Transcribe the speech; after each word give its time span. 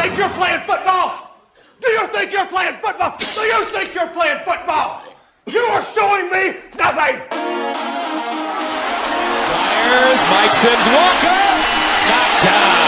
think 0.00 0.16
you're 0.16 0.32
playing 0.32 0.60
football? 0.64 1.36
Do 1.80 1.88
you 1.92 2.06
think 2.08 2.32
you're 2.32 2.48
playing 2.48 2.76
football? 2.80 3.12
Do 3.20 3.44
you 3.44 3.64
think 3.68 3.92
you're 3.94 4.08
playing 4.08 4.40
football? 4.48 5.04
You 5.44 5.60
are 5.76 5.84
showing 5.84 6.32
me 6.32 6.56
nothing. 6.80 7.20
Fires, 9.60 10.22
Mike 10.32 10.56
Sims 10.56 10.86
Walker, 10.88 11.40
knocked 12.08 12.40
down. 12.48 12.80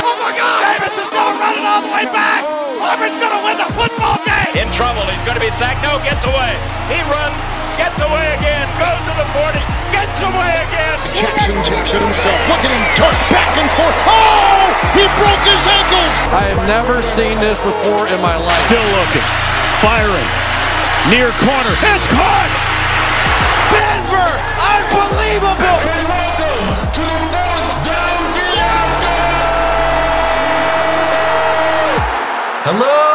Oh 0.00 0.16
my 0.16 0.32
God! 0.32 0.60
Davis 0.72 0.96
is 0.96 1.10
going 1.12 1.36
running 1.36 1.66
all 1.68 1.84
the 1.84 1.92
way 1.92 2.08
back. 2.08 2.40
Auburn's 2.80 3.20
going 3.20 3.36
to 3.36 3.42
win 3.44 3.56
the 3.60 3.68
football 3.76 4.16
game. 4.24 4.64
In 4.64 4.68
trouble, 4.72 5.04
he's 5.04 5.24
going 5.28 5.36
to 5.36 5.44
be 5.44 5.52
sacked. 5.60 5.84
No, 5.84 6.00
gets 6.00 6.24
away. 6.24 6.56
He 6.88 7.04
runs, 7.04 7.36
gets 7.76 8.00
away 8.00 8.32
again, 8.40 8.64
goes 8.80 8.96
to 8.96 9.12
the 9.20 9.28
40, 9.36 9.71
gets 9.92 10.18
away 10.18 10.52
again. 10.66 10.96
Jackson 11.12 11.56
takes 11.62 11.92
it 11.92 12.00
himself. 12.00 12.34
Look 12.48 12.64
at 12.64 12.72
him 12.72 12.82
dart 12.96 13.14
back 13.28 13.52
and 13.60 13.68
forth. 13.76 13.98
Oh! 14.08 14.66
He 14.96 15.04
broke 15.20 15.44
his 15.44 15.62
ankles. 15.68 16.14
I 16.32 16.48
have 16.50 16.64
never 16.66 17.04
seen 17.04 17.38
this 17.38 17.60
before 17.60 18.08
in 18.08 18.18
my 18.24 18.36
life. 18.40 18.58
Still 18.64 18.88
looking. 18.96 19.24
Firing. 19.84 20.28
Near 21.12 21.30
corner. 21.44 21.74
It's 21.92 22.08
caught! 22.08 22.52
Denver! 23.70 24.32
Unbelievable! 24.58 25.52
Hello 32.64 32.74
and 32.74 32.80
welcome 32.80 32.92
to 32.92 33.02
the 33.02 33.11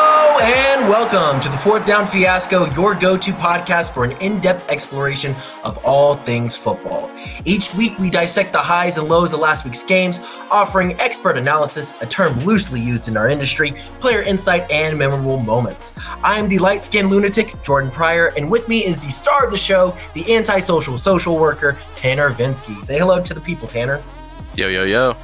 Fourth 1.58 1.86
Down 1.86 2.08
Fiasco, 2.08 2.66
your 2.72 2.96
go 2.96 3.18
to 3.18 3.32
podcast 3.34 3.94
for 3.94 4.04
an 4.04 4.14
in 4.14 4.40
depth 4.40 4.68
exploration 4.68 5.36
of 5.64 5.78
all 5.86 6.16
things 6.16 6.58
football. 6.58 7.12
Each 7.46 7.72
week, 7.76 7.96
we 8.00 8.10
dissect 8.10 8.52
the 8.52 8.58
highs 8.58 8.98
and 8.98 9.08
lows 9.08 9.32
of 9.32 9.40
last 9.40 9.64
week's 9.64 9.84
games, 9.84 10.18
offering 10.50 11.00
expert 11.00 11.38
analysis, 11.38 11.94
a 12.02 12.08
term 12.08 12.40
loosely 12.40 12.82
used 12.82 13.10
in 13.10 13.16
our 13.16 13.30
industry, 13.30 13.74
player 13.98 14.24
insight, 14.24 14.72
and 14.72 14.98
memorable 14.98 15.40
moments. 15.40 16.00
I 16.24 16.40
am 16.40 16.50
the 16.50 16.58
light 16.58 16.82
skinned 16.82 17.12
lunatic, 17.12 17.62
Jordan 17.62 17.92
Pryor, 17.92 18.34
and 18.36 18.50
with 18.50 18.68
me 18.68 18.84
is 18.84 19.00
the 19.00 19.12
star 19.12 19.46
of 19.46 19.52
the 19.52 19.58
show, 19.58 19.96
the 20.16 20.36
antisocial 20.36 20.98
social 20.98 21.38
worker, 21.38 21.78
Tanner 21.94 22.32
Vinsky. 22.32 22.84
Say 22.84 22.98
hello 22.98 23.22
to 23.22 23.36
the 23.36 23.42
people, 23.42 23.68
Tanner. 23.68 24.02
Yo, 24.56 24.68
yo, 24.68 24.84
yo. 24.84 25.16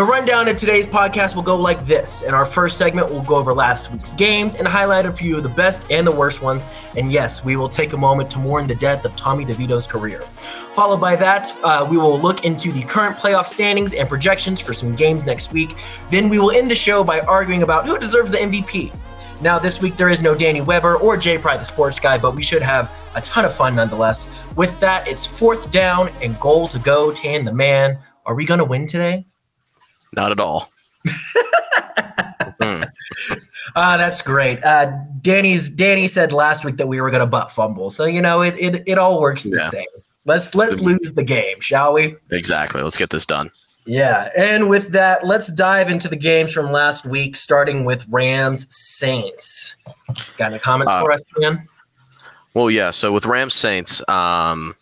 The 0.00 0.06
rundown 0.06 0.48
of 0.48 0.56
today's 0.56 0.86
podcast 0.86 1.34
will 1.34 1.42
go 1.42 1.56
like 1.56 1.84
this. 1.84 2.22
In 2.22 2.32
our 2.32 2.46
first 2.46 2.78
segment, 2.78 3.10
we'll 3.10 3.22
go 3.22 3.34
over 3.34 3.52
last 3.52 3.92
week's 3.92 4.14
games 4.14 4.54
and 4.54 4.66
highlight 4.66 5.04
a 5.04 5.12
few 5.12 5.36
of 5.36 5.42
the 5.42 5.50
best 5.50 5.86
and 5.90 6.06
the 6.06 6.10
worst 6.10 6.40
ones. 6.40 6.70
And 6.96 7.12
yes, 7.12 7.44
we 7.44 7.56
will 7.56 7.68
take 7.68 7.92
a 7.92 7.98
moment 7.98 8.30
to 8.30 8.38
mourn 8.38 8.66
the 8.66 8.74
death 8.74 9.04
of 9.04 9.14
Tommy 9.14 9.44
DeVito's 9.44 9.86
career. 9.86 10.22
Followed 10.22 11.02
by 11.02 11.16
that, 11.16 11.54
uh, 11.62 11.86
we 11.90 11.98
will 11.98 12.18
look 12.18 12.46
into 12.46 12.72
the 12.72 12.82
current 12.84 13.18
playoff 13.18 13.44
standings 13.44 13.92
and 13.92 14.08
projections 14.08 14.58
for 14.58 14.72
some 14.72 14.92
games 14.92 15.26
next 15.26 15.52
week. 15.52 15.76
Then 16.08 16.30
we 16.30 16.38
will 16.38 16.50
end 16.50 16.70
the 16.70 16.74
show 16.74 17.04
by 17.04 17.20
arguing 17.20 17.62
about 17.62 17.86
who 17.86 17.98
deserves 17.98 18.30
the 18.30 18.38
MVP. 18.38 18.94
Now, 19.42 19.58
this 19.58 19.82
week 19.82 19.98
there 19.98 20.08
is 20.08 20.22
no 20.22 20.34
Danny 20.34 20.62
Weber 20.62 20.96
or 20.96 21.18
Jay 21.18 21.36
Pride, 21.36 21.60
the 21.60 21.64
sports 21.64 22.00
guy, 22.00 22.16
but 22.16 22.34
we 22.34 22.40
should 22.42 22.62
have 22.62 22.90
a 23.14 23.20
ton 23.20 23.44
of 23.44 23.52
fun 23.52 23.76
nonetheless. 23.76 24.28
With 24.56 24.80
that, 24.80 25.06
it's 25.06 25.26
fourth 25.26 25.70
down 25.70 26.08
and 26.22 26.40
goal 26.40 26.68
to 26.68 26.78
go. 26.78 27.12
Tan 27.12 27.44
the 27.44 27.52
man. 27.52 27.98
Are 28.24 28.34
we 28.34 28.46
going 28.46 28.60
to 28.60 28.64
win 28.64 28.86
today? 28.86 29.26
Not 30.14 30.32
at 30.32 30.40
all. 30.40 30.70
Mm. 32.60 32.90
Ah, 33.74 33.96
that's 33.96 34.20
great. 34.20 34.62
Uh, 34.64 34.92
Danny's 35.22 35.70
Danny 35.70 36.08
said 36.08 36.30
last 36.32 36.62
week 36.64 36.76
that 36.76 36.86
we 36.88 37.00
were 37.00 37.08
going 37.10 37.20
to 37.20 37.26
butt 37.26 37.50
fumble, 37.50 37.88
so 37.88 38.04
you 38.04 38.20
know 38.20 38.42
it 38.42 38.54
it, 38.58 38.82
it 38.86 38.98
all 38.98 39.18
works 39.20 39.44
the 39.44 39.56
Yeah. 39.56 39.68
same. 39.68 39.86
Let's 40.26 40.54
let's 40.54 40.78
lose 40.80 41.14
the 41.14 41.24
game, 41.24 41.60
shall 41.60 41.94
we? 41.94 42.16
Exactly. 42.30 42.82
Let's 42.82 42.98
get 42.98 43.08
this 43.10 43.24
done. 43.24 43.50
Yeah, 43.86 44.28
and 44.36 44.68
with 44.68 44.88
that, 44.92 45.26
let's 45.26 45.50
dive 45.52 45.90
into 45.90 46.06
the 46.08 46.16
games 46.16 46.52
from 46.52 46.70
last 46.70 47.06
week, 47.06 47.34
starting 47.34 47.84
with 47.86 48.06
Rams 48.10 48.66
Saints. 48.68 49.76
Got 50.36 50.50
any 50.52 50.58
comments 50.58 50.92
Uh, 50.92 51.00
for 51.00 51.12
us, 51.12 51.24
Dan? 51.40 51.66
Well, 52.52 52.70
yeah. 52.70 52.90
So 52.90 53.10
with 53.10 53.24
Rams 53.24 53.54
Saints, 53.54 54.06
um, 54.08 54.76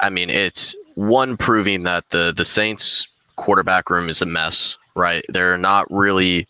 I 0.00 0.10
mean, 0.10 0.28
it's 0.28 0.74
one 0.96 1.36
proving 1.36 1.84
that 1.84 2.08
the 2.10 2.32
the 2.36 2.44
Saints 2.44 3.08
quarterback 3.36 3.90
room 3.90 4.08
is 4.08 4.22
a 4.22 4.26
mess. 4.26 4.78
Right? 4.94 5.24
They're 5.28 5.56
not 5.56 5.86
really. 5.90 6.46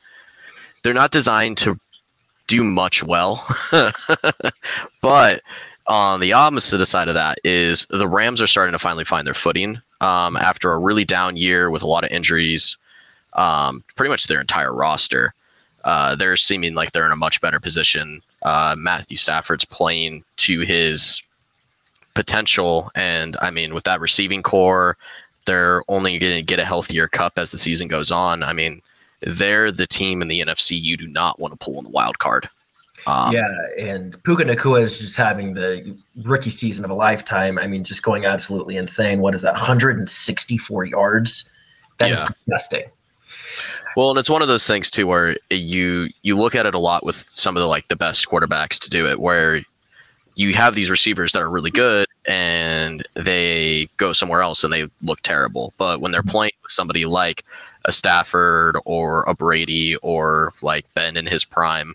They're 0.83 0.95
not 0.95 1.13
designed 1.13 1.59
to 1.59 1.79
do 2.49 2.65
much 2.65 3.03
well. 3.03 3.47
but 5.03 5.43
on 5.87 6.21
the 6.21 6.33
opposite 6.33 6.85
side 6.87 7.09
of 7.09 7.15
that 7.15 7.39
is 7.45 7.87
the 7.91 8.09
Rams 8.09 8.41
are 8.41 8.47
starting 8.47 8.73
to 8.73 8.79
finally 8.79 9.05
find 9.05 9.27
their 9.27 9.35
footing 9.35 9.81
um, 10.01 10.37
after 10.37 10.73
a 10.73 10.79
really 10.79 11.05
down 11.05 11.37
year 11.37 11.71
with 11.71 11.83
a 11.83 11.87
lot 11.87 12.05
of 12.05 12.11
injuries. 12.11 12.77
Um, 13.35 13.83
pretty 13.97 14.11
much 14.11 14.27
their 14.27 14.41
entire 14.41 14.75
roster. 14.75 15.33
Uh, 15.85 16.15
they're 16.15 16.37
seeming 16.37 16.75
like 16.75 16.93
they're 16.93 17.07
in 17.07 17.13
a 17.13 17.17
much 17.17 17.41
better 17.41 17.59
position. 17.59 18.23
Uh, 18.43 18.75
Matthew 18.79 19.17
Stafford's 19.17 19.65
playing 19.65 20.25
to 20.37 20.61
his 20.61 21.23
potential, 22.15 22.91
and 22.95 23.37
I 23.41 23.51
mean, 23.51 23.75
with 23.75 23.85
that 23.85 24.01
receiving 24.01 24.43
core, 24.43 24.97
they're 25.47 25.83
only 25.89 26.19
going 26.19 26.35
to 26.35 26.43
get 26.43 26.59
a 26.59 26.65
healthier 26.65 27.09
cup 27.09 27.35
as 27.37 27.51
the 27.51 27.59
season 27.59 27.89
goes 27.89 28.11
on. 28.11 28.43
I 28.43 28.53
mean, 28.53 28.81
they're 29.23 29.71
the 29.73 29.87
team 29.87 30.23
in 30.23 30.29
the 30.29 30.41
NFC 30.41 30.81
you 30.81 30.97
do 30.97 31.07
not 31.09 31.39
want 31.39 31.53
to 31.59 31.65
pull 31.65 31.79
in 31.79 31.85
the 31.85 31.91
wild 31.91 32.19
card. 32.19 32.49
Um, 33.07 33.33
yeah, 33.33 33.49
and 33.81 34.23
Puka 34.23 34.45
Nacua 34.45 34.81
is 34.81 35.01
just 35.01 35.17
having 35.17 35.55
the 35.55 35.97
rookie 36.23 36.51
season 36.51 36.85
of 36.85 36.91
a 36.91 36.95
lifetime. 36.95 37.59
I 37.59 37.67
mean, 37.67 37.83
just 37.83 38.03
going 38.05 38.25
absolutely 38.25 38.77
insane. 38.77 39.21
What 39.21 39.35
is 39.35 39.43
that? 39.43 39.55
164 39.55 40.85
yards. 40.85 41.51
That 41.99 42.11
is 42.13 42.19
Yeah. 42.19 42.25
disgusting. 42.27 42.85
Well, 43.97 44.11
and 44.11 44.19
it's 44.19 44.31
one 44.31 44.41
of 44.41 44.49
those 44.49 44.67
things 44.67 44.91
too 44.91 45.07
where 45.07 45.37
you 45.51 46.09
you 46.23 46.37
look 46.37 46.55
at 46.55 46.65
it 46.65 46.75
a 46.75 46.79
lot 46.79 47.05
with 47.05 47.27
some 47.31 47.57
of 47.57 47.61
the 47.61 47.67
like 47.67 47.89
the 47.89 47.97
best 47.97 48.27
quarterbacks 48.29 48.79
to 48.81 48.91
do 48.91 49.07
it, 49.07 49.21
where 49.21 49.63
you 50.35 50.55
have 50.55 50.75
these 50.75 50.91
receivers 50.91 51.33
that 51.33 51.43
are 51.43 51.51
really 51.51 51.71
good 51.71 52.07
and 52.27 53.03
they 53.15 53.89
go 53.97 54.13
somewhere 54.13 54.43
else 54.43 54.65
and 54.65 54.73
they 54.73 54.89
look 55.03 55.21
terrible. 55.21 55.73
But 55.77 56.01
when 56.01 56.13
they're 56.13 56.23
mm-hmm. 56.23 56.31
playing 56.31 56.53
with 56.63 56.73
somebody 56.73 57.05
like 57.05 57.45
a 57.85 57.93
Stafford 57.93 58.77
or 58.85 59.25
a 59.25 59.35
Brady 59.35 59.97
or 59.97 60.53
like 60.63 60.93
Ben 60.95 61.17
in 61.17 61.27
his 61.27 61.45
prime, 61.45 61.95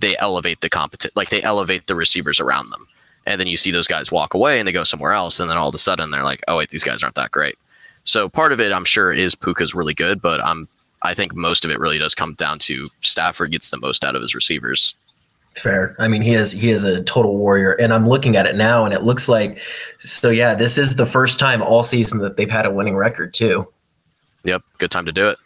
they 0.00 0.16
elevate 0.18 0.60
the 0.60 0.68
competition, 0.68 1.12
like 1.14 1.30
they 1.30 1.42
elevate 1.42 1.86
the 1.86 1.94
receivers 1.94 2.40
around 2.40 2.70
them. 2.70 2.86
And 3.24 3.38
then 3.38 3.46
you 3.46 3.56
see 3.56 3.70
those 3.70 3.86
guys 3.86 4.10
walk 4.10 4.34
away 4.34 4.58
and 4.58 4.66
they 4.66 4.72
go 4.72 4.84
somewhere 4.84 5.12
else, 5.12 5.38
and 5.38 5.48
then 5.48 5.56
all 5.56 5.68
of 5.68 5.74
a 5.76 5.78
sudden 5.78 6.10
they're 6.10 6.24
like, 6.24 6.42
"Oh 6.48 6.56
wait, 6.56 6.70
these 6.70 6.82
guys 6.82 7.04
aren't 7.04 7.14
that 7.14 7.30
great." 7.30 7.56
So 8.02 8.28
part 8.28 8.50
of 8.50 8.60
it, 8.60 8.72
I'm 8.72 8.84
sure, 8.84 9.12
is 9.12 9.36
Puka's 9.36 9.76
really 9.76 9.94
good, 9.94 10.20
but 10.20 10.44
I'm 10.44 10.66
I 11.02 11.14
think 11.14 11.34
most 11.34 11.64
of 11.64 11.70
it 11.70 11.80
really 11.80 11.98
does 11.98 12.14
come 12.14 12.34
down 12.34 12.58
to 12.60 12.90
Stafford 13.00 13.52
gets 13.52 13.70
the 13.70 13.78
most 13.78 14.04
out 14.04 14.16
of 14.16 14.22
his 14.22 14.34
receivers. 14.34 14.94
Fair. 15.54 15.94
I 15.98 16.08
mean, 16.08 16.22
he 16.22 16.34
is 16.34 16.50
he 16.52 16.70
is 16.70 16.82
a 16.82 17.02
total 17.02 17.36
warrior, 17.36 17.72
and 17.72 17.92
I'm 17.92 18.08
looking 18.08 18.36
at 18.36 18.46
it 18.46 18.56
now, 18.56 18.84
and 18.86 18.94
it 18.94 19.02
looks 19.02 19.28
like 19.28 19.58
so. 19.98 20.30
Yeah, 20.30 20.54
this 20.54 20.78
is 20.78 20.96
the 20.96 21.04
first 21.06 21.38
time 21.38 21.60
all 21.62 21.82
season 21.82 22.20
that 22.20 22.36
they've 22.36 22.50
had 22.50 22.64
a 22.64 22.70
winning 22.70 22.96
record 22.96 23.34
too. 23.34 23.70
Yep, 24.44 24.62
good 24.78 24.90
time 24.90 25.04
to 25.04 25.12
do 25.12 25.28
it. 25.28 25.38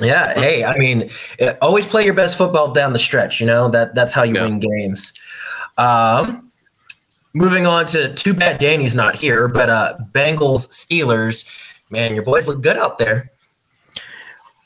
Yeah. 0.00 0.34
Hey, 0.34 0.64
I 0.64 0.76
mean, 0.78 1.10
eh, 1.38 1.54
always 1.62 1.86
play 1.86 2.04
your 2.04 2.14
best 2.14 2.36
football 2.36 2.72
down 2.72 2.92
the 2.92 2.98
stretch. 2.98 3.40
You 3.40 3.46
know 3.46 3.68
that 3.70 3.94
that's 3.94 4.12
how 4.12 4.24
you 4.24 4.34
Yeah. 4.34 4.42
win 4.44 4.58
games. 4.58 5.12
Um, 5.78 6.48
moving 7.34 7.66
on 7.66 7.86
to 7.86 8.12
too 8.14 8.34
bad 8.34 8.58
Danny's 8.58 8.94
not 8.96 9.14
here, 9.16 9.46
but 9.48 9.70
uh, 9.70 9.94
Bengals 10.12 10.68
Steelers. 10.70 11.44
Man, 11.90 12.14
your 12.14 12.24
boys 12.24 12.46
look 12.48 12.62
good 12.62 12.76
out 12.78 12.98
there. 12.98 13.30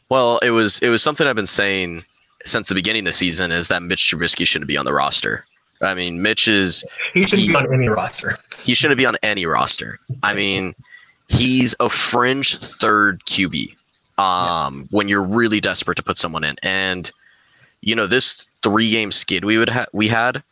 Well, 0.09 0.39
it 0.39 0.51
was 0.51 0.79
it 0.81 0.89
was 0.89 1.03
something 1.03 1.27
I've 1.27 1.37
been 1.37 1.47
saying 1.47 2.05
since 2.47 2.69
the 2.69 2.75
beginning 2.75 3.01
of 3.01 3.07
the 3.07 3.13
season 3.13 3.53
is 3.53 3.69
that 3.69 3.83
Mitch 3.83 4.01
Trubisky 4.11 4.47
shouldn't 4.47 4.69
be 4.69 4.77
on 4.77 4.85
the 4.85 4.93
roster. 4.93 5.45
I 5.83 5.95
mean, 5.95 6.23
Mitch 6.23 6.49
is 6.49 6.85
He 7.13 7.23
shouldn't 7.27 7.43
He- 7.43 7.49
be 7.49 7.55
on 7.57 7.73
any 7.75 7.89
roster. 7.89 8.35
he 8.63 8.75
shouldn't 8.75 8.99
be 8.99 9.05
on 9.07 9.17
any 9.23 9.45
roster. 9.47 9.99
I 10.23 10.33
mean, 10.35 10.75
he's 11.29 11.75
a 11.81 11.89
fringe 11.91 12.57
third 12.59 13.23
QB. 13.27 13.77
Um, 14.19 14.89
when 14.91 15.09
you're 15.09 15.23
really 15.23 15.61
desperate 15.61 15.97
to 15.97 16.03
put 16.03 16.17
someone 16.19 16.43
in, 16.45 16.57
and 16.63 17.11
you 17.83 17.95
know 17.95 18.07
this 18.07 18.47
three 18.63 18.91
game 18.91 19.13
skid 19.13 19.45
we 19.45 19.59
would 19.59 19.69
ha- 19.69 19.85
we 19.93 20.09
had 20.09 20.43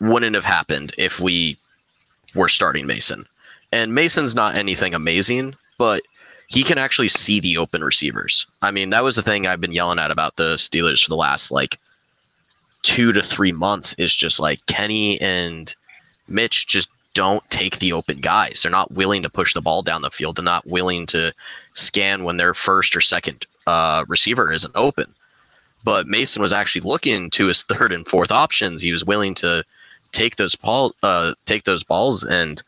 wouldn't 0.00 0.34
have 0.34 0.44
happened 0.44 0.94
if 0.98 1.18
we 1.18 1.56
were 2.34 2.48
starting 2.48 2.86
Mason. 2.86 3.26
And 3.72 3.94
Mason's 3.94 4.34
not 4.34 4.54
anything 4.56 4.92
amazing, 4.94 5.54
but 5.78 6.02
he 6.50 6.64
can 6.64 6.78
actually 6.78 7.08
see 7.08 7.38
the 7.38 7.56
open 7.56 7.82
receivers. 7.82 8.46
I 8.60 8.72
mean, 8.72 8.90
that 8.90 9.04
was 9.04 9.14
the 9.14 9.22
thing 9.22 9.46
I've 9.46 9.60
been 9.60 9.72
yelling 9.72 10.00
at 10.00 10.10
about 10.10 10.36
the 10.36 10.56
Steelers 10.56 11.02
for 11.02 11.08
the 11.08 11.16
last 11.16 11.52
like 11.52 11.78
two 12.82 13.12
to 13.12 13.22
three 13.22 13.52
months 13.52 13.94
is 13.98 14.14
just 14.14 14.40
like 14.40 14.66
Kenny 14.66 15.20
and 15.20 15.72
Mitch 16.26 16.66
just 16.66 16.88
don't 17.14 17.48
take 17.50 17.78
the 17.78 17.92
open 17.92 18.20
guys. 18.20 18.62
They're 18.62 18.70
not 18.70 18.90
willing 18.90 19.22
to 19.22 19.30
push 19.30 19.54
the 19.54 19.60
ball 19.60 19.82
down 19.82 20.02
the 20.02 20.10
field. 20.10 20.36
They're 20.36 20.44
not 20.44 20.66
willing 20.66 21.06
to 21.06 21.32
scan 21.74 22.24
when 22.24 22.36
their 22.36 22.52
first 22.52 22.96
or 22.96 23.00
second 23.00 23.46
uh, 23.66 24.04
receiver 24.08 24.50
isn't 24.50 24.74
open. 24.74 25.14
But 25.84 26.08
Mason 26.08 26.42
was 26.42 26.52
actually 26.52 26.82
looking 26.82 27.30
to 27.30 27.46
his 27.46 27.62
third 27.68 27.92
and 27.92 28.06
fourth 28.06 28.32
options. 28.32 28.82
He 28.82 28.92
was 28.92 29.04
willing 29.04 29.34
to 29.36 29.64
take 30.10 30.34
those 30.34 30.56
ball, 30.56 30.96
uh, 31.04 31.34
take 31.46 31.62
those 31.62 31.84
balls, 31.84 32.24
and 32.24 32.60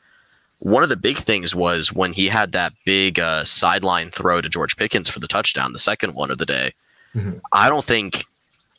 one 0.63 0.85
of 0.85 0.89
the 0.89 0.97
big 0.97 1.19
things 1.19 1.57
was 1.57 1.93
when 1.93 2.13
he 2.13 2.29
had 2.29 2.53
that 2.53 2.73
big 2.85 3.19
uh, 3.19 3.43
sideline 3.43 4.11
throw 4.11 4.41
to 4.41 4.49
George 4.49 4.77
Pickens 4.77 5.11
for 5.11 5.19
the 5.19 5.27
touchdown, 5.27 5.73
the 5.73 5.79
second 5.81 6.15
one 6.15 6.31
of 6.31 6.39
the 6.39 6.47
day. 6.47 6.73
Mhm. 7.17 7.41
I 7.53 7.69
don't 7.69 7.85
think 7.85 8.25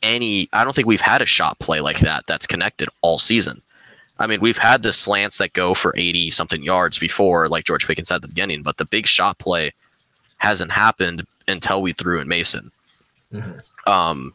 any, 0.02 0.48
I 0.52 0.64
don't 0.64 0.74
think 0.74 0.88
we've 0.88 1.00
had 1.00 1.20
a 1.20 1.26
shot 1.26 1.58
play 1.58 1.80
like 1.80 1.98
that 2.00 2.24
that's 2.26 2.46
connected 2.46 2.88
all 3.02 3.18
season. 3.18 3.60
I 4.18 4.26
mean, 4.26 4.40
we've 4.40 4.56
had 4.56 4.82
the 4.82 4.94
slants 4.94 5.36
that 5.38 5.52
go 5.52 5.74
for 5.74 5.92
80 5.94 6.30
something 6.30 6.62
yards 6.62 6.98
before, 6.98 7.48
like 7.48 7.64
George 7.64 7.86
Pickens 7.86 8.08
had 8.08 8.16
at 8.16 8.22
the 8.22 8.28
beginning, 8.28 8.62
but 8.62 8.78
the 8.78 8.86
big 8.86 9.06
shot 9.06 9.38
play 9.38 9.72
hasn't 10.38 10.72
happened 10.72 11.26
until 11.48 11.82
we 11.82 11.92
threw 11.92 12.18
in 12.20 12.28
Mason. 12.28 12.70
Mhm. 13.32 13.60
Um, 13.86 14.32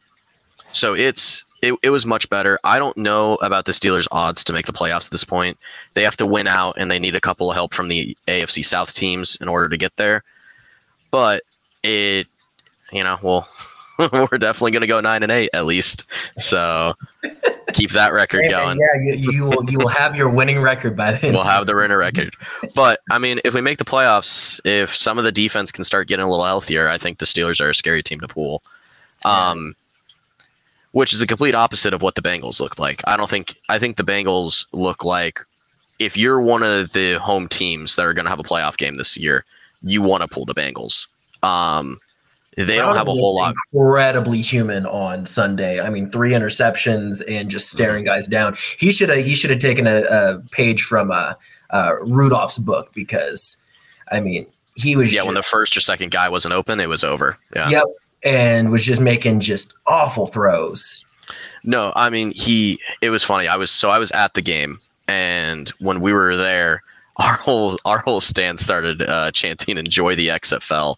so 0.72 0.94
it's 0.94 1.46
it, 1.62 1.74
it 1.84 1.90
was 1.90 2.06
much 2.06 2.30
better. 2.30 2.60
I 2.64 2.80
don't 2.80 2.98
know 2.98 3.36
about 3.36 3.66
the 3.66 3.72
Steelers' 3.72 4.08
odds 4.12 4.44
to 4.46 4.54
make 4.54 4.66
the 4.66 4.74
playoffs 4.74 5.06
at 5.06 5.12
this 5.12 5.24
point. 5.24 5.58
They 5.94 6.04
have 6.04 6.18
to 6.18 6.26
win 6.26 6.48
out, 6.48 6.76
and 6.78 6.90
they 6.90 7.00
need 7.00 7.16
a 7.16 7.22
couple 7.22 7.50
of 7.50 7.56
help 7.56 7.74
from 7.74 7.88
the 7.88 8.16
AFC 8.28 8.64
South 8.64 8.94
teams 8.94 9.38
in 9.42 9.48
order 9.48 9.70
to 9.70 9.78
get 9.78 9.96
there. 9.98 10.24
But 11.12 11.44
it, 11.84 12.28
you 12.92 13.04
know, 13.04 13.18
well, 13.22 13.48
we're 14.14 14.38
definitely 14.38 14.72
going 14.72 14.82
to 14.82 14.88
go 14.88 15.02
nine 15.02 15.24
and 15.24 15.32
eight 15.32 15.50
at 15.54 15.66
least. 15.66 16.06
So 16.38 16.94
keep 17.74 17.92
that 17.92 18.14
record 18.14 18.46
going. 18.50 18.80
yeah, 18.80 19.16
you, 19.16 19.32
you 19.32 19.44
will 19.44 19.70
you 19.70 19.80
will 19.80 19.90
have 19.90 20.16
your 20.16 20.30
winning 20.30 20.62
record 20.62 20.96
by 20.96 21.14
then. 21.14 21.34
We'll 21.34 21.44
have 21.44 21.66
the 21.66 21.76
winner 21.76 21.98
record. 21.98 22.36
But 22.76 23.02
I 23.12 23.20
mean, 23.20 23.40
if 23.44 23.54
we 23.54 23.62
make 23.62 23.78
the 23.78 23.86
playoffs, 23.86 24.62
if 24.64 24.96
some 24.96 25.18
of 25.18 25.24
the 25.24 25.32
defense 25.32 25.72
can 25.72 25.84
start 25.84 26.08
getting 26.08 26.26
a 26.26 26.30
little 26.30 26.46
healthier, 26.46 26.88
I 26.88 26.98
think 26.98 27.18
the 27.18 27.26
Steelers 27.26 27.60
are 27.60 27.70
a 27.70 27.76
scary 27.76 28.04
team 28.04 28.20
to 28.22 28.28
pull. 28.28 28.64
Um, 29.26 29.76
which 30.92 31.14
is 31.14 31.20
the 31.20 31.28
complete 31.28 31.56
opposite 31.56 31.94
of 31.94 32.02
what 32.02 32.16
the 32.16 32.22
Bengals 32.22 32.60
look 32.60 32.80
like. 32.80 33.02
I 33.06 33.18
don't 33.18 33.30
think 33.30 33.56
I 33.70 33.80
think 33.80 33.98
the 33.98 34.04
Bengals 34.04 34.66
look 34.72 35.04
like 35.04 35.40
if 36.00 36.16
you're 36.16 36.42
one 36.42 36.64
of 36.64 36.94
the 36.94 37.20
home 37.20 37.48
teams 37.48 37.96
that 37.96 38.06
are 38.06 38.14
going 38.14 38.26
to 38.26 38.30
have 38.30 38.40
a 38.40 38.44
playoff 38.44 38.78
game 38.78 38.96
this 38.96 39.18
year, 39.18 39.46
you 39.84 40.02
want 40.02 40.24
to 40.24 40.28
pull 40.28 40.46
the 40.46 40.56
Bengals. 40.56 41.08
Um, 41.44 42.00
they 42.56 42.78
don't 42.78 42.96
have 42.96 43.08
a 43.08 43.12
whole 43.12 43.36
lot. 43.36 43.54
Incredibly 43.74 44.42
human 44.42 44.86
on 44.86 45.24
Sunday. 45.26 45.80
I 45.80 45.90
mean, 45.90 46.10
three 46.10 46.32
interceptions 46.32 47.22
and 47.28 47.50
just 47.50 47.70
staring 47.70 48.04
guys 48.04 48.28
down. 48.28 48.56
He 48.78 48.92
should 48.92 49.10
have 49.10 49.24
he 49.24 49.34
should 49.34 49.50
have 49.50 49.60
taken 49.60 49.88
a, 49.88 50.02
a 50.10 50.40
page 50.52 50.82
from 50.82 51.12
uh, 51.12 51.36
uh, 51.70 51.94
Rudolph's 52.02 52.58
book 52.58 52.92
because, 52.94 53.58
I 54.12 54.20
mean, 54.20 54.46
he 54.76 54.96
was 54.96 55.14
Yeah, 55.14 55.24
when 55.24 55.36
the 55.36 55.44
first 55.44 55.78
or 55.78 55.82
second 55.82 56.12
guy 56.12 56.28
wasn't 56.28 56.54
open, 56.54 56.80
it 56.80 56.90
was 56.90 57.04
over. 57.04 57.38
Yeah. 57.56 57.70
Yep, 57.70 57.86
and 58.24 58.72
was 58.72 58.84
just 58.84 59.02
making 59.02 59.40
just 59.40 59.74
awful 59.88 60.26
throws. 60.26 61.06
No, 61.64 61.92
I 61.96 62.10
mean 62.10 62.32
he. 62.32 62.80
It 63.02 63.10
was 63.10 63.24
funny. 63.24 63.48
I 63.48 63.56
was 63.58 63.72
so 63.72 63.90
I 63.90 64.00
was 64.00 64.12
at 64.12 64.34
the 64.34 64.42
game, 64.42 64.80
and 65.08 65.70
when 65.80 66.02
we 66.02 66.14
were 66.14 66.36
there, 66.36 66.82
our 67.18 67.34
whole 67.34 67.78
our 67.86 68.00
whole 68.00 68.22
stand 68.22 68.60
started 68.60 69.02
uh, 69.02 69.32
chanting 69.32 69.78
"Enjoy 69.78 70.16
the 70.16 70.30
XFL" 70.30 70.96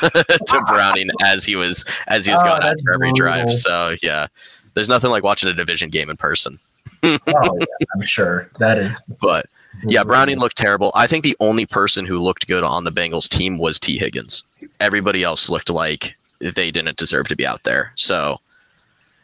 to 0.00 0.64
Browning 0.66 1.08
as 1.24 1.44
he 1.44 1.56
was 1.56 1.84
as 2.08 2.26
he 2.26 2.32
was 2.32 2.40
Oh, 2.42 2.48
going 2.48 2.60
that's 2.60 2.80
after 2.82 2.94
every 2.94 3.12
drive. 3.12 3.50
So 3.50 3.94
yeah, 4.02 4.26
there's 4.74 4.88
nothing 4.88 5.10
like 5.10 5.22
watching 5.22 5.48
a 5.48 5.54
division 5.54 5.90
game 5.90 6.10
in 6.10 6.16
person. 6.16 6.58
Oh, 7.02 7.18
yeah, 7.26 7.86
I'm 7.94 8.02
sure 8.02 8.50
that 8.58 8.78
is. 8.78 9.00
But 9.20 9.46
yeah, 9.84 10.04
Browning 10.04 10.38
looked 10.38 10.56
terrible. 10.56 10.92
I 10.94 11.06
think 11.06 11.24
the 11.24 11.36
only 11.40 11.66
person 11.66 12.06
who 12.06 12.18
looked 12.18 12.46
good 12.46 12.62
on 12.62 12.84
the 12.84 12.92
Bengals 12.92 13.28
team 13.28 13.58
was 13.58 13.80
Tee 13.80 13.98
Higgins. 13.98 14.44
Everybody 14.80 15.22
else 15.22 15.50
looked 15.50 15.70
like 15.70 16.14
they 16.40 16.70
didn't 16.70 16.96
deserve 16.96 17.28
to 17.28 17.36
be 17.36 17.46
out 17.46 17.62
there. 17.64 17.92
So 17.96 18.40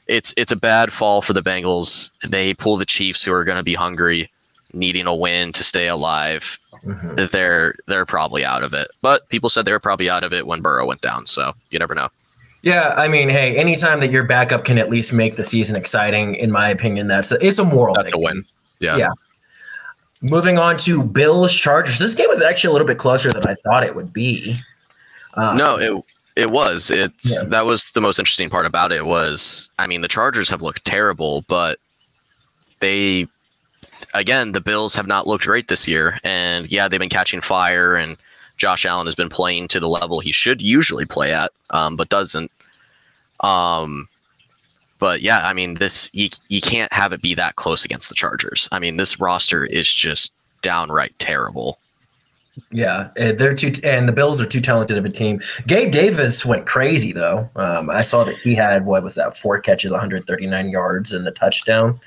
it's 0.07 0.35
it's 0.37 0.53
a 0.53 0.57
bad 0.57 0.93
fall 0.93 1.23
for 1.23 1.33
the 1.33 1.43
Bengals. 1.43 2.11
They 2.27 2.55
pull 2.55 2.77
the 2.77 2.87
Chiefs, 2.87 3.23
who 3.23 3.33
are 3.33 3.45
going 3.45 3.59
to 3.59 3.63
be 3.65 3.75
hungry, 3.75 4.31
needing 4.73 5.07
a 5.07 5.15
win 5.15 5.53
to 5.53 5.63
stay 5.63 5.89
alive. 5.89 6.59
Mhm. 6.85 7.31
They're 7.31 7.75
they're 7.87 8.07
probably 8.07 8.45
out 8.45 8.63
of 8.63 8.73
it. 8.73 8.89
But 9.03 9.29
people 9.29 9.51
said 9.51 9.65
they 9.65 9.73
were 9.73 9.81
probably 9.81 10.09
out 10.11 10.25
of 10.25 10.33
it 10.33 10.47
when 10.47 10.63
Burrow 10.63 10.87
went 10.87 11.01
down. 11.03 11.27
So 11.27 11.53
you 11.71 11.79
never 11.79 11.95
know. 11.95 12.09
Yeah, 12.63 12.93
I 12.97 13.09
mean, 13.09 13.31
hey, 13.31 13.57
anytime 13.57 14.01
that 14.01 14.11
your 14.11 14.25
backup 14.25 14.67
can 14.67 14.77
at 14.77 14.91
least 14.91 15.15
make 15.15 15.37
the 15.37 15.45
season 15.45 15.77
exciting, 15.77 16.35
in 16.35 16.51
my 16.51 16.69
opinion, 16.69 17.07
that's 17.07 17.33
a, 17.33 17.39
it's 17.47 17.59
a 17.59 17.65
moral. 17.65 17.95
That's 17.95 18.13
a 18.13 18.19
win. 18.19 18.45
Yeah. 18.81 18.97
Yeah. 18.99 19.11
Moving 20.23 20.59
on 20.59 20.77
to 20.79 21.03
Bills 21.03 21.55
Chargers. 21.55 21.99
This 21.99 22.15
game 22.15 22.29
was 22.29 22.43
actually 22.43 22.69
a 22.69 22.73
little 22.73 22.87
bit 22.87 22.99
closer 22.99 23.33
than 23.33 23.47
I 23.47 23.55
thought 23.55 23.83
it 23.83 23.95
would 23.95 24.13
be. 24.13 24.57
Uh, 25.35 25.55
No, 25.57 25.77
it 25.79 26.05
it 26.41 26.51
was. 26.51 26.91
It's 26.91 27.31
Yeah. 27.31 27.49
that 27.49 27.67
was 27.67 27.91
the 27.93 28.01
most 28.01 28.19
interesting 28.19 28.51
part 28.51 28.67
about 28.67 28.93
it 28.93 29.05
was 29.05 29.71
I 29.79 29.87
mean 29.87 30.01
the 30.01 30.09
Chargers 30.09 30.49
have 30.51 30.63
looked 30.63 30.85
terrible, 30.85 31.45
but 31.49 31.79
they 32.81 33.27
again 34.15 34.53
the 34.53 34.61
Bills 34.61 34.95
have 34.95 35.07
not 35.07 35.27
looked 35.27 35.45
great 35.45 35.69
this 35.69 35.87
year. 35.87 36.19
And 36.25 36.71
yeah, 36.73 36.89
they've 36.89 36.99
been 37.01 37.09
catching 37.09 37.41
fire 37.41 37.95
and 37.95 38.17
Josh 38.57 38.85
Allen 38.85 39.07
has 39.07 39.15
been 39.15 39.29
playing 39.31 39.69
to 39.69 39.81
the 39.81 39.89
level 39.89 40.21
he 40.21 40.33
should 40.33 40.61
usually 40.61 41.07
play 41.07 41.33
at, 41.33 41.51
um, 41.71 41.97
but 41.97 42.09
doesn't. 42.09 42.51
Um 43.41 44.09
but 44.99 45.23
yeah, 45.23 45.41
I 45.45 45.53
mean 45.53 45.75
this 45.75 46.11
you 46.13 46.29
you 46.49 46.61
can't 46.61 46.93
have 46.93 47.13
it 47.13 47.23
be 47.23 47.35
that 47.35 47.57
close 47.57 47.85
against 47.85 48.09
the 48.09 48.15
Chargers. 48.15 48.69
I 48.73 48.79
mean 48.79 48.97
this 48.97 49.21
roster 49.21 49.65
is 49.65 49.93
just 49.93 50.33
downright 50.63 51.19
terrible. 51.19 51.79
Yeah, 52.71 53.11
eh, 53.17 53.33
they're 53.33 53.55
too, 53.55 53.73
and 53.85 54.09
the 54.09 54.13
Bills 54.13 54.41
are 54.41 54.47
too 54.47 54.61
talented 54.61 54.99
of 54.99 55.05
a 55.05 55.11
team. 55.11 55.41
Gabe 55.67 55.93
Davis 55.93 56.45
went 56.45 56.67
crazy 56.67 57.13
though. 57.13 57.49
Um, 57.57 57.91
I 57.91 58.03
saw 58.03 58.25
that 58.25 58.39
he 58.39 58.55
had 58.55 58.87
what 58.87 59.03
was 59.03 59.15
that 59.15 59.37
four 59.37 59.61
catches, 59.61 59.91
139 59.93 60.71
yards, 60.71 61.13
and 61.13 61.27
a 61.27 61.31
touchdown. 61.31 62.01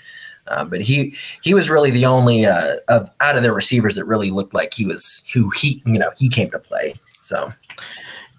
Um, 0.47 0.69
but 0.69 0.81
he 0.81 1.15
he 1.41 1.53
was 1.53 1.69
really 1.69 1.91
the 1.91 2.05
only 2.05 2.45
uh, 2.45 2.75
of 2.89 3.09
out 3.21 3.37
of 3.37 3.43
their 3.43 3.53
receivers 3.53 3.95
that 3.95 4.05
really 4.05 4.31
looked 4.31 4.53
like 4.53 4.73
he 4.73 4.85
was 4.85 5.23
who 5.33 5.49
he 5.51 5.81
you 5.85 5.97
know 5.97 6.11
he 6.17 6.27
came 6.29 6.51
to 6.51 6.59
play. 6.59 6.93
So 7.19 7.53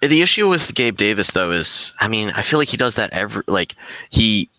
The 0.03 0.21
issue 0.21 0.49
with 0.49 0.75
Gabe 0.75 0.99
Davis 0.99 1.31
though 1.31 1.51
is, 1.51 1.95
I 2.01 2.09
mean, 2.09 2.31
I 2.31 2.43
feel 2.43 2.59
like 2.59 2.69
he 2.69 2.77
does 2.77 2.95
that 2.97 3.11
every 3.12 3.43
like 3.47 3.75
he 4.11 4.51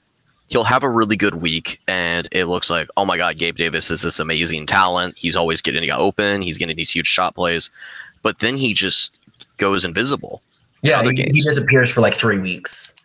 he'll 0.48 0.64
have 0.64 0.84
a 0.84 0.90
really 0.90 1.16
good 1.16 1.36
week 1.36 1.82
and 1.88 2.28
it 2.32 2.46
looks 2.46 2.70
like, 2.70 2.88
oh 2.98 3.06
my 3.06 3.18
god, 3.18 3.38
Gabe 3.38 3.56
Davis 3.56 3.90
is 3.90 4.02
this 4.02 4.20
amazing 4.20 4.66
talent. 4.66 5.18
He's 5.18 5.36
always 5.36 5.62
getting 5.62 5.90
open. 5.92 6.42
He's 6.42 6.58
getting 6.58 6.76
these 6.76 6.92
huge 6.92 7.08
shot 7.08 7.36
plays, 7.36 7.70
but 8.22 8.40
then 8.40 8.58
he 8.58 8.74
just 8.74 9.14
goes 9.58 9.86
invisible. 9.86 10.42
yeah, 10.82 11.00
Other 11.00 11.12
he, 11.12 11.24
he 11.24 11.42
disappears 11.42 11.92
for 11.92 12.02
like 12.02 12.14
three 12.14 12.40
weeks. 12.40 12.96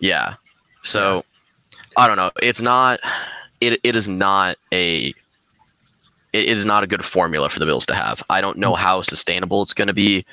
Yeah. 0.00 0.34
So 0.82 1.24
I 1.96 2.06
don't 2.06 2.16
know. 2.16 2.30
It's 2.42 2.62
not. 2.62 3.00
It 3.60 3.80
it 3.82 3.96
is 3.96 4.08
not 4.08 4.56
a. 4.72 5.12
It 6.32 6.44
is 6.44 6.64
not 6.64 6.84
a 6.84 6.86
good 6.86 7.04
formula 7.04 7.48
for 7.48 7.58
the 7.58 7.66
Bills 7.66 7.86
to 7.86 7.94
have. 7.94 8.22
I 8.28 8.40
don't 8.40 8.58
know 8.58 8.72
mm-hmm. 8.72 8.82
how 8.82 9.02
sustainable 9.02 9.62
it's 9.62 9.74
going 9.74 9.88
to 9.88 9.94
be, 9.94 10.24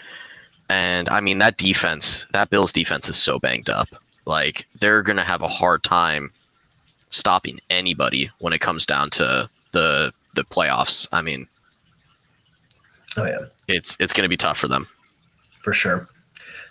and 0.70 1.10
I 1.10 1.22
mean 1.22 1.40
that 1.40 1.58
defense, 1.58 2.28
that 2.34 2.50
Bills 2.50 2.72
defense 2.72 3.10
is 3.10 3.16
so 3.16 3.40
banged 3.40 3.70
up. 3.70 3.88
Like 4.26 4.68
they're 4.80 5.04
going 5.04 5.18
to 5.18 5.24
have 5.24 5.42
a 5.42 5.48
hard 5.48 5.84
time 5.84 6.32
stopping 7.10 7.60
anybody 7.70 8.30
when 8.40 8.54
it 8.54 8.60
comes 8.60 8.86
down 8.86 9.10
to 9.12 9.50
the 9.72 10.12
the 10.36 10.44
playoffs. 10.44 11.08
I 11.12 11.22
mean, 11.22 11.48
Oh 13.18 13.26
yeah. 13.26 13.40
it's 13.68 13.96
it's 14.00 14.14
going 14.14 14.24
to 14.24 14.30
be 14.30 14.38
tough 14.38 14.58
for 14.58 14.68
them. 14.68 14.88
for 15.62 15.74
sure. 15.74 16.08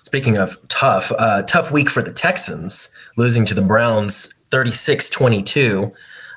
Speaking 0.05 0.37
of 0.37 0.59
tough, 0.69 1.11
uh, 1.19 1.43
tough 1.43 1.73
week 1.73 1.89
for 1.89 2.03
the 2.03 2.13
Texans, 2.13 2.91
losing 3.17 3.45
to 3.47 3.55
the 3.55 3.63
Browns 3.63 4.33
36 4.51 5.09
22. 5.11 5.91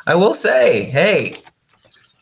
I 0.07 0.15
will 0.15 0.33
say, 0.33 0.85
hey, 0.85 1.35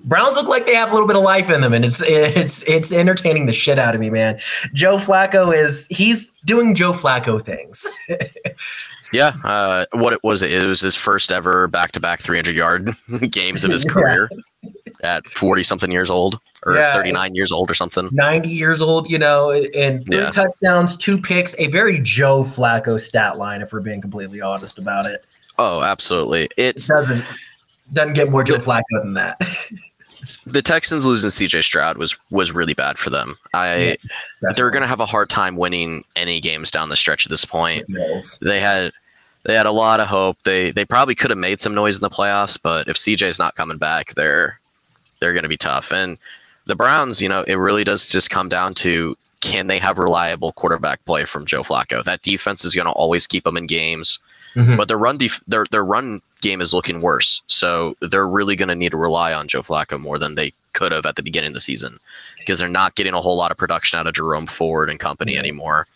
Browns 0.02 0.36
look 0.36 0.48
like 0.48 0.66
they 0.66 0.74
have 0.74 0.90
a 0.90 0.92
little 0.94 1.08
bit 1.08 1.16
of 1.16 1.22
life 1.22 1.52
in 1.52 1.62
them, 1.62 1.74
and 1.74 1.86
it's 1.86 2.02
it's 2.02 2.64
it's 2.68 2.92
entertaining 2.92 3.46
the 3.46 3.54
shit 3.54 3.78
out 3.78 3.94
of 3.94 4.02
me, 4.02 4.10
man. 4.10 4.40
Joe 4.74 4.98
Flacco 4.98 5.56
is 5.56 5.86
he's 5.88 6.32
doing 6.46 6.74
Joe 6.74 6.94
Flacco 6.94 7.40
things. 7.42 7.86
Yeah. 9.14 9.34
Uh, 9.44 9.86
what 9.94 10.14
it 10.14 10.20
was, 10.24 10.42
it 10.42 10.66
was 10.66 10.82
his 10.82 10.96
first 10.96 11.32
ever 11.32 11.68
back 11.68 11.92
to 11.94 12.00
back 12.00 12.22
300 12.22 12.56
yard 12.56 12.90
games 13.32 13.64
of 13.64 13.72
his 13.72 13.84
Yeah. 13.86 13.92
career 13.92 14.30
at 15.04 15.26
40 15.26 15.62
something 15.64 15.92
years 15.92 16.10
old 16.10 16.40
or 16.66 16.76
Yeah. 16.76 16.94
39 16.94 17.36
years 17.36 17.52
old 17.52 17.70
or 17.70 17.74
something. 17.74 18.10
90 18.12 18.50
years 18.50 18.82
old, 18.82 19.10
you 19.10 19.20
know, 19.20 19.52
and 19.52 20.06
three 20.06 20.18
Yeah. 20.22 20.30
touchdowns, 20.32 20.98
two 20.98 21.18
picks, 21.20 21.56
a 21.60 21.68
very 21.68 22.00
Joe 22.00 22.44
Flacco 22.44 23.00
stat 23.00 23.38
line, 23.38 23.62
if 23.62 23.72
we're 23.72 23.82
being 23.82 24.02
completely 24.02 24.42
honest 24.42 24.80
about 24.80 25.06
it. 25.06 25.24
Oh, 25.60 25.82
absolutely. 25.82 26.50
It 26.58 26.78
doesn't 26.88 27.24
doesn't 27.94 28.14
get 28.14 28.30
more 28.32 28.44
Joe 28.44 28.56
Flacco 28.58 28.82
than 29.04 29.14
that. 29.14 29.40
the 30.46 30.62
Texans 30.62 31.06
losing 31.06 31.30
CJ 31.30 31.64
Stroud 31.64 31.98
was 31.98 32.18
was 32.30 32.52
really 32.52 32.74
bad 32.74 32.98
for 32.98 33.10
them. 33.10 33.36
I 33.54 33.96
they're 34.56 34.72
going 34.72 34.82
to 34.84 34.88
have 34.88 35.00
a 35.00 35.06
hard 35.06 35.30
time 35.30 35.56
winning 35.56 36.04
any 36.16 36.40
games 36.40 36.72
down 36.72 36.90
the 36.90 36.96
stretch 36.96 37.26
at 37.26 37.30
this 37.30 37.46
point. 37.46 37.86
They 38.40 38.60
had 38.60 38.92
they 39.44 39.56
had 39.56 39.66
a 39.66 39.72
lot 39.72 40.00
of 40.00 40.08
hope. 40.08 40.38
They 40.44 40.72
they 40.72 40.86
probably 40.86 41.16
could 41.16 41.30
have 41.30 41.40
made 41.40 41.60
some 41.60 41.74
noise 41.76 41.96
in 41.98 42.02
the 42.02 42.10
playoffs, 42.10 42.58
but 42.62 42.88
if 42.88 42.98
CJ's 42.98 43.40
not 43.40 43.56
coming 43.56 43.78
back, 43.78 44.14
they're 44.14 44.60
they're 45.20 45.34
going 45.34 45.44
to 45.44 45.50
be 45.50 45.58
tough. 45.58 45.92
And 45.92 46.18
the 46.66 46.76
Browns, 46.76 47.22
you 47.22 47.30
know, 47.30 47.44
it 47.44 47.56
really 47.56 47.84
does 47.84 48.08
just 48.08 48.30
come 48.30 48.50
down 48.50 48.74
to 48.76 49.16
can 49.42 49.68
they 49.68 49.78
have 49.78 50.00
reliable 50.00 50.52
quarterback 50.54 51.04
play 51.06 51.26
from 51.26 51.46
Joe 51.46 51.62
Flacco? 51.62 52.04
That 52.04 52.24
defense 52.24 52.66
is 52.66 52.74
going 52.74 52.88
to 52.88 52.92
always 52.92 53.28
keep 53.28 53.44
them 53.44 53.58
in 53.58 53.68
games, 53.68 54.20
Mhm. 54.56 54.78
but 54.78 54.88
their 54.88 54.98
run 54.98 55.18
def- 55.18 55.42
their 55.48 55.66
their 55.72 55.84
run 55.84 56.22
game 56.42 56.62
is 56.62 56.74
looking 56.74 57.02
worse. 57.02 57.42
So 57.48 57.96
they're 58.02 58.28
really 58.28 58.56
going 58.56 58.70
to 58.70 58.76
need 58.76 58.92
to 58.92 58.98
rely 58.98 59.34
on 59.34 59.48
Joe 59.48 59.62
Flacco 59.64 60.00
more 60.00 60.18
than 60.20 60.36
they 60.36 60.54
could 60.74 60.92
have 60.92 61.06
at 61.06 61.16
the 61.16 61.24
beginning 61.24 61.50
of 61.50 61.54
the 61.56 61.60
season. 61.62 62.00
because 62.40 62.60
they're 62.60 62.70
not 62.70 62.94
getting 62.94 63.14
a 63.16 63.20
whole 63.22 63.36
lot 63.36 63.50
of 63.50 63.58
production 63.58 63.98
out 64.00 64.06
of 64.06 64.14
Jerome 64.14 64.46
Ford 64.46 64.88
and 64.88 65.00
company 65.00 65.36
anymore. 65.36 65.88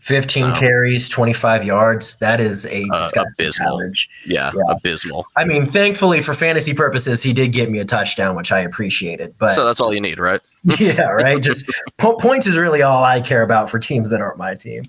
15 0.00 0.54
So- 0.54 0.60
carries, 0.60 1.08
25 1.08 1.64
yards. 1.64 2.16
That 2.18 2.38
is 2.38 2.66
a 2.66 2.84
Uh, 2.92 3.08
abysmal. 3.16 3.80
average. 3.80 4.08
Yeah, 4.26 4.52
Yeah. 4.54 4.72
abysmal. 4.74 5.26
I 5.36 5.46
mean, 5.46 5.64
thankfully 5.64 6.20
for 6.20 6.34
fantasy 6.34 6.74
purposes, 6.74 7.22
he 7.22 7.32
did 7.32 7.52
get 7.52 7.70
me 7.70 7.78
a 7.78 7.84
touchdown, 7.86 8.36
which 8.36 8.52
I 8.52 8.60
appreciated. 8.60 9.32
But 9.38 9.52
So 9.54 9.64
that's 9.64 9.80
all 9.80 9.94
you 9.94 10.02
need, 10.02 10.18
right? 10.18 10.42
yeah, 10.78 11.08
right. 11.08 11.42
Just 11.42 11.64
po- 11.96 12.16
points 12.16 12.46
is 12.46 12.58
really 12.58 12.82
all 12.82 13.02
I 13.02 13.22
care 13.22 13.42
about 13.42 13.70
for 13.70 13.78
teams 13.78 14.10
that 14.10 14.20
aren't 14.20 14.36
my 14.36 14.54
team. 14.54 14.82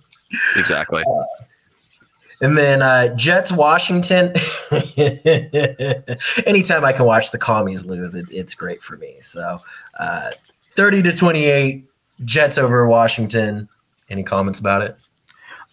Exactly. 0.57 1.03
And 2.39 2.57
then 2.57 2.81
uh, 2.81 3.15
Jets 3.15 3.51
Washington. 3.51 4.27
Anytime 6.45 6.85
I 6.85 6.93
can 6.93 7.05
watch 7.05 7.31
the 7.31 7.39
commies 7.39 7.85
lose, 7.85 8.15
it, 8.15 8.27
it's 8.31 8.53
great 8.53 8.83
for 8.83 8.95
me. 8.97 9.15
So 9.21 9.59
uh, 9.99 10.31
30 10.75 11.01
to 11.03 11.15
28, 11.15 11.83
Jets 12.25 12.57
over 12.57 12.85
Washington. 12.87 13.67
Any 14.09 14.23
comments 14.23 14.59
about 14.59 14.83
it? 14.83 14.97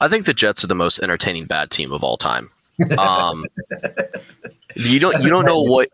I 0.00 0.08
think 0.08 0.26
the 0.26 0.34
Jets 0.34 0.64
are 0.64 0.66
the 0.66 0.74
most 0.74 0.98
entertaining 1.00 1.44
bad 1.44 1.70
team 1.70 1.92
of 1.92 2.02
all 2.02 2.16
time. 2.16 2.50
Um, 2.98 3.44
you 4.74 4.98
don't 4.98 5.14
you 5.22 5.30
don't 5.30 5.44
know 5.44 5.60
what 5.60 5.88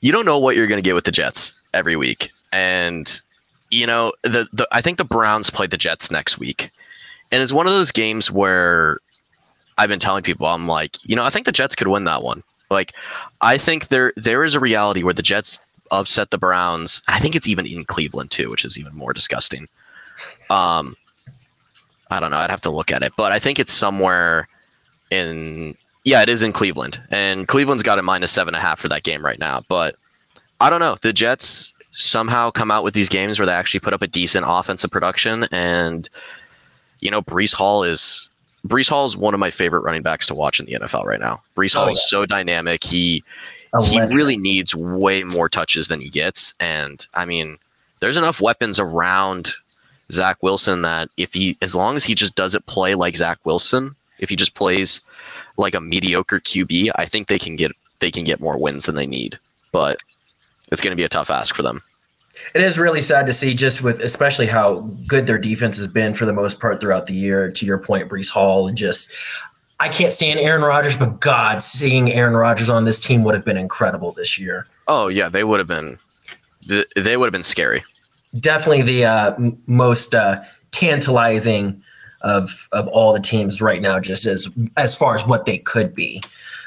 you 0.00 0.12
don't 0.12 0.24
know 0.24 0.38
what 0.38 0.56
you're 0.56 0.66
going 0.66 0.78
to 0.78 0.82
get 0.82 0.94
with 0.94 1.04
the 1.04 1.10
Jets 1.10 1.58
every 1.74 1.94
week, 1.94 2.30
and 2.52 3.20
you 3.70 3.86
know 3.86 4.12
the, 4.22 4.48
the 4.52 4.66
I 4.72 4.80
think 4.80 4.96
the 4.96 5.04
Browns 5.04 5.50
play 5.50 5.66
the 5.66 5.76
Jets 5.76 6.10
next 6.10 6.38
week, 6.38 6.70
and 7.30 7.42
it's 7.42 7.52
one 7.52 7.66
of 7.66 7.74
those 7.74 7.92
games 7.92 8.30
where 8.30 8.98
I've 9.78 9.88
been 9.88 9.98
telling 9.98 10.22
people 10.22 10.46
I'm 10.46 10.66
like 10.66 10.96
you 11.04 11.16
know 11.16 11.24
I 11.24 11.30
think 11.30 11.46
the 11.46 11.52
Jets 11.52 11.74
could 11.74 11.88
win 11.88 12.04
that 12.04 12.22
one. 12.22 12.42
Like 12.70 12.92
I 13.40 13.58
think 13.58 13.88
there 13.88 14.12
there 14.16 14.44
is 14.44 14.54
a 14.54 14.60
reality 14.60 15.02
where 15.02 15.14
the 15.14 15.22
Jets 15.22 15.60
upset 15.90 16.30
the 16.30 16.38
Browns. 16.38 17.02
I 17.06 17.20
think 17.20 17.36
it's 17.36 17.46
even 17.46 17.66
in 17.66 17.84
Cleveland 17.84 18.30
too, 18.30 18.50
which 18.50 18.64
is 18.64 18.78
even 18.78 18.94
more 18.94 19.12
disgusting. 19.12 19.68
Um, 20.50 20.96
I 22.10 22.20
don't 22.20 22.30
know. 22.30 22.38
I'd 22.38 22.50
have 22.50 22.62
to 22.62 22.70
look 22.70 22.90
at 22.90 23.02
it, 23.02 23.12
but 23.16 23.32
I 23.32 23.38
think 23.38 23.58
it's 23.58 23.72
somewhere 23.72 24.48
in. 25.10 25.76
Yeah, 26.04 26.22
it 26.22 26.28
is 26.28 26.42
in 26.42 26.52
Cleveland, 26.52 27.00
and 27.10 27.46
Cleveland's 27.46 27.84
got 27.84 28.00
a 28.00 28.02
minus 28.02 28.32
seven 28.32 28.54
and 28.54 28.62
a 28.62 28.66
half 28.66 28.80
for 28.80 28.88
that 28.88 29.04
game 29.04 29.24
right 29.24 29.38
now. 29.38 29.62
But 29.68 29.94
I 30.60 30.68
don't 30.68 30.80
know. 30.80 30.96
The 31.00 31.12
Jets 31.12 31.72
somehow 31.92 32.50
come 32.50 32.72
out 32.72 32.82
with 32.82 32.92
these 32.92 33.08
games 33.08 33.38
where 33.38 33.46
they 33.46 33.52
actually 33.52 33.80
put 33.80 33.92
up 33.92 34.02
a 34.02 34.08
decent 34.08 34.44
offensive 34.48 34.90
production, 34.90 35.46
and 35.52 36.08
you 37.00 37.10
know, 37.10 37.22
Breece 37.22 37.54
Hall 37.54 37.84
is 37.84 38.30
Breece 38.66 38.88
Hall 38.88 39.06
is 39.06 39.16
one 39.16 39.34
of 39.34 39.40
my 39.40 39.50
favorite 39.50 39.80
running 39.80 40.02
backs 40.02 40.26
to 40.28 40.34
watch 40.34 40.60
in 40.60 40.66
the 40.66 40.72
NFL 40.74 41.04
right 41.04 41.20
now. 41.20 41.42
Breece 41.56 41.74
Hall 41.74 41.86
Oh, 41.88 41.92
is 41.92 42.08
so 42.08 42.24
dynamic. 42.26 42.84
He 42.84 43.24
A 43.74 43.82
he 43.82 43.96
legend. 43.98 44.14
really 44.14 44.36
needs 44.36 44.74
way 44.74 45.24
more 45.24 45.48
touches 45.48 45.88
than 45.88 46.00
he 46.00 46.08
gets. 46.08 46.54
And 46.60 47.04
I 47.14 47.24
mean, 47.24 47.58
there's 48.00 48.16
enough 48.16 48.40
weapons 48.40 48.78
around 48.78 49.52
Zach 50.12 50.42
Wilson 50.42 50.82
that 50.82 51.08
if 51.16 51.32
he, 51.34 51.56
as 51.62 51.74
long 51.74 51.96
as 51.96 52.04
he 52.04 52.14
just 52.14 52.34
doesn't 52.36 52.66
play 52.66 52.94
like 52.94 53.16
Zach 53.16 53.38
Wilson, 53.44 53.96
if 54.18 54.28
he 54.28 54.36
just 54.36 54.54
plays 54.54 55.00
like 55.56 55.74
a 55.74 55.80
mediocre 55.80 56.38
QB, 56.40 56.90
I 56.94 57.06
think 57.06 57.26
they 57.28 57.38
can 57.38 57.56
get 57.56 57.72
they 57.98 58.10
can 58.10 58.24
get 58.24 58.40
more 58.40 58.58
wins 58.58 58.86
than 58.86 58.94
they 58.94 59.06
need. 59.06 59.38
But 59.72 59.98
it's 60.70 60.80
going 60.80 60.92
to 60.92 60.96
be 60.96 61.04
a 61.04 61.08
tough 61.08 61.30
ask 61.30 61.54
for 61.54 61.62
them. 61.62 61.82
It 62.54 62.62
is 62.62 62.78
really 62.78 63.02
sad 63.02 63.26
to 63.26 63.32
see, 63.32 63.54
just 63.54 63.82
with 63.82 64.00
especially 64.00 64.46
how 64.46 64.80
good 65.06 65.26
their 65.26 65.38
defense 65.38 65.76
has 65.76 65.86
been 65.86 66.14
for 66.14 66.24
the 66.24 66.32
most 66.32 66.60
part 66.60 66.80
throughout 66.80 67.06
the 67.06 67.14
year. 67.14 67.50
To 67.50 67.66
your 67.66 67.78
point, 67.78 68.08
Breece 68.08 68.30
Hall, 68.30 68.66
and 68.68 68.76
just 68.76 69.12
I 69.80 69.88
can't 69.88 70.12
stand 70.12 70.40
Aaron 70.40 70.62
Rodgers, 70.62 70.96
but 70.96 71.20
God, 71.20 71.62
seeing 71.62 72.12
Aaron 72.12 72.34
Rodgers 72.34 72.70
on 72.70 72.84
this 72.84 73.00
team 73.00 73.22
would 73.24 73.34
have 73.34 73.44
been 73.44 73.56
incredible 73.56 74.12
this 74.12 74.38
year. 74.38 74.66
Oh 74.88 75.08
yeah, 75.08 75.28
they 75.28 75.44
would 75.44 75.60
have 75.60 75.68
been 75.68 75.98
they 76.66 77.16
would 77.16 77.26
have 77.26 77.32
been 77.32 77.42
scary. 77.42 77.84
Definitely 78.38 78.82
the 78.82 79.04
uh, 79.04 79.36
most 79.66 80.14
uh, 80.14 80.40
tantalizing 80.70 81.82
of 82.22 82.68
of 82.72 82.88
all 82.88 83.12
the 83.12 83.20
teams 83.20 83.60
right 83.60 83.82
now, 83.82 84.00
just 84.00 84.24
as 84.24 84.48
as 84.76 84.94
far 84.94 85.14
as 85.14 85.26
what 85.26 85.44
they 85.44 85.58
could 85.58 85.94
be. 85.94 86.22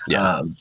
Yeah. 0.07 0.38
Um, 0.38 0.57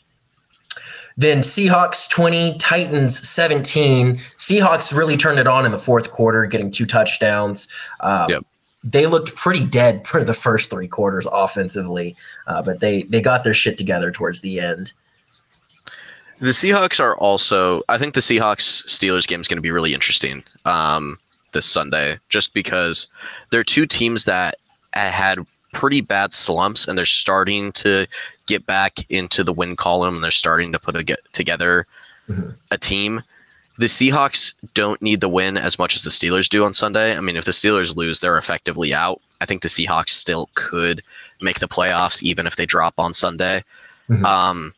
then 1.16 1.38
Seahawks 1.38 2.08
20, 2.08 2.58
Titans 2.58 3.18
17. 3.28 4.16
Seahawks 4.36 4.96
really 4.96 5.16
turned 5.16 5.38
it 5.38 5.46
on 5.46 5.64
in 5.64 5.72
the 5.72 5.78
fourth 5.78 6.10
quarter, 6.10 6.46
getting 6.46 6.70
two 6.70 6.86
touchdowns. 6.86 7.68
Um, 8.00 8.30
Yep. 8.30 8.42
They 8.86 9.06
looked 9.06 9.34
pretty 9.34 9.64
dead 9.64 10.06
for 10.06 10.22
the 10.22 10.34
first 10.34 10.70
three 10.70 10.88
quarters 10.88 11.26
offensively, 11.32 12.14
uh, 12.46 12.60
but 12.60 12.80
they 12.80 13.04
they 13.04 13.22
got 13.22 13.42
their 13.42 13.54
shit 13.54 13.78
together 13.78 14.10
towards 14.10 14.42
the 14.42 14.60
end. 14.60 14.92
The 16.40 16.50
Seahawks 16.50 17.00
are 17.00 17.16
also. 17.16 17.80
I 17.88 17.96
think 17.96 18.12
the 18.12 18.20
Seahawks 18.20 18.84
Steelers 18.84 19.26
game 19.26 19.40
is 19.40 19.48
going 19.48 19.56
to 19.56 19.62
be 19.62 19.70
really 19.70 19.94
interesting 19.94 20.44
um, 20.66 21.16
this 21.52 21.64
Sunday, 21.64 22.18
just 22.28 22.52
because 22.52 23.06
they're 23.50 23.64
two 23.64 23.86
teams 23.86 24.26
that 24.26 24.56
had 24.92 25.38
pretty 25.72 26.02
bad 26.02 26.34
slumps, 26.34 26.86
and 26.86 26.98
they're 26.98 27.06
starting 27.06 27.72
to 27.72 28.06
get 28.46 28.66
back 28.66 28.98
into 29.10 29.44
the 29.44 29.52
win 29.52 29.76
column, 29.76 30.16
and 30.16 30.24
they're 30.24 30.30
starting 30.30 30.72
to 30.72 30.78
put 30.78 30.96
a, 30.96 31.02
get 31.02 31.20
together 31.32 31.86
Mhm. 32.28 32.54
a 32.70 32.78
team. 32.78 33.22
The 33.78 33.86
Seahawks 33.86 34.54
don't 34.74 35.02
need 35.02 35.20
the 35.20 35.28
win 35.28 35.56
as 35.58 35.78
much 35.78 35.96
as 35.96 36.02
the 36.02 36.10
Steelers 36.10 36.48
do 36.48 36.64
on 36.64 36.72
Sunday. 36.72 37.16
I 37.16 37.20
mean, 37.20 37.36
if 37.36 37.44
the 37.44 37.50
Steelers 37.52 37.96
lose, 37.96 38.20
they're 38.20 38.38
effectively 38.38 38.94
out. 38.94 39.20
I 39.40 39.46
think 39.46 39.62
the 39.62 39.68
Seahawks 39.68 40.10
still 40.10 40.48
could 40.54 41.02
make 41.40 41.58
the 41.58 41.68
playoffs, 41.68 42.22
even 42.22 42.46
if 42.46 42.56
they 42.56 42.66
drop 42.66 42.94
on 42.98 43.12
Sunday. 43.14 43.64
Mhm. 44.08 44.24
Um, 44.24 44.74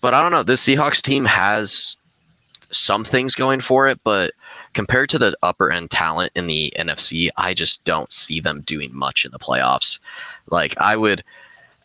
but 0.00 0.12
I 0.14 0.20
don't 0.22 0.32
know. 0.32 0.42
This 0.42 0.62
Seahawks 0.64 1.00
team 1.02 1.24
has 1.24 1.96
some 2.70 3.04
things 3.04 3.34
going 3.34 3.60
for 3.60 3.88
it, 3.88 3.98
but 4.04 4.32
compared 4.74 5.08
to 5.10 5.18
the 5.18 5.34
upper 5.42 5.72
end 5.72 5.90
talent 5.90 6.30
in 6.36 6.46
the 6.46 6.72
NFC, 6.76 7.30
I 7.36 7.54
just 7.54 7.84
don't 7.84 8.12
see 8.12 8.38
them 8.40 8.60
doing 8.60 8.90
much 8.94 9.24
in 9.24 9.32
the 9.32 9.38
playoffs. 9.38 9.98
Like, 10.50 10.74
I 10.78 10.94
would. 10.96 11.24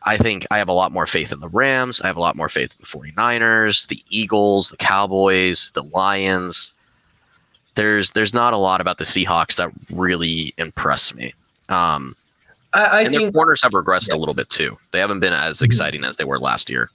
I 0.05 0.17
think 0.17 0.45
I 0.51 0.57
have 0.59 0.67
a 0.69 0.73
lot 0.73 0.91
more 0.91 1.07
faith 1.07 1.31
in 1.31 1.39
the 1.39 1.49
Rams. 1.49 1.99
I 2.01 2.07
have 2.07 2.17
a 2.17 2.21
lot 2.21 2.35
more 2.35 2.49
faith 2.49 2.75
in 2.77 2.77
the 2.81 3.11
49ers, 3.11 3.87
the 3.87 3.99
Eagles, 4.09 4.69
the 4.69 4.77
Cowboys, 4.77 5.71
the 5.73 5.83
Lions. 5.83 6.71
There's 7.75 8.11
there's 8.11 8.33
not 8.33 8.53
a 8.53 8.57
lot 8.57 8.81
about 8.81 8.99
the 8.99 9.03
Seahawks 9.03 9.55
that 9.57 9.71
really 9.91 10.53
impress 10.57 11.13
me. 11.13 11.33
Um, 11.69 12.15
I, 12.73 12.83
I 12.85 13.01
and 13.01 13.13
their 13.13 13.21
think 13.21 13.33
corners 13.33 13.61
have 13.63 13.71
regressed 13.71 14.13
a 14.13 14.17
little 14.17 14.33
bit 14.35 14.49
too. 14.49 14.77
They 14.91 14.99
haven't 14.99 15.19
been 15.19 15.33
as 15.33 15.59
Mhm. 15.59 15.65
exciting 15.65 16.03
as 16.05 16.17
they 16.17 16.23
were 16.23 16.39
last 16.39 16.69
year. 16.69 16.89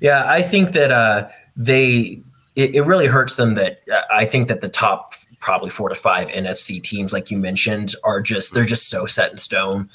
Yeah, 0.00 0.24
I 0.28 0.42
think 0.42 0.72
that 0.72 0.90
uh, 0.90 1.28
they 1.56 2.20
it, 2.56 2.74
it 2.74 2.82
really 2.82 3.06
hurts 3.06 3.36
them 3.36 3.54
that 3.54 3.80
uh, 3.92 4.00
I 4.10 4.24
think 4.24 4.48
that 4.48 4.60
the 4.60 4.68
top 4.68 5.12
probably 5.38 5.70
four 5.70 5.88
to 5.88 5.94
five 5.94 6.28
NFC 6.28 6.82
teams, 6.82 7.12
like 7.12 7.30
you 7.30 7.36
mentioned, 7.38 7.94
are 8.04 8.20
just 8.20 8.54
they're 8.54 8.64
just 8.64 8.88
so 8.88 9.06
set 9.06 9.30
in 9.30 9.36
stone. 9.38 9.88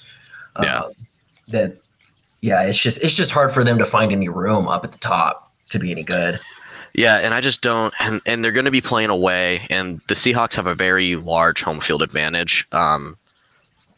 Yeah. 0.62 0.82
um, 0.82 0.91
that 1.50 1.77
yeah, 2.41 2.63
it's 2.63 2.82
just 2.82 3.01
it's 3.03 3.15
just 3.15 3.32
hard 3.32 3.51
for 3.51 3.63
them 3.63 3.77
to 3.77 3.86
find 3.86 4.12
any 4.12 4.29
room 4.29 4.67
up 4.67 4.84
at 4.84 4.91
the 4.91 4.98
top 5.00 5.51
to 5.70 5.79
be 5.79 5.91
any 5.91 6.03
good. 6.03 6.39
Yeah, 6.94 7.17
and 7.17 7.34
I 7.34 7.41
just 7.41 7.62
don't. 7.62 7.94
And, 8.00 8.22
and 8.25 8.44
they're 8.44 8.51
going 8.51 8.65
to 8.65 8.72
be 8.72 8.82
playing 8.82 9.10
away, 9.10 9.62
and 9.70 10.01
the 10.08 10.15
Seahawks 10.15 10.56
have 10.56 10.67
a 10.67 10.74
very 10.74 11.15
large 11.15 11.62
home 11.62 11.79
field 11.79 12.01
advantage. 12.01 12.67
Um, 12.72 13.17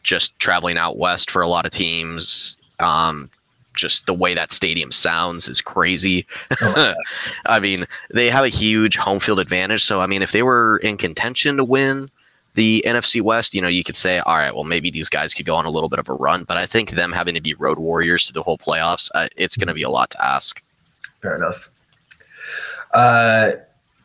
just 0.02 0.38
traveling 0.38 0.76
out 0.76 0.98
west 0.98 1.30
for 1.30 1.42
a 1.42 1.48
lot 1.48 1.64
of 1.64 1.72
teams. 1.72 2.58
Um, 2.78 3.30
just 3.74 4.06
the 4.06 4.14
way 4.14 4.34
that 4.34 4.52
stadium 4.52 4.92
sounds 4.92 5.48
is 5.48 5.60
crazy. 5.60 6.26
Oh, 6.60 6.94
I 7.46 7.60
mean, 7.60 7.86
they 8.12 8.28
have 8.28 8.44
a 8.44 8.48
huge 8.48 8.96
home 8.96 9.20
field 9.20 9.40
advantage. 9.40 9.84
So, 9.84 10.00
I 10.00 10.06
mean, 10.06 10.22
if 10.22 10.32
they 10.32 10.42
were 10.42 10.78
in 10.78 10.96
contention 10.96 11.56
to 11.56 11.64
win 11.64 12.10
the 12.54 12.82
NFC 12.86 13.22
West, 13.22 13.54
you 13.54 13.62
know, 13.62 13.68
you 13.68 13.84
could 13.84 13.96
say, 13.96 14.18
all 14.20 14.36
right, 14.36 14.54
well, 14.54 14.64
maybe 14.64 14.90
these 14.90 15.08
guys 15.08 15.34
could 15.34 15.46
go 15.46 15.54
on 15.54 15.66
a 15.66 15.70
little 15.70 15.88
bit 15.88 15.98
of 15.98 16.08
a 16.08 16.14
run. 16.14 16.44
But 16.44 16.56
I 16.56 16.66
think 16.66 16.90
them 16.90 17.12
having 17.12 17.34
to 17.34 17.40
be 17.40 17.54
road 17.54 17.78
warriors 17.78 18.26
to 18.26 18.32
the 18.32 18.42
whole 18.42 18.58
playoffs, 18.58 19.08
uh, 19.14 19.28
it's 19.36 19.56
going 19.56 19.68
to 19.68 19.74
be 19.74 19.82
a 19.82 19.90
lot 19.90 20.10
to 20.10 20.24
ask. 20.24 20.62
Fair 21.20 21.36
enough. 21.36 21.70
Uh, 22.92 23.52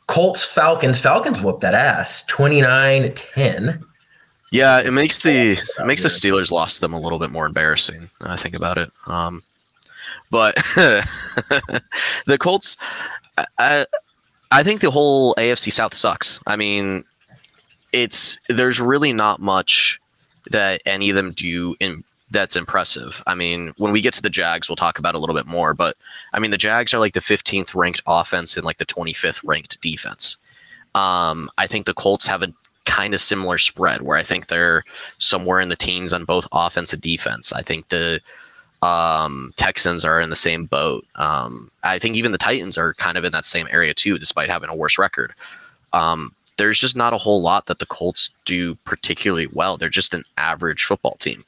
Colts 0.08 0.46
Falcons 0.46 1.00
Falcons 1.00 1.42
whooped 1.42 1.62
that 1.62 1.74
ass 1.74 2.24
29-10. 2.30 3.84
Yeah, 4.52 4.80
it 4.80 4.92
makes 4.92 5.22
the 5.22 5.52
it 5.52 5.86
makes 5.86 6.04
the. 6.04 6.10
Steelers 6.10 6.52
lost 6.52 6.80
them 6.80 6.94
a 6.94 7.00
little 7.00 7.20
bit 7.20 7.32
more 7.32 7.46
embarrassing. 7.46 8.08
I 8.22 8.38
think 8.38 8.56
about 8.56 8.78
it. 8.78 8.90
Um, 9.08 9.44
but 10.30 10.56
the 12.26 12.38
Colts, 12.40 12.78
I 13.58 13.86
I 14.52 14.64
think 14.64 14.80
the 14.82 14.92
whole 14.92 15.36
AFC 15.36 15.72
South 15.72 15.94
sucks. 15.94 16.40
I 16.48 16.56
mean, 16.56 17.04
it's 17.96 18.38
there's 18.50 18.80
really 18.80 19.14
not 19.14 19.40
much 19.40 20.02
that 20.52 20.82
any 20.86 21.10
of 21.10 21.16
them 21.16 21.32
do 21.32 21.76
in 21.80 22.04
that's 22.30 22.58
impressive. 22.58 23.24
I 23.26 23.36
mean, 23.36 23.74
when 23.78 23.94
we 23.94 24.02
get 24.02 24.14
to 24.16 24.22
the 24.22 24.30
Jags, 24.30 24.68
we'll 24.68 24.76
talk 24.76 25.00
about 25.00 25.16
a 25.16 25.18
little 25.18 25.36
bit 25.36 25.46
more. 25.46 25.74
But 25.74 25.96
I 26.34 26.40
mean, 26.40 26.52
the 26.52 26.58
Jags 26.58 26.94
are 26.94 27.00
like 27.00 27.14
the 27.14 27.22
15th 27.22 27.74
ranked 27.74 28.02
offense 28.06 28.58
and 28.58 28.66
like 28.66 28.78
the 28.78 28.86
25th 28.86 29.42
ranked 29.46 29.80
defense. 29.80 30.38
Um, 30.94 31.50
I 31.58 31.68
think 31.68 31.86
the 31.86 31.94
Colts 31.94 32.28
have 32.28 32.44
a 32.44 32.52
kind 32.84 33.14
of 33.14 33.22
similar 33.22 33.58
spread 33.58 34.02
where 34.02 34.18
I 34.18 34.24
think 34.24 34.48
they're 34.48 34.84
somewhere 35.18 35.62
in 35.62 35.70
the 35.70 35.76
teens 35.78 36.12
on 36.12 36.26
both 36.26 36.48
offense 36.52 36.92
and 36.92 37.02
defense. 37.02 37.54
I 37.54 37.62
think 37.62 37.88
the 37.88 38.20
um, 38.82 39.54
Texans 39.56 40.04
are 40.04 40.20
in 40.20 40.30
the 40.30 40.36
same 40.36 40.66
boat. 40.66 41.06
Um, 41.16 41.72
I 41.84 42.00
think 42.00 42.18
even 42.18 42.34
the 42.34 42.38
Titans 42.38 42.78
are 42.78 42.94
kind 42.96 43.18
of 43.18 43.24
in 43.24 43.32
that 43.32 43.46
same 43.46 43.68
area 43.72 43.94
too, 43.94 44.18
despite 44.18 44.50
having 44.50 44.70
a 44.70 44.76
worse 44.76 44.98
record. 44.98 45.34
Um, 45.94 46.36
there's 46.58 46.80
just 46.80 46.96
not 46.96 47.14
a 47.14 47.18
whole 47.18 47.42
lot 47.42 47.66
that 47.66 47.80
the 47.80 47.86
Colts 47.86 48.30
do 48.46 48.76
particularly 48.86 49.48
well. 49.52 49.78
They're 49.78 49.90
just 49.90 50.14
an 50.14 50.24
average 50.38 50.84
football 50.86 51.16
team. 51.20 51.44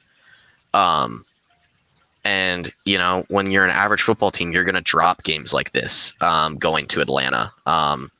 Um, 0.74 1.24
and 2.24 2.72
you 2.84 2.98
know, 2.98 3.24
when 3.28 3.50
you're 3.50 3.64
an 3.64 3.70
average 3.70 4.02
football 4.02 4.30
team, 4.30 4.52
you're 4.52 4.64
going 4.64 4.74
to 4.74 4.80
drop 4.80 5.22
games 5.22 5.54
like 5.54 5.72
this 5.72 6.14
um, 6.20 6.58
going 6.58 6.86
to 6.88 7.00
Atlanta. 7.00 7.52
Um, 7.66 8.10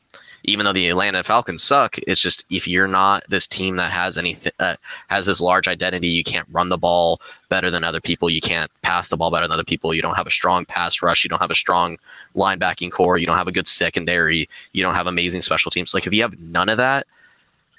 even 0.49 0.65
though 0.65 0.73
the 0.73 0.89
Atlanta 0.89 1.23
Falcons 1.23 1.63
suck, 1.63 1.99
it's 2.07 2.21
just 2.21 2.45
if 2.51 2.67
you're 2.67 2.89
not 2.89 3.25
this 3.29 3.47
team 3.47 3.77
that 3.77 3.93
has 3.93 4.17
anything 4.17 4.53
uh, 4.59 4.77
has 5.09 5.27
this 5.27 5.41
large 5.41 5.69
identity, 5.69 6.09
you 6.09 6.25
can't 6.25 6.49
run 6.51 6.69
the 6.69 6.79
ball 6.79 7.21
better 7.49 7.71
than 7.71 7.85
other 7.85 8.01
people, 8.01 8.31
you 8.31 8.41
can't 8.41 8.71
pass 8.83 9.09
the 9.09 9.17
ball 9.17 9.31
better 9.31 9.47
than 9.47 9.53
other 9.53 9.65
people, 9.65 9.93
you 9.93 10.03
don't 10.03 10.17
have 10.17 10.27
a 10.27 10.31
strong 10.31 10.65
pass 10.65 11.03
rush, 11.03 11.25
you 11.25 11.29
don't 11.29 11.41
have 11.41 11.51
a 11.51 11.55
strong 11.55 11.99
linebacking 12.35 12.91
core, 12.91 13.19
you 13.19 13.27
don't 13.27 13.37
have 13.37 13.49
a 13.49 13.53
good 13.53 13.69
secondary, 13.69 14.49
you 14.73 14.83
don't 14.83 14.95
have 14.95 15.07
amazing 15.07 15.43
special 15.43 15.71
teams. 15.71 15.93
Like 15.93 16.07
if 16.07 16.13
you 16.13 16.23
have 16.23 16.39
none 16.41 16.69
of 16.69 16.79
that, 16.79 17.07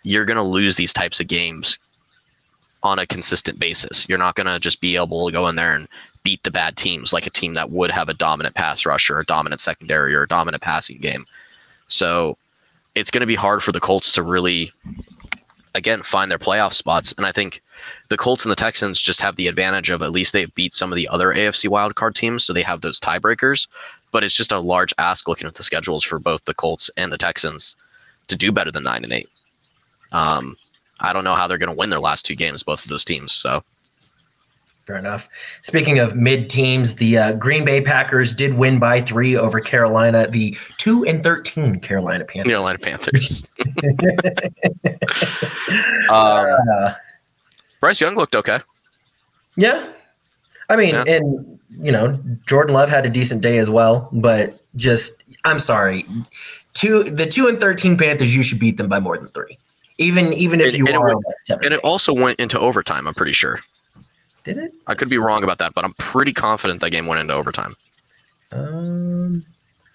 you're 0.04 0.26
going 0.26 0.38
to 0.38 0.44
lose 0.44 0.76
these 0.76 0.94
types 0.94 1.20
of 1.20 1.28
games 1.28 1.80
on 2.84 3.00
a 3.00 3.08
consistent 3.08 3.60
basis. 3.60 4.08
You're 4.08 4.18
not 4.18 4.36
going 4.36 4.48
to 4.48 4.60
just 4.60 4.80
be 4.80 4.96
able 4.96 5.26
to 5.26 5.34
go 5.34 5.48
in 5.48 5.56
there 5.56 5.74
and 5.74 5.88
beat 6.24 6.44
the 6.44 6.52
bad 6.52 6.78
teams 6.78 7.12
like 7.12 7.28
a 7.28 7.32
team 7.32 7.56
that 7.56 7.72
would 7.72 7.92
have 7.92 8.10
a 8.10 8.14
dominant 8.14 8.56
pass 8.56 8.86
rush 8.86 9.10
or 9.10 9.20
a 9.20 9.26
dominant 9.26 9.60
secondary 9.60 10.16
or 10.16 10.24
a 10.24 10.28
dominant 10.28 10.62
passing 10.64 11.00
game. 11.00 11.26
So 11.88 12.38
it's 12.96 13.12
going 13.12 13.22
to 13.22 13.28
be 13.28 13.36
hard 13.36 13.64
for 13.64 13.72
the 13.72 13.80
Colts 13.80 14.14
to 14.14 14.24
really, 14.24 14.72
again, 15.76 16.02
find 16.02 16.30
their 16.30 16.40
playoff 16.40 16.74
spots. 16.74 17.14
And 17.14 17.26
I 17.26 17.32
think 17.32 17.62
the 18.10 18.18
Colts 18.18 18.44
and 18.44 18.52
the 18.52 18.56
Texans 18.56 19.00
just 19.02 19.22
have 19.22 19.36
the 19.36 19.48
advantage 19.48 19.90
of 19.90 20.02
at 20.02 20.12
least 20.12 20.34
they've 20.34 20.54
beat 20.56 20.74
some 20.74 20.92
of 20.92 20.96
the 20.96 21.08
other 21.08 21.34
AFC 21.34 21.70
wildcard 21.70 22.16
teams, 22.16 22.44
so 22.44 22.54
they 22.54 22.62
have 22.62 22.82
those 22.82 23.00
tiebreakers. 23.00 23.68
But 24.12 24.24
it's 24.24 24.36
just 24.36 24.52
a 24.52 24.60
large 24.60 24.94
ask 24.98 25.28
looking 25.28 25.48
at 25.48 25.56
the 25.56 25.64
schedules 25.64 26.04
for 26.04 26.20
both 26.20 26.44
the 26.46 26.54
Colts 26.54 26.90
and 26.98 27.12
the 27.12 27.18
Texans 27.18 27.76
to 28.28 28.36
do 28.36 28.52
better 28.52 28.72
than 28.72 28.84
nine 28.84 29.04
and 29.04 29.14
eight. 29.14 29.30
Um, 30.12 30.58
I 31.00 31.14
don't 31.14 31.24
know 31.24 31.36
how 31.36 31.48
they're 31.48 31.58
going 31.58 31.72
to 31.72 31.78
win 31.78 31.90
their 31.92 32.00
last 32.00 32.26
two 32.26 32.36
games, 32.36 32.64
both 32.64 32.84
of 32.84 32.90
those 32.90 33.06
teams. 33.06 33.32
So 33.32 33.64
Fair 34.90 34.98
enough. 34.98 35.30
Speaking 35.62 36.00
of 36.00 36.16
mid 36.16 36.50
teams, 36.50 36.96
the 36.96 37.16
uh, 37.16 37.34
Green 37.34 37.64
Bay 37.64 37.80
Packers 37.80 38.34
did 38.34 38.56
win 38.56 38.80
by 38.80 39.02
three 39.02 39.38
over 39.38 39.60
Carolina, 39.60 40.26
the 40.26 40.58
two 40.80 41.06
and 41.06 41.24
thirteen 41.24 41.80
Carolina 41.80 42.26
Panthers. 42.26 42.50
Carolina 42.52 42.80
Panthers. 42.80 43.44
uh, 46.10 46.56
Uh, 46.74 46.94
Bryce 47.80 48.02
Young 48.02 48.16
looked 48.16 48.36
okay. 48.36 48.58
yeah, 49.58 49.92
I 50.70 50.76
mean, 50.76 50.96
Yeah. 50.96 51.04
and 51.08 51.60
you 51.70 51.92
know, 51.92 52.20
Jordan 52.48 52.74
Love 52.74 52.90
had 52.90 53.06
a 53.06 53.12
decent 53.12 53.44
day 53.44 53.60
as 53.60 53.70
well, 53.70 54.10
but 54.12 54.60
just 54.76 55.22
I'm 55.46 55.60
sorry, 55.60 56.04
two 56.74 57.04
the 57.04 57.28
two 57.28 57.48
and 57.48 57.60
thirteen 57.60 57.96
Panthers, 57.96 58.36
you 58.36 58.42
should 58.42 58.58
beat 58.60 58.78
them 58.78 58.90
by 58.90 59.00
more 59.00 59.20
than 59.20 59.28
three, 59.28 59.56
even 60.00 60.34
even 60.34 60.60
if 60.62 60.70
And- 60.70 60.78
you 60.80 60.88
and 60.88 60.96
it 60.96 61.00
are. 61.00 61.14
seven 61.44 61.66
And 61.66 61.74
it 61.76 61.80
also 61.84 62.12
went 62.12 62.40
into 62.40 62.60
overtime, 62.60 63.08
I'm 63.08 63.14
pretty 63.14 63.34
sure. 63.34 63.60
Did 64.54 64.64
it? 64.64 64.74
I 64.88 64.96
could 64.96 65.10
be 65.10 65.18
wrong 65.18 65.44
about 65.44 65.60
that, 65.60 65.74
but 65.74 65.86
I'm 65.86 65.94
pretty 65.94 66.34
confident 66.34 66.82
that 66.82 66.90
game 66.90 67.06
went 67.08 67.22
into 67.22 67.34
overtime. 67.34 67.76
Um, 68.52 69.46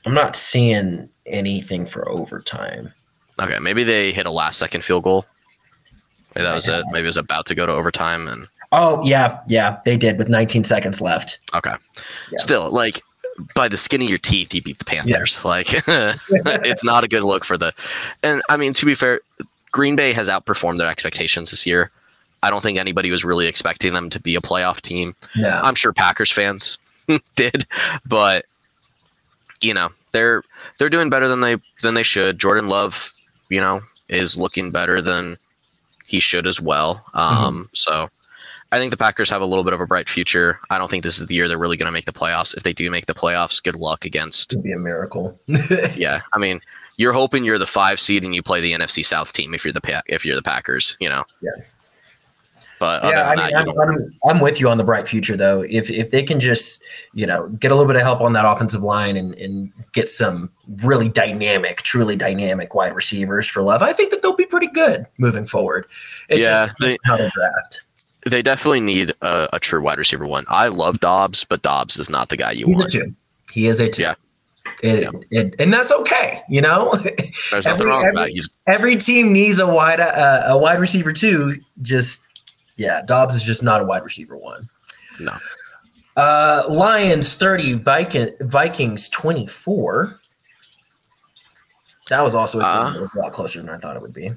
I'm 0.06 0.14
not 0.14 0.36
seeing 0.36 1.08
anything 1.26 1.86
for 1.86 2.08
overtime. 2.08 2.92
Okay, 3.40 3.58
maybe 3.58 3.82
they 3.82 4.12
hit 4.12 4.26
a 4.26 4.30
last 4.30 4.58
second 4.58 4.84
field 4.84 5.04
goal. 5.04 5.26
Maybe 6.34 6.44
that 6.44 6.54
was 6.54 6.68
it. 6.68 6.84
Maybe 6.90 7.02
it 7.02 7.06
was 7.06 7.16
about 7.16 7.46
to 7.46 7.54
go 7.54 7.66
to 7.66 7.72
overtime 7.72 8.28
and 8.28 8.48
Oh 8.72 9.04
yeah, 9.04 9.38
yeah, 9.46 9.78
they 9.84 9.96
did 9.96 10.18
with 10.18 10.28
19 10.28 10.64
seconds 10.64 11.00
left. 11.00 11.38
okay. 11.54 11.74
Yeah. 12.32 12.38
Still, 12.38 12.70
like 12.70 13.00
by 13.54 13.68
the 13.68 13.76
skin 13.76 14.02
of 14.02 14.08
your 14.08 14.18
teeth, 14.18 14.52
you 14.54 14.62
beat 14.62 14.78
the 14.78 14.84
Panthers. 14.84 15.44
Like 15.44 15.66
it's 15.88 16.84
not 16.84 17.04
a 17.04 17.08
good 17.08 17.22
look 17.22 17.44
for 17.44 17.56
the 17.56 17.72
and 18.22 18.42
I 18.48 18.56
mean 18.56 18.72
to 18.74 18.86
be 18.86 18.94
fair, 18.94 19.20
Green 19.72 19.96
Bay 19.96 20.12
has 20.12 20.28
outperformed 20.28 20.78
their 20.78 20.88
expectations 20.88 21.50
this 21.50 21.66
year. 21.66 21.90
I 22.44 22.50
don't 22.50 22.62
think 22.62 22.78
anybody 22.78 23.10
was 23.10 23.24
really 23.24 23.46
expecting 23.48 23.92
them 23.94 24.10
to 24.10 24.20
be 24.20 24.36
a 24.36 24.40
playoff 24.40 24.80
team. 24.80 25.14
I'm 25.64 25.74
sure 25.74 25.92
Packers 25.92 26.30
fans 26.30 26.78
did, 27.36 27.66
but 28.06 28.44
you 29.60 29.74
know 29.74 29.90
they're 30.12 30.42
they're 30.78 30.90
doing 30.90 31.10
better 31.10 31.26
than 31.28 31.40
they 31.40 31.56
than 31.82 31.94
they 31.94 32.02
should. 32.02 32.38
Jordan 32.38 32.68
Love, 32.68 33.12
you 33.48 33.60
know, 33.60 33.80
is 34.08 34.36
looking 34.36 34.70
better 34.70 35.00
than 35.02 35.38
he 36.04 36.20
should 36.20 36.46
as 36.46 36.60
well. 36.60 37.04
Um, 37.14 37.68
So 37.72 38.08
I 38.72 38.78
think 38.78 38.90
the 38.90 38.96
Packers 38.96 39.30
have 39.30 39.40
a 39.40 39.46
little 39.46 39.64
bit 39.64 39.72
of 39.72 39.80
a 39.80 39.86
bright 39.86 40.08
future. 40.08 40.58
I 40.68 40.78
don't 40.78 40.90
think 40.90 41.02
this 41.04 41.18
is 41.20 41.26
the 41.26 41.34
year 41.34 41.46
they're 41.48 41.58
really 41.58 41.76
going 41.76 41.86
to 41.86 41.92
make 41.92 42.04
the 42.06 42.12
playoffs. 42.12 42.56
If 42.56 42.62
they 42.64 42.72
do 42.72 42.90
make 42.90 43.06
the 43.06 43.14
playoffs, 43.14 43.62
good 43.62 43.76
luck 43.76 44.04
against. 44.04 44.52
it'd 44.52 44.64
be 44.64 44.72
a 44.72 44.78
miracle. 44.78 45.38
Yeah, 45.96 46.20
I 46.32 46.38
mean, 46.38 46.60
you're 46.96 47.12
hoping 47.12 47.44
you're 47.44 47.58
the 47.58 47.66
five 47.66 47.98
seed 48.00 48.24
and 48.24 48.34
you 48.34 48.42
play 48.42 48.60
the 48.60 48.72
NFC 48.72 49.04
South 49.04 49.32
team 49.32 49.54
if 49.54 49.64
you're 49.64 49.72
the 49.72 49.80
Pa- 49.80 50.02
if 50.06 50.24
you're 50.26 50.36
the 50.36 50.42
Packers. 50.42 50.96
You 51.00 51.08
know. 51.08 51.24
Yeah. 51.40 51.50
But 53.02 53.04
yeah, 53.12 53.28
I 53.30 53.36
mean, 53.36 53.50
that, 53.50 53.66
I'm, 53.68 53.90
I'm, 53.90 54.14
I'm 54.28 54.40
with 54.40 54.60
you 54.60 54.68
on 54.68 54.76
the 54.78 54.84
bright 54.84 55.08
future 55.08 55.36
though. 55.36 55.62
If 55.68 55.90
if 55.90 56.10
they 56.10 56.22
can 56.22 56.38
just 56.40 56.82
you 57.14 57.26
know 57.26 57.48
get 57.48 57.70
a 57.70 57.74
little 57.74 57.86
bit 57.86 57.96
of 57.96 58.02
help 58.02 58.20
on 58.20 58.32
that 58.34 58.44
offensive 58.44 58.82
line 58.82 59.16
and 59.16 59.34
and 59.36 59.72
get 59.92 60.08
some 60.08 60.50
really 60.82 61.08
dynamic, 61.08 61.82
truly 61.82 62.16
dynamic 62.16 62.74
wide 62.74 62.94
receivers 62.94 63.48
for 63.48 63.62
Love, 63.62 63.82
I 63.82 63.92
think 63.92 64.10
that 64.10 64.20
they'll 64.22 64.36
be 64.36 64.46
pretty 64.46 64.68
good 64.68 65.06
moving 65.18 65.46
forward. 65.46 65.86
It's 66.28 66.42
Yeah, 66.42 66.66
just 66.66 66.78
they- 66.80 66.98
how 67.04 67.16
to 67.16 67.28
draft. 67.30 67.80
They 68.26 68.40
definitely 68.40 68.80
need 68.80 69.12
a, 69.20 69.48
a 69.52 69.60
true 69.60 69.82
wide 69.82 69.98
receiver 69.98 70.26
one. 70.26 70.46
I 70.48 70.68
love 70.68 70.98
Dobbs, 71.00 71.44
but 71.44 71.60
Dobbs 71.60 71.98
is 71.98 72.08
not 72.08 72.30
the 72.30 72.38
guy 72.38 72.52
you 72.52 72.66
want. 72.66 72.90
He's 72.90 72.94
a 72.94 73.04
two. 73.06 73.14
He 73.52 73.66
is 73.66 73.80
a 73.80 73.88
two. 73.90 74.00
Yeah. 74.02 74.14
It, 74.82 75.02
Yeah. 75.02 75.10
It, 75.42 75.54
and 75.58 75.70
that's 75.72 75.92
okay, 75.92 76.40
you 76.48 76.62
know. 76.62 76.94
There's 77.50 77.50
nothing 77.66 77.82
Every- 77.82 77.86
wrong 77.86 78.04
with 78.06 78.14
that. 78.14 78.20
every- 78.22 78.32
He's 78.32 78.58
Every 78.66 78.96
team 78.96 79.32
needs 79.34 79.58
a 79.58 79.66
wide 79.66 80.00
uh, 80.00 80.44
a 80.46 80.56
wide 80.56 80.80
receiver 80.80 81.12
too. 81.12 81.56
Just 81.82 82.22
yeah, 82.76 83.02
Dobbs 83.06 83.36
is 83.36 83.42
just 83.42 83.62
not 83.62 83.80
a 83.80 83.84
wide 83.84 84.02
receiver 84.04 84.36
one. 84.36 84.68
no. 85.20 85.32
Uh, 86.16 86.62
Lions 86.68 87.34
30, 87.34 87.72
Viking, 87.74 88.28
Vikings 88.40 89.08
24. 89.08 90.20
That 92.08 92.22
was 92.22 92.34
also 92.34 92.58
a 92.58 92.62
game 92.62 92.70
Uh, 92.70 92.92
that 92.92 93.00
was 93.00 93.14
a 93.14 93.18
lot 93.18 93.32
closer 93.32 93.60
than 93.60 93.68
I 93.70 93.78
thought 93.78 93.96
it 93.96 94.02
would 94.02 94.12
be. 94.14 94.32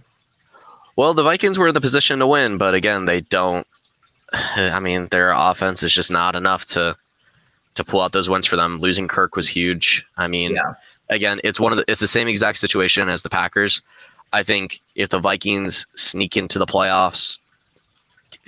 Well, 0.96 1.14
the 1.14 1.22
Vikings 1.24 1.60
were 1.60 1.68
in 1.68 1.74
the 1.76 1.82
position 1.82 2.18
to 2.20 2.26
win, 2.28 2.58
but 2.58 2.74
again, 2.74 3.06
they 3.06 3.22
don't. 3.22 3.68
I 4.34 4.80
mean, 4.80 5.08
their 5.12 5.32
offense 5.32 5.84
is 5.84 5.94
just 5.94 6.10
not 6.12 6.36
enough 6.36 6.66
to 6.68 6.96
to 7.76 7.84
pull 7.84 8.02
out 8.02 8.12
those 8.12 8.28
wins 8.28 8.48
for 8.48 8.56
them. 8.56 8.80
Losing 8.80 9.08
Kirk 9.08 9.36
was 9.36 9.48
huge. 9.48 10.04
I 10.18 10.28
mean, 10.28 10.56
Yeah. 10.56 10.74
again, 11.10 11.40
it's 11.44 11.60
one 11.60 11.72
of 11.74 11.78
the 11.78 11.86
it's 11.88 12.02
the 12.02 12.08
same 12.08 12.28
exact 12.28 12.58
situation 12.58 13.08
as 13.08 13.22
the 13.22 13.30
Packers. 13.30 13.84
I 14.34 14.42
think 14.42 14.80
if 14.96 15.10
the 15.10 15.20
Vikings 15.20 15.86
sneak 15.96 16.36
into 16.38 16.58
the 16.58 16.66
playoffs, 16.66 17.38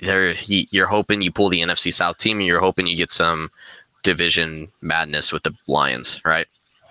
they're 0.00 0.32
he, 0.34 0.68
you're 0.70 0.86
hoping 0.86 1.22
you 1.22 1.30
pull 1.32 1.48
the 1.48 1.60
NFC 1.60 1.92
South 1.92 2.18
team, 2.18 2.38
and 2.38 2.46
you're 2.46 2.60
hoping 2.60 2.86
you 2.86 2.96
get 2.96 3.10
some 3.10 3.50
division 4.02 4.68
madness 4.80 5.32
with 5.32 5.42
the 5.42 5.54
Lions, 5.66 6.20
right? 6.24 6.46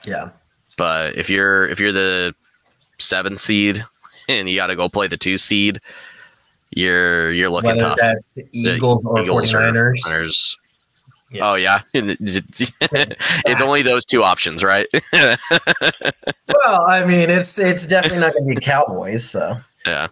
Yeah. 0.06 0.30
But 0.78 1.18
if 1.18 1.30
you're 1.30 1.68
if 1.68 1.80
you're 1.80 1.92
the 1.92 2.34
seven 2.98 3.38
seed 3.38 3.84
and 4.30 4.50
you 4.50 4.56
got 4.56 4.68
to 4.68 4.76
go 4.76 4.90
play 4.90 5.08
the 5.08 5.18
two 5.18 5.38
seed, 5.38 5.80
you're 6.72 7.32
you're 7.32 7.50
looking 7.50 7.70
Whether 7.70 7.82
tough. 7.82 7.98
that's 8.00 8.36
The 8.36 8.48
Eagles 8.52 9.06
or 9.06 9.22
Eagles 9.22 9.54
or 9.54 9.60
49ers. 9.60 10.10
Niners. 10.10 10.58
Yeah. 11.32 11.52
Oh 11.52 11.56
yeah, 11.56 11.82
it's 11.94 13.62
only 13.62 13.84
those 13.84 14.04
two 14.04 14.24
options, 14.24 14.64
right? 14.64 14.88
Well, 16.66 16.82
I 16.88 17.06
mean, 17.06 17.30
it's 17.30 17.60
it's 17.60 17.86
definitely 17.86 18.20
not 18.20 18.34
going 18.34 18.48
to 18.50 18.56
be 18.56 18.60
Cowboys, 18.60 19.30
so 19.30 19.58
yeah, 19.86 20.08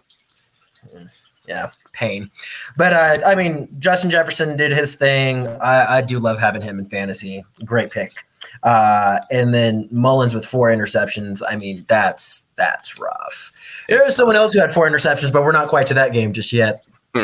yeah, 1.48 1.70
pain. 1.98 2.30
But 2.76 2.92
uh, 2.92 3.18
I 3.26 3.34
mean, 3.34 3.68
Justin 3.78 4.08
Jefferson 4.10 4.56
did 4.56 4.72
his 4.72 4.94
thing. 4.96 5.48
I, 5.60 5.96
I 5.98 6.00
do 6.00 6.18
love 6.18 6.38
having 6.38 6.62
him 6.62 6.78
in 6.78 6.86
fantasy. 6.88 7.44
Great 7.64 7.90
pick. 7.90 8.24
Uh, 8.62 9.18
and 9.30 9.52
then 9.52 9.88
Mullens 9.92 10.34
with 10.34 10.46
four 10.46 10.68
interceptions. 10.70 11.42
I 11.48 11.56
mean, 11.56 11.84
that's 11.88 12.48
that's 12.56 13.00
rough. 13.00 13.52
There 13.88 14.02
is 14.06 14.14
someone 14.16 14.36
else 14.36 14.52
who 14.52 14.60
had 14.60 14.72
four 14.72 14.88
interceptions, 14.88 15.32
but 15.32 15.42
we're 15.44 15.52
not 15.52 15.68
quite 15.68 15.86
to 15.88 15.94
that 15.94 16.12
game 16.12 16.32
just 16.32 16.52
yet. 16.52 16.84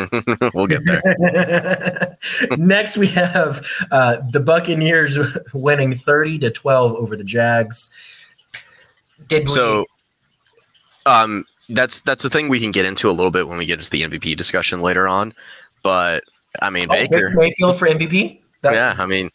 we'll 0.54 0.66
get 0.66 0.80
there. 0.84 2.16
Next, 2.56 2.96
we 2.96 3.06
have 3.08 3.66
uh, 3.90 4.16
the 4.32 4.40
Buccaneers 4.40 5.18
winning 5.52 5.94
thirty 5.94 6.38
to 6.40 6.50
twelve 6.50 6.92
over 6.94 7.16
the 7.16 7.24
Jags. 7.24 7.90
Did 9.28 9.48
we? 9.48 9.54
So- 9.54 9.84
Um, 11.06 11.44
that's 11.68 12.00
that's 12.00 12.22
the 12.22 12.30
thing 12.30 12.48
we 12.48 12.60
can 12.60 12.70
get 12.70 12.84
into 12.86 13.08
a 13.08 13.12
little 13.12 13.30
bit 13.30 13.48
when 13.48 13.58
we 13.58 13.64
get 13.64 13.78
into 13.78 13.90
the 13.90 14.02
MVP 14.02 14.36
discussion 14.36 14.80
later 14.80 15.08
on. 15.08 15.32
But 15.82 16.24
I 16.60 16.70
mean, 16.70 16.88
oh, 16.90 16.94
Baker. 16.94 17.30
Mayfield 17.34 17.78
for 17.78 17.86
MVP. 17.88 18.40
That- 18.62 18.74
Yeah, 18.74 18.94
I 18.98 19.06
mean, 19.06 19.30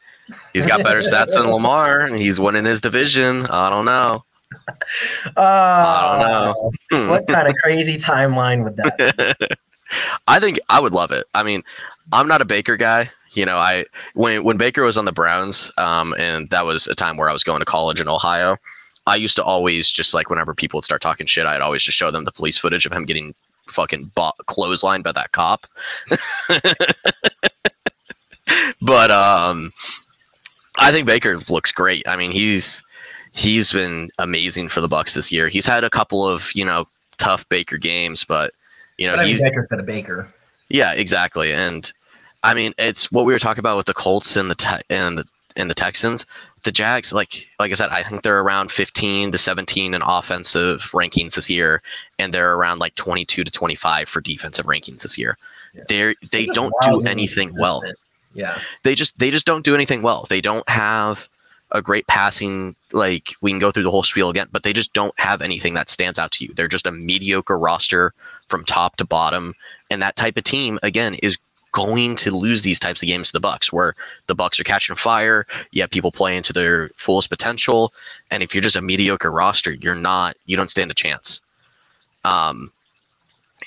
he's 0.54 0.66
got 0.66 0.84
better 0.84 1.00
stats 1.00 1.34
than 1.36 1.50
Lamar, 1.50 2.02
and 2.02 2.16
he's 2.18 2.40
winning 2.40 2.66
his 2.66 2.82
division. 2.82 3.46
I 3.48 3.70
don't 3.70 3.86
know. 3.86 4.24
Uh, 5.38 6.54
don't 6.90 6.92
know. 6.92 7.10
what 7.12 7.28
kind 7.28 7.48
of 7.48 7.54
crazy 7.56 7.98
timeline 7.98 8.64
would 8.64 8.78
that? 8.78 9.36
be? 9.40 9.48
I 10.28 10.40
think 10.40 10.60
I 10.70 10.80
would 10.80 10.94
love 10.94 11.12
it. 11.12 11.26
I 11.34 11.44
mean, 11.44 11.64
I'm 12.12 12.28
not 12.28 12.42
a 12.42 12.46
Baker 12.46 12.78
guy. 12.78 13.10
You 13.32 13.46
know, 13.46 13.58
I 13.58 13.86
when 14.16 14.44
when 14.44 14.58
Baker 14.58 14.84
was 14.84 14.98
on 14.98 15.06
the 15.06 15.12
Browns, 15.12 15.72
um, 15.78 16.16
and 16.18 16.50
that 16.50 16.66
was 16.66 16.88
a 16.88 16.96
time 16.96 17.18
where 17.18 17.30
I 17.30 17.34
was 17.34 17.44
going 17.44 17.60
to 17.60 17.66
college 17.66 18.02
in 18.02 18.08
Ohio. 18.08 18.58
I 19.10 19.16
used 19.16 19.36
to 19.38 19.44
always 19.44 19.90
just 19.92 20.14
like 20.14 20.30
whenever 20.30 20.54
people 20.54 20.78
would 20.78 20.86
start 20.86 21.02
talking 21.02 21.26
shit, 21.26 21.46
I'd 21.48 21.62
always 21.62 21.84
just 21.84 21.98
show 21.98 22.12
them 22.12 22.26
the 22.26 22.32
police 22.32 22.58
footage 22.60 22.86
of 22.86 22.92
him 22.92 23.06
getting 23.06 23.34
fucking 23.68 24.12
bo- 24.14 24.34
clotheslined 24.48 25.04
by 25.04 25.12
that 25.14 25.32
cop. 25.32 25.66
but 28.82 29.12
um, 29.12 29.72
I 30.78 30.92
think 30.92 31.08
Baker 31.08 31.38
looks 31.50 31.72
great. 31.72 32.08
I 32.08 32.16
mean, 32.16 32.32
he's 32.32 32.84
he's 33.34 33.72
been 33.72 34.10
amazing 34.20 34.70
for 34.70 34.82
the 34.82 34.88
Bucs 34.90 35.14
this 35.16 35.32
year. 35.32 35.50
He's 35.50 35.66
had 35.66 35.84
a 35.84 35.90
couple 35.90 36.28
of 36.28 36.50
you 36.54 36.66
know 36.66 36.88
tough 37.18 37.48
Baker 37.50 37.78
games, 37.78 38.24
but 38.24 38.54
you 38.98 39.08
know 39.08 39.14
But 39.14 39.20
I 39.22 39.24
mean, 39.24 39.32
he's 39.32 39.42
Baker's 39.42 39.68
been 39.68 39.80
a 39.80 39.84
Baker. 39.84 40.32
yeah, 40.70 40.94
exactly. 40.94 41.52
And 41.52 41.92
I 42.44 42.54
mean, 42.54 42.74
it's 42.78 43.12
what 43.12 43.26
we 43.26 43.34
were 43.34 43.40
talking 43.40 43.60
about 43.60 43.78
with 43.78 43.88
the 43.88 43.94
Colts 43.94 44.36
and 44.36 44.50
the 44.50 44.56
te- 44.56 44.84
and 44.90 45.18
the 45.18 45.26
and 45.56 45.70
the 45.70 45.76
Texans. 45.76 46.26
The 46.64 46.72
Jags, 46.72 47.14
like 47.14 47.48
like 47.60 47.72
I 47.72 47.74
said, 47.76 47.90
I 47.90 48.04
think 48.04 48.22
they're 48.22 48.42
around 48.42 48.72
15 48.72 49.32
to 49.32 49.38
17 49.38 49.94
in 49.94 50.02
offensive 50.02 50.82
rankings 50.92 51.36
this 51.36 51.50
year, 51.50 51.82
and 52.18 52.34
they're 52.34 52.54
around 52.56 52.80
like 52.80 52.96
22 52.96 53.44
to 53.44 53.52
25 53.52 54.10
for 54.10 54.22
defensive 54.22 54.66
rankings 54.66 55.04
this 55.04 55.18
year. 55.18 55.38
Yeah. 55.74 55.84
They're 55.88 56.16
they 56.32 56.46
They're 56.46 56.54
don't 56.54 56.74
do 56.84 57.06
anything 57.08 57.54
well. 57.58 57.84
Yeah. 58.34 58.60
They 58.84 58.96
just 58.96 59.18
they 59.20 59.32
just 59.32 59.46
don't 59.46 59.66
do 59.66 59.76
anything 59.76 60.02
well. 60.02 60.26
They 60.30 60.42
don't 60.42 60.68
have 60.70 61.28
a 61.72 61.82
great 61.82 62.08
passing 62.08 62.76
like 62.92 63.36
we 63.42 63.52
can 63.52 63.60
go 63.60 63.72
through 63.72 63.84
the 63.84 63.92
whole 63.92 64.04
spiel 64.04 64.30
again, 64.30 64.48
but 64.52 64.64
they 64.64 64.74
just 64.74 64.94
don't 64.94 65.18
have 65.20 65.42
anything 65.42 65.76
that 65.76 65.90
stands 65.90 66.18
out 66.18 66.32
to 66.32 66.46
you. 66.46 66.54
They're 66.54 66.68
just 66.68 66.88
a 66.88 66.92
mediocre 66.92 67.58
roster 67.58 68.14
from 68.48 68.66
top 68.66 68.96
to 68.98 69.06
bottom, 69.06 69.56
and 69.92 70.02
that 70.02 70.16
type 70.16 70.38
of 70.38 70.44
team 70.44 70.80
again 70.82 71.16
is 71.16 71.38
going 71.72 72.16
to 72.18 72.32
lose 72.32 72.62
these 72.62 72.80
types 72.80 73.02
of 73.02 73.08
games 73.08 73.32
to 73.32 73.40
the 73.40 73.48
Bucs, 73.48 73.72
where 73.72 73.96
the 74.28 74.36
Bucs 74.36 74.60
are 74.60 74.64
catching 74.64 74.96
fire. 74.96 75.46
You 75.72 75.82
have 75.82 75.90
people 75.90 76.12
playing 76.12 76.44
to 76.44 76.54
their 76.54 76.90
fullest 76.96 77.30
potential, 77.30 77.94
and 78.32 78.42
if 78.44 78.54
you're 78.54 78.62
just 78.64 78.76
a 78.76 78.82
mediocre 78.82 79.32
roster, 79.32 79.72
you're 79.72 79.96
not. 79.96 80.36
You 80.46 80.58
don't 80.58 80.72
stand 80.72 80.92
a 80.92 80.96
chance. 80.96 81.42
Um, 82.24 82.72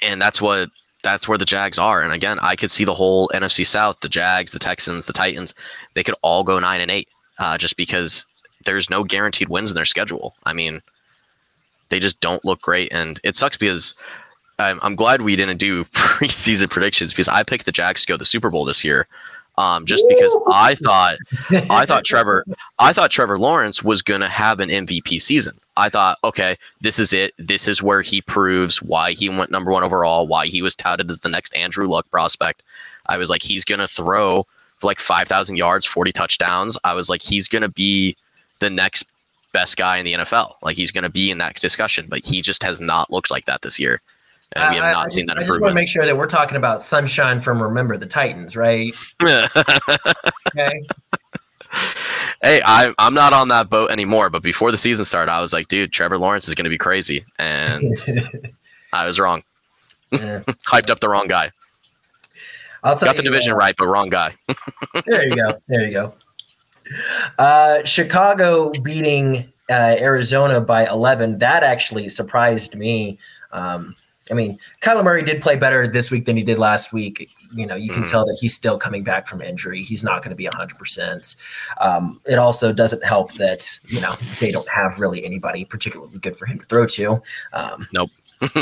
and 0.03 0.21
that's 0.21 0.41
what 0.41 0.71
that's 1.03 1.27
where 1.29 1.39
the 1.39 1.45
Jags 1.45 1.79
are. 1.79 2.03
And 2.03 2.13
again, 2.13 2.39
I 2.41 2.57
could 2.57 2.71
see 2.71 2.85
the 2.85 2.95
whole 2.95 3.29
NFC 3.29 3.67
South, 3.67 4.01
the 4.01 4.09
Jags, 4.09 4.53
the 4.53 4.59
Texans, 4.59 5.07
the 5.07 5.13
Titans, 5.13 5.55
they 5.95 6.05
could 6.05 6.15
all 6.23 6.45
go 6.45 6.59
nine 6.59 6.81
and 6.81 6.91
eight, 6.91 7.09
uh, 7.39 7.59
just 7.59 7.77
because 7.77 8.25
there's 8.65 8.89
no 8.89 9.03
guaranteed 9.03 9.49
wins 9.49 9.71
in 9.71 9.75
their 9.75 9.85
schedule. 9.85 10.35
I 10.45 10.53
mean, 10.53 10.81
they 11.89 11.99
just 11.99 12.21
don't 12.21 12.45
look 12.45 12.63
great, 12.63 12.93
and 12.93 13.21
it 13.25 13.37
sucks 13.37 13.57
because 13.57 13.95
I'm, 14.63 14.79
I'm 14.83 14.95
glad 14.95 15.23
we 15.23 15.37
didn't 15.37 15.59
do 15.59 15.85
preseason 15.93 16.71
predictions 16.71 17.13
because 17.13 17.29
I 17.29 17.43
picked 17.43 17.67
the 17.67 17.73
Jags 17.73 18.03
to 18.03 18.07
go 18.07 18.15
to 18.15 18.19
the 18.19 18.25
Super 18.25 18.51
Bowl 18.51 18.65
this 18.65 18.85
year, 18.85 19.07
um, 19.59 19.85
just 19.85 20.05
because 20.09 20.35
I 20.51 20.75
thought 20.77 21.17
I 21.71 21.85
thought 21.87 22.05
Trevor 22.05 22.45
I 22.79 22.93
thought 22.93 23.11
Trevor 23.11 23.39
Lawrence 23.39 23.83
was 23.83 24.03
gonna 24.03 24.29
have 24.29 24.61
an 24.61 24.69
MVP 24.69 25.21
season. 25.21 25.59
I 25.77 25.89
thought, 25.89 26.19
okay, 26.25 26.57
this 26.81 26.99
is 26.99 27.13
it. 27.13 27.33
This 27.39 27.67
is 27.67 27.83
where 27.83 28.03
he 28.03 28.21
proves 28.21 28.83
why 28.83 29.13
he 29.13 29.29
went 29.29 29.51
number 29.51 29.71
one 29.71 29.85
overall, 29.85 30.27
why 30.27 30.47
he 30.47 30.63
was 30.63 30.77
touted 30.77 31.11
as 31.11 31.21
the 31.21 31.29
next 31.29 31.55
Andrew 31.57 31.87
Luck 31.87 32.11
prospect. 32.11 32.63
I 33.07 33.17
was 33.17 33.31
like, 33.31 33.43
he's 33.43 33.65
gonna 33.65 33.89
throw 33.89 34.47
for 34.79 34.87
like 34.87 35.01
five 35.01 35.29
thousand 35.29 35.57
yards, 35.57 35.87
forty 35.87 36.13
touchdowns. 36.13 36.79
I 36.85 36.95
was 36.95 37.09
like, 37.11 37.23
he's 37.23 37.49
gonna 37.49 37.69
be 37.69 38.17
the 38.61 38.71
next 38.71 39.05
best 39.53 39.77
guy 39.77 39.99
in 39.99 40.05
the 40.05 40.15
NFL. 40.15 40.55
Like 40.63 40.77
he's 40.77 40.91
gonna 40.91 41.11
be 41.11 41.31
in 41.31 41.39
that 41.39 41.57
discussion, 41.57 42.07
but 42.09 42.25
he 42.25 42.43
just 42.43 42.63
has 42.63 42.81
not 42.81 43.11
looked 43.11 43.31
like 43.31 43.45
that 43.47 43.63
this 43.63 43.79
year. 43.79 44.01
And 44.55 44.71
we 44.71 44.77
have 44.77 44.85
I- 44.85 44.93
not 44.93 45.05
I 45.05 45.09
seen 45.09 45.23
just, 45.23 45.29
that 45.29 45.39
I 45.39 45.47
just 45.47 45.61
want 45.61 45.71
to 45.71 45.75
make 45.75 45.89
sure 45.89 46.05
that 46.05 46.17
we're 46.17 46.27
talking 46.27 46.57
about 46.57 46.83
sunshine 46.83 47.41
from 47.41 47.63
Remember 47.63 47.97
the 47.97 48.07
Titans, 48.07 48.57
right? 48.57 48.95
Okay. 50.55 50.83
hey, 52.43 52.61
I, 52.67 52.93
I'm 52.99 53.15
not 53.15 53.33
on 53.33 53.49
that 53.49 53.71
boat 53.71 53.91
anymore. 53.91 54.29
But 54.29 54.43
before 54.43 54.71
the 54.71 54.77
season 54.77 55.07
started, 55.07 55.33
I 55.33 55.41
was 55.41 55.55
like, 55.55 55.69
dude, 55.69 55.93
Trevor 55.93 56.19
Lawrence 56.19 56.47
is 56.47 56.55
going 56.55 56.65
to 56.65 56.71
be 56.71 56.77
crazy, 56.77 57.25
and 57.39 57.81
I 58.93 59.07
was 59.07 59.19
wrong. 59.19 59.43
Yeah. 60.11 60.41
Hyped 60.67 60.91
up 60.91 61.01
the 61.01 61.09
wrong 61.09 61.27
guy. 61.27 61.51
I'll 62.85 62.97
tell 62.97 63.09
Got 63.09 63.17
the 63.17 63.23
division 63.23 63.53
uh, 63.55 63.57
right, 63.57 63.75
but 63.79 63.87
wrong 63.87 64.11
guy. 64.11 64.35
There 65.07 65.25
you 65.27 65.37
go. 65.37 65.59
There 65.69 65.83
you 65.85 65.93
go. 65.93 66.15
Uh, 67.39 67.83
Chicago 67.85 68.73
beating 68.83 69.51
uh, 69.71 69.97
Arizona 69.99 70.61
by 70.61 70.87
11. 70.87 71.39
That 71.39 71.63
actually 71.63 72.11
surprised 72.11 72.75
me. 72.75 73.19
Um, 73.53 73.95
I 74.31 74.35
mean, 74.35 74.59
Kyler 74.81 75.05
Murray 75.05 75.23
did 75.23 75.43
play 75.43 75.57
better 75.57 75.87
this 75.87 76.11
week 76.11 76.27
than 76.27 76.37
he 76.37 76.43
did 76.43 76.59
last 76.59 76.93
week. 76.93 77.29
You 77.55 77.67
know, 77.67 77.75
you 77.75 77.91
can 77.91 78.05
Mhm. 78.05 78.11
tell 78.11 78.25
that 78.25 78.39
he's 78.41 78.55
still 78.55 78.79
coming 78.79 79.03
back 79.05 79.27
from 79.27 79.43
injury. 79.43 79.83
He's 79.83 80.03
not 80.03 80.23
going 80.23 80.31
to 80.31 80.37
be 80.37 80.47
100%. 80.47 81.37
Um, 81.81 82.21
it 82.27 82.39
also 82.39 82.73
doesn't 82.73 83.05
help 83.05 83.35
that, 83.35 83.69
you 83.89 84.01
know, 84.01 84.17
they 84.41 84.51
don't 84.51 84.69
have 84.69 84.99
really 84.99 85.25
anybody 85.25 85.65
particularly 85.65 86.17
good 86.19 86.37
for 86.37 86.47
him 86.47 86.59
to 86.61 86.65
throw 86.67 86.87
to. 86.87 87.21
Um, 87.53 87.87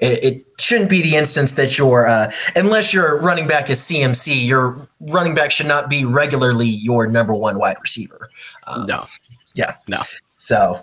it, 0.00 0.24
it 0.24 0.46
shouldn't 0.58 0.88
be 0.88 1.02
the 1.02 1.16
instance 1.16 1.52
that 1.56 1.76
your 1.76 2.06
uh, 2.06 2.30
unless 2.56 2.94
your 2.94 3.20
running 3.20 3.46
back 3.46 3.68
is 3.68 3.80
CMC, 3.80 4.46
your 4.46 4.88
running 5.00 5.34
back 5.34 5.50
should 5.50 5.66
not 5.66 5.90
be 5.90 6.04
regularly 6.04 6.66
your 6.68 7.06
number 7.06 7.34
one 7.34 7.58
wide 7.58 7.76
receiver. 7.82 8.30
Um, 8.66 8.86
no, 8.86 9.06
yeah, 9.54 9.74
no, 9.88 10.00
So 10.36 10.82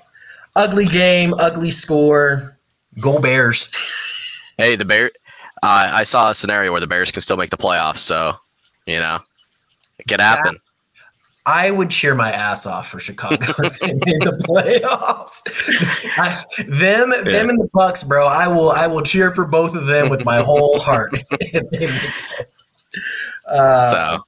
ugly 0.56 0.86
game, 0.86 1.34
ugly 1.36 1.72
score. 1.72 2.58
Go 3.00 3.20
Bears. 3.20 3.70
hey, 4.58 4.76
the 4.76 4.86
Bear. 4.86 5.12
Uh, 5.64 5.92
I 5.94 6.04
saw 6.04 6.32
a 6.32 6.36
scenario 6.36 6.72
where 6.72 6.82
the 6.82 6.88
Bears 6.88 7.12
can 7.12 7.22
still 7.22 7.38
make 7.38 7.52
the 7.52 7.58
playoffs, 7.58 8.00
so 8.00 8.36
you 8.86 9.00
know, 9.00 9.20
it 10.00 10.08
could 10.08 10.22
happen. 10.22 10.58
I 11.46 11.72
would 11.72 11.90
cheer 11.90 12.14
my 12.14 12.32
ass 12.32 12.68
off 12.68 12.90
for 12.90 13.00
Chicago 13.00 13.38
if 13.60 13.80
they 13.80 13.94
made 13.94 14.22
the 14.22 14.38
playoffs. 14.48 15.42
I, 16.18 16.44
them, 16.64 17.10
them, 17.10 17.50
and 17.50 17.60
the 17.60 17.68
Bucs, 17.74 18.08
bro. 18.08 18.28
I 18.28 18.48
will, 18.48 18.70
I 18.70 18.86
will 18.86 19.02
cheer 19.02 19.34
for 19.34 19.46
both 19.46 19.74
of 19.74 19.88
them 19.88 20.10
with 20.10 20.24
my 20.24 20.38
whole 20.38 20.80
heart. 20.80 21.12
if 21.32 21.70
they 21.72 21.88
make 21.88 22.14
it. 22.40 22.52
uh, 23.48 23.92
so 23.92 24.24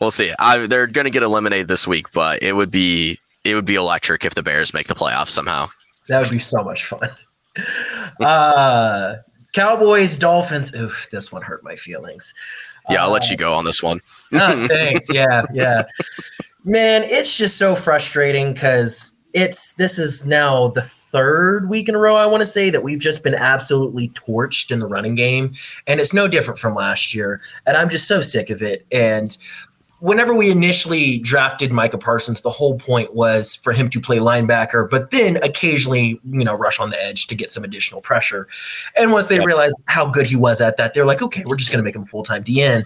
we'll 0.00 0.10
see. 0.10 0.32
I, 0.38 0.66
they're 0.66 0.86
going 0.86 1.04
to 1.04 1.10
get 1.10 1.22
eliminated 1.22 1.68
this 1.68 1.86
week, 1.86 2.10
but 2.12 2.42
it 2.42 2.54
would 2.54 2.70
be 2.70 3.18
it 3.44 3.54
would 3.54 3.66
be 3.66 3.74
electric 3.74 4.24
if 4.24 4.34
the 4.34 4.42
Bears 4.42 4.72
make 4.72 4.88
the 4.88 4.94
playoffs 4.94 5.30
somehow. 5.30 5.68
That 6.08 6.22
would 6.22 6.30
be 6.30 6.38
so 6.38 6.64
much 6.64 6.86
fun. 6.86 7.10
Uh, 8.20 9.16
Cowboys, 9.52 10.16
Dolphins. 10.16 10.74
Oof, 10.74 11.08
this 11.10 11.30
one 11.32 11.42
hurt 11.42 11.62
my 11.64 11.76
feelings. 11.76 12.34
Yeah, 12.90 13.02
I'll 13.02 13.08
Uh, 13.10 13.12
let 13.14 13.30
you 13.30 13.36
go 13.36 13.52
on 13.54 13.64
this 13.64 13.82
one. 13.82 13.98
oh, 14.32 14.66
thanks. 14.68 15.12
Yeah, 15.12 15.44
yeah. 15.52 15.82
Man, 16.64 17.02
it's 17.04 17.36
just 17.36 17.56
so 17.58 17.74
frustrating 17.74 18.52
because 18.52 19.16
it's 19.32 19.74
this 19.74 19.98
is 19.98 20.24
now 20.26 20.68
the 20.68 20.82
third 20.82 21.68
week 21.68 21.88
in 21.88 21.94
a 21.94 21.98
row. 21.98 22.16
I 22.16 22.26
want 22.26 22.40
to 22.40 22.46
say 22.46 22.70
that 22.70 22.82
we've 22.82 22.98
just 22.98 23.22
been 23.22 23.34
absolutely 23.34 24.08
torched 24.10 24.70
in 24.70 24.78
the 24.78 24.86
running 24.86 25.14
game, 25.14 25.54
and 25.86 26.00
it's 26.00 26.12
no 26.14 26.26
different 26.28 26.58
from 26.58 26.74
last 26.74 27.14
year. 27.14 27.40
And 27.66 27.76
I'm 27.76 27.88
just 27.90 28.06
so 28.08 28.20
sick 28.22 28.50
of 28.50 28.62
it. 28.62 28.86
And 28.92 29.36
whenever 30.00 30.34
we 30.34 30.50
initially 30.50 31.18
drafted 31.18 31.72
Micah 31.72 31.98
Parsons, 31.98 32.42
the 32.42 32.50
whole 32.50 32.78
point 32.78 33.14
was 33.14 33.56
for 33.56 33.72
him 33.72 33.88
to 33.90 34.00
play 34.00 34.18
linebacker, 34.18 34.88
but 34.88 35.10
then 35.10 35.36
occasionally, 35.42 36.20
you 36.30 36.44
know, 36.44 36.54
rush 36.54 36.78
on 36.78 36.90
the 36.90 37.02
edge 37.02 37.26
to 37.28 37.34
get 37.34 37.50
some 37.50 37.64
additional 37.64 38.00
pressure. 38.00 38.46
And 38.96 39.12
once 39.12 39.28
they 39.28 39.40
realized 39.40 39.82
how 39.86 40.06
good 40.06 40.26
he 40.26 40.36
was 40.36 40.60
at 40.60 40.76
that, 40.76 40.94
they're 40.94 41.06
like, 41.06 41.22
okay, 41.22 41.42
we're 41.46 41.56
just 41.56 41.70
going 41.70 41.78
to 41.78 41.84
make 41.84 41.96
him 41.96 42.04
full 42.04 42.22
time 42.22 42.44
DN. 42.44 42.84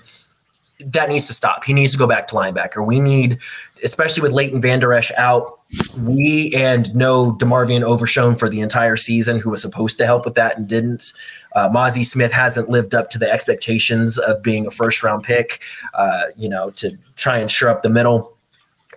That 0.87 1.09
needs 1.09 1.27
to 1.27 1.33
stop. 1.33 1.65
He 1.65 1.73
needs 1.73 1.93
to 1.93 1.99
go 1.99 2.07
back 2.07 2.27
to 2.29 2.35
linebacker. 2.35 2.85
We 2.85 3.01
need, 3.01 3.39
especially 3.83 4.23
with 4.23 4.33
Leighton 4.33 4.61
Vander 4.61 4.93
Esch 4.93 5.13
out, 5.17 5.61
we 5.99 6.53
and 6.55 6.95
no 6.95 7.33
DeMarvion 7.33 7.83
Overshown 7.83 8.35
for 8.35 8.49
the 8.49 8.61
entire 8.61 8.97
season, 8.97 9.39
who 9.39 9.51
was 9.51 9.63
supposed 9.63 9.99
to 9.99 10.07
help 10.07 10.25
with 10.25 10.35
that 10.35 10.57
and 10.57 10.69
didn't. 10.69 11.13
Uh, 11.55 11.69
Mazi 11.69 12.05
Smith 12.05 12.33
hasn't 12.33 12.69
lived 12.69 12.95
up 12.95 13.11
to 13.11 13.19
the 13.19 13.31
expectations 13.31 14.19
of 14.19 14.43
being 14.43 14.67
a 14.67 14.71
first 14.71 15.03
round 15.03 15.25
pick, 15.25 15.63
uh, 15.95 16.25
you 16.37 16.49
know, 16.49 16.71
to 16.71 16.97
try 17.17 17.39
and 17.39 17.51
shore 17.51 17.69
up 17.69 17.83
the 17.83 17.91
middle. 17.91 18.37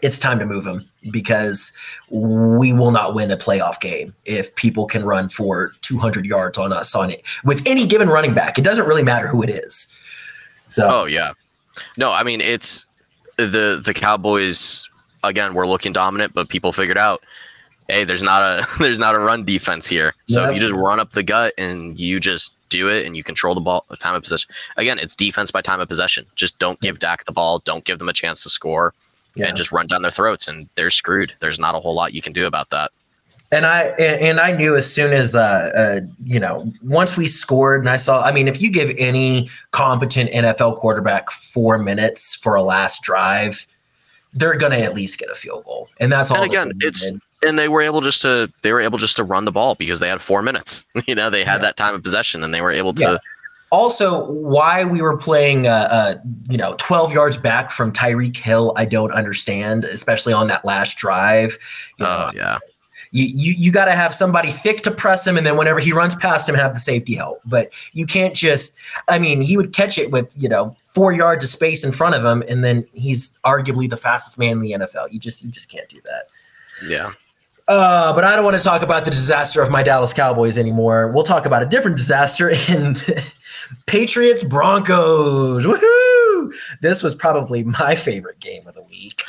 It's 0.02 0.20
time 0.20 0.40
to 0.40 0.46
move 0.46 0.66
him 0.66 0.88
because 1.12 1.72
we 2.10 2.74
will 2.74 2.92
not 2.92 3.16
win 3.16 3.32
a 3.32 3.38
playoff 3.38 3.80
game 3.80 4.14
if 4.26 4.54
people 4.56 4.86
can 4.86 5.06
run 5.06 5.30
for 5.30 5.72
200 5.82 6.26
yards 6.26 6.58
on 6.58 6.74
us 6.74 6.94
on 6.94 7.10
it 7.10 7.24
with 7.44 7.62
any 7.66 7.86
given 7.86 8.10
running 8.10 8.34
back. 8.34 8.58
It 8.58 8.64
doesn't 8.64 8.86
really 8.86 9.04
matter 9.04 9.28
who 9.28 9.42
it 9.44 9.50
is. 9.50 9.88
So, 10.68 10.90
Oh 10.90 11.06
yeah, 11.06 11.34
no, 11.98 12.12
I 12.12 12.24
mean 12.24 12.42
it's 12.42 12.86
the 13.38 13.82
the 13.84 13.94
Cowboys 13.94 14.88
again. 15.24 15.54
We're 15.54 15.68
looking 15.68 15.94
dominant, 15.94 16.34
but 16.34 16.50
people 16.50 16.72
figured 16.74 16.98
out, 16.98 17.24
hey, 17.90 18.04
there's 18.04 18.24
not 18.24 18.42
a 18.42 18.66
there's 18.80 19.00
not 19.00 19.16
a 19.16 19.20
run 19.20 19.44
defense 19.46 19.88
here. 19.88 20.14
So 20.28 20.42
Yep. 20.42 20.50
if 20.50 20.56
you 20.56 20.62
just 20.62 20.74
run 20.74 21.00
up 21.00 21.12
the 21.12 21.24
gut 21.24 21.54
and 21.58 22.00
you 22.00 22.20
just 22.20 22.54
do 22.70 22.90
it 22.90 23.06
and 23.06 23.16
you 23.16 23.24
control 23.24 23.54
the 23.56 23.62
ball, 23.62 23.86
the 23.90 23.96
time 23.98 24.16
of 24.16 24.24
possession. 24.24 24.50
Again, 24.78 24.98
it's 25.00 25.16
defense 25.16 25.52
by 25.52 25.62
time 25.62 25.80
of 25.80 25.88
possession. 25.88 26.26
Just 26.36 26.58
don't 26.60 26.80
give 26.82 27.00
Dak 27.00 27.26
the 27.26 27.32
ball. 27.32 27.60
Don't 27.60 27.84
give 27.86 28.00
them 28.00 28.10
a 28.10 28.14
chance 28.14 28.42
to 28.44 28.50
score, 28.50 28.94
yeah. 29.36 29.48
and 29.48 29.56
just 29.58 29.72
run 29.72 29.88
down 29.88 30.02
their 30.02 30.12
throats, 30.12 30.48
and 30.48 30.68
they're 30.76 30.90
screwed. 30.90 31.34
There's 31.40 31.60
not 31.60 31.76
a 31.76 31.80
whole 31.80 31.96
lot 31.96 32.14
you 32.14 32.22
can 32.22 32.34
do 32.34 32.48
about 32.48 32.70
that. 32.72 32.92
And 33.54 33.68
I 33.68 33.84
and, 34.00 34.40
I 34.40 34.52
knew 34.52 34.76
as 34.76 34.92
soon 34.92 35.14
as 35.14 35.36
uh, 35.36 35.72
uh 35.76 36.00
you 36.24 36.40
know 36.40 36.72
once 36.82 37.18
we 37.18 37.28
scored 37.28 37.82
and 37.82 37.90
I 37.90 37.98
saw 37.98 38.24
I 38.24 38.32
mean 38.32 38.48
if 38.48 38.60
you 38.62 38.72
give 38.72 38.92
any 38.98 39.50
competent 39.72 40.32
NFL 40.32 40.78
quarterback 40.78 41.30
four 41.30 41.78
minutes 41.78 42.36
for 42.36 42.56
a 42.56 42.64
last 42.64 43.04
drive, 43.04 43.68
they're 44.34 44.56
gonna 44.56 44.80
at 44.80 44.96
least 44.96 45.20
get 45.20 45.30
a 45.30 45.36
field 45.36 45.66
goal, 45.66 45.88
and 46.00 46.12
that's 46.12 46.32
all. 46.32 46.42
And 46.42 46.52
again, 46.52 46.72
it's 46.80 47.12
and 47.46 47.60
they 47.60 47.68
were 47.68 47.82
able 47.82 48.02
just 48.02 48.22
to 48.24 48.52
they 48.62 48.74
were 48.74 48.82
able 48.82 48.98
just 48.98 49.16
to 49.18 49.24
run 49.24 49.46
the 49.46 49.52
ball 49.52 49.76
because 49.76 50.00
they 50.00 50.08
had 50.08 50.22
four 50.22 50.42
minutes. 50.42 50.86
You 51.06 51.16
know, 51.16 51.30
they 51.30 51.44
had 51.44 51.62
that 51.62 51.76
time 51.76 51.94
of 51.94 52.02
possession 52.02 52.44
and 52.44 52.54
they 52.54 52.62
were 52.62 52.72
able 52.72 52.94
to. 52.94 53.04
Yeah. 53.04 53.18
Also, 53.72 54.32
why 54.32 54.86
we 54.86 55.02
were 55.02 55.18
playing, 55.18 55.68
uh, 55.68 55.88
uh, 55.92 56.16
you 56.50 56.58
know, 56.58 56.76
12 56.78 57.12
yards 57.12 57.36
back 57.36 57.72
from 57.72 57.92
Tyreek 57.92 58.38
Hill, 58.38 58.72
I 58.78 58.86
don't 58.86 59.12
understand, 59.12 59.84
especially 59.84 60.32
on 60.32 60.48
that 60.48 60.64
last 60.64 60.96
drive. 60.96 61.58
You 61.98 62.06
know, 62.06 62.30
Oh 62.30 62.32
yeah, 62.34 62.60
you 63.14 63.26
you, 63.26 63.54
you 63.54 63.72
got 63.72 63.86
to 63.86 63.92
have 63.94 64.14
somebody 64.14 64.50
thick 64.50 64.82
to 64.82 64.92
press 64.92 65.26
him, 65.26 65.38
and 65.38 65.46
then 65.46 65.56
whenever 65.56 65.80
he 65.80 65.94
runs 65.94 66.16
past 66.16 66.50
him, 66.50 66.56
have 66.56 66.74
the 66.74 66.80
safety 66.80 67.14
help. 67.14 67.40
But 67.46 67.72
you 67.94 68.06
can't 68.06 68.36
just. 68.36 68.76
I 69.08 69.20
mean, 69.20 69.40
he 69.40 69.56
would 69.56 69.72
catch 69.72 69.98
it 69.98 70.12
with 70.12 70.36
you 70.38 70.50
know 70.50 70.76
four 70.88 71.14
yards 71.14 71.44
of 71.44 71.50
space 71.50 71.84
in 71.84 71.92
front 71.92 72.16
of 72.16 72.26
him, 72.26 72.44
and 72.50 72.64
then 72.64 72.86
he's 72.94 73.38
arguably 73.46 73.90
the 73.90 73.98
fastest 73.98 74.40
man 74.40 74.54
in 74.54 74.60
the 74.60 74.72
NFL. 74.72 75.14
You 75.14 75.20
just 75.20 75.46
you 75.46 75.52
just 75.52 75.72
can't 75.72 75.88
do 75.88 76.00
that. 76.06 76.90
yeah. 76.90 77.12
Uh, 77.66 78.14
but 78.14 78.26
I 78.26 78.36
don't 78.36 78.44
want 78.44 78.58
to 78.58 78.64
talk 78.64 78.82
about 78.82 79.06
the 79.06 79.12
disaster 79.12 79.62
of 79.62 79.72
my 79.72 79.84
Dallas 79.84 80.12
Cowboys 80.12 80.58
anymore. 80.58 81.08
We'll 81.08 81.24
talk 81.24 81.46
about 81.46 81.64
a 81.64 81.66
different 81.66 81.96
disaster 81.96 82.52
in 82.70 82.98
Patriots 83.86 84.44
Broncos. 84.44 85.66
Woohoo! 85.66 86.54
This 86.82 87.02
was 87.02 87.16
probably 87.16 87.64
my 87.64 87.96
favorite 87.96 88.42
game 88.42 88.68
of 88.68 88.76
the 88.76 88.84
week. 88.84 89.24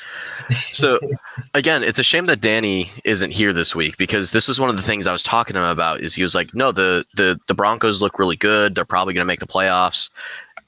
So 0.50 0.98
again, 1.54 1.82
it's 1.82 1.98
a 1.98 2.04
shame 2.04 2.26
that 2.26 2.40
Danny 2.40 2.90
isn't 3.04 3.30
here 3.30 3.52
this 3.52 3.74
week 3.74 3.96
because 3.96 4.30
this 4.30 4.48
was 4.48 4.60
one 4.60 4.70
of 4.70 4.76
the 4.76 4.82
things 4.82 5.06
I 5.06 5.12
was 5.12 5.22
talking 5.22 5.54
to 5.54 5.60
him 5.60 5.68
about. 5.68 6.00
Is 6.00 6.14
he 6.14 6.22
was 6.22 6.34
like, 6.34 6.54
no, 6.54 6.72
the 6.72 7.04
the 7.14 7.38
the 7.46 7.54
Broncos 7.54 8.02
look 8.02 8.18
really 8.18 8.36
good. 8.36 8.74
They're 8.74 8.84
probably 8.84 9.14
going 9.14 9.24
to 9.24 9.30
make 9.32 9.40
the 9.40 9.46
playoffs. 9.46 10.10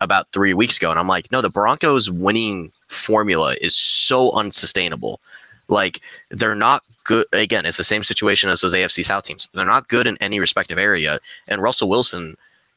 About 0.02 0.30
three 0.30 0.52
weeks 0.52 0.76
ago, 0.76 0.90
and 0.90 1.00
I'm 1.00 1.08
like, 1.08 1.32
no, 1.32 1.40
the 1.40 1.48
Broncos 1.48 2.10
winning 2.10 2.70
formula 2.88 3.56
is 3.62 3.74
so 3.74 4.30
unsustainable. 4.32 5.20
Like 5.68 6.00
they're 6.30 6.54
not 6.54 6.84
good. 7.04 7.24
Again, 7.32 7.64
it's 7.64 7.78
the 7.78 7.84
same 7.84 8.04
situation 8.04 8.50
as 8.50 8.60
those 8.60 8.74
AFC 8.74 9.04
South 9.04 9.24
teams. 9.24 9.48
They're 9.54 9.64
not 9.64 9.88
good 9.88 10.06
in 10.06 10.18
any 10.18 10.38
respective 10.38 10.78
area, 10.78 11.18
and 11.48 11.62
Russell 11.62 11.88
Wilson 11.88 12.36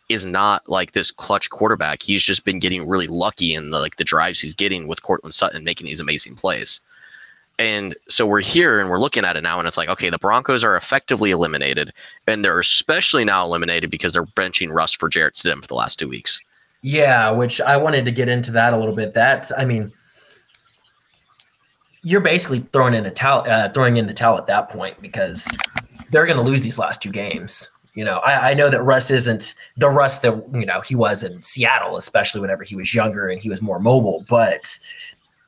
is 0.09 0.25
not 0.25 0.67
like 0.67 0.91
this 0.91 1.11
clutch 1.11 1.49
quarterback. 1.49 2.01
He's 2.01 2.23
just 2.23 2.43
been 2.43 2.59
getting 2.59 2.87
really 2.87 3.07
lucky 3.07 3.53
in 3.53 3.69
the 3.69 3.79
like 3.79 3.95
the 3.95 4.03
drives 4.03 4.39
he's 4.39 4.55
getting 4.55 4.87
with 4.87 5.03
Courtland 5.03 5.33
Sutton 5.33 5.63
making 5.63 5.85
these 5.85 5.99
amazing 5.99 6.35
plays. 6.35 6.81
And 7.59 7.93
so 8.07 8.25
we're 8.25 8.41
here 8.41 8.79
and 8.79 8.89
we're 8.89 8.99
looking 8.99 9.25
at 9.25 9.35
it 9.35 9.43
now, 9.43 9.59
and 9.59 9.67
it's 9.67 9.77
like, 9.77 9.89
okay, 9.89 10.09
the 10.09 10.17
Broncos 10.17 10.63
are 10.63 10.77
effectively 10.77 11.31
eliminated, 11.31 11.91
and 12.25 12.43
they're 12.43 12.59
especially 12.59 13.25
now 13.25 13.43
eliminated 13.43 13.91
because 13.91 14.13
they're 14.13 14.25
benching 14.25 14.73
Russ 14.73 14.93
for 14.93 15.09
Jarrett 15.09 15.33
Stidham 15.33 15.61
for 15.61 15.67
the 15.67 15.75
last 15.75 15.99
two 15.99 16.07
weeks. 16.07 16.41
Yeah, 16.81 17.31
which 17.31 17.59
I 17.59 17.75
wanted 17.75 18.05
to 18.05 18.11
get 18.11 18.29
into 18.29 18.51
that 18.51 18.73
a 18.73 18.77
little 18.77 18.95
bit. 18.95 19.13
That's, 19.13 19.51
I 19.51 19.65
mean, 19.65 19.91
you're 22.01 22.21
basically 22.21 22.59
throwing 22.71 22.93
in 22.93 23.05
a 23.05 23.11
towel, 23.11 23.43
uh, 23.45 23.67
throwing 23.69 23.97
in 23.97 24.07
the 24.07 24.13
towel 24.13 24.37
at 24.37 24.47
that 24.47 24.69
point 24.69 25.01
because 25.01 25.45
they're 26.11 26.25
going 26.25 26.37
to 26.37 26.43
lose 26.43 26.63
these 26.63 26.79
last 26.79 27.01
two 27.01 27.11
games. 27.11 27.69
You 27.95 28.05
know, 28.05 28.19
I, 28.19 28.51
I 28.51 28.53
know 28.53 28.69
that 28.69 28.81
Russ 28.83 29.09
isn't 29.11 29.55
the 29.77 29.89
Russ 29.89 30.19
that 30.19 30.33
you 30.53 30.65
know 30.65 30.81
he 30.81 30.95
was 30.95 31.23
in 31.23 31.41
Seattle, 31.41 31.97
especially 31.97 32.41
whenever 32.41 32.63
he 32.63 32.75
was 32.75 32.93
younger 32.93 33.27
and 33.27 33.41
he 33.41 33.49
was 33.49 33.61
more 33.61 33.79
mobile, 33.79 34.25
but 34.29 34.79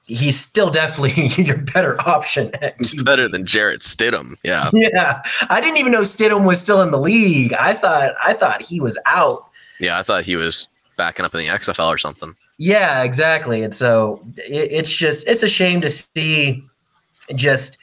he's 0.06 0.40
still 0.40 0.70
definitely 0.70 1.28
your 1.44 1.58
better 1.58 2.00
option. 2.08 2.52
He's 2.80 3.02
better 3.04 3.30
than 3.30 3.46
Jarrett 3.46 3.82
Stidham. 3.82 4.36
Yeah. 4.44 4.70
Yeah, 4.82 5.22
I 5.50 5.62
didn't 5.62 5.78
even 5.78 5.92
know 5.92 6.02
Stidham 6.02 6.46
was 6.46 6.60
still 6.60 6.82
in 6.82 6.92
the 6.92 7.00
league. 7.00 7.54
I 7.54 7.74
thought 7.74 8.14
I 8.22 8.34
thought 8.34 8.62
he 8.62 8.82
was 8.82 8.98
out. 9.06 9.48
Yeah, 9.80 10.00
I 10.00 10.04
thought 10.04 10.26
he 10.26 10.36
was 10.36 10.68
backing 10.98 11.24
up 11.24 11.34
in 11.36 11.40
the 11.40 11.48
XFL 11.48 11.88
or 11.88 11.98
something. 11.98 12.36
Yeah, 12.58 13.04
exactly. 13.04 13.64
And 13.64 13.74
so 13.74 14.24
it, 14.38 14.72
it's 14.72 14.96
just 14.96 15.28
it's 15.28 15.44
a 15.44 15.48
shame 15.48 15.82
to 15.82 15.90
see 15.90 16.64
just 17.36 17.78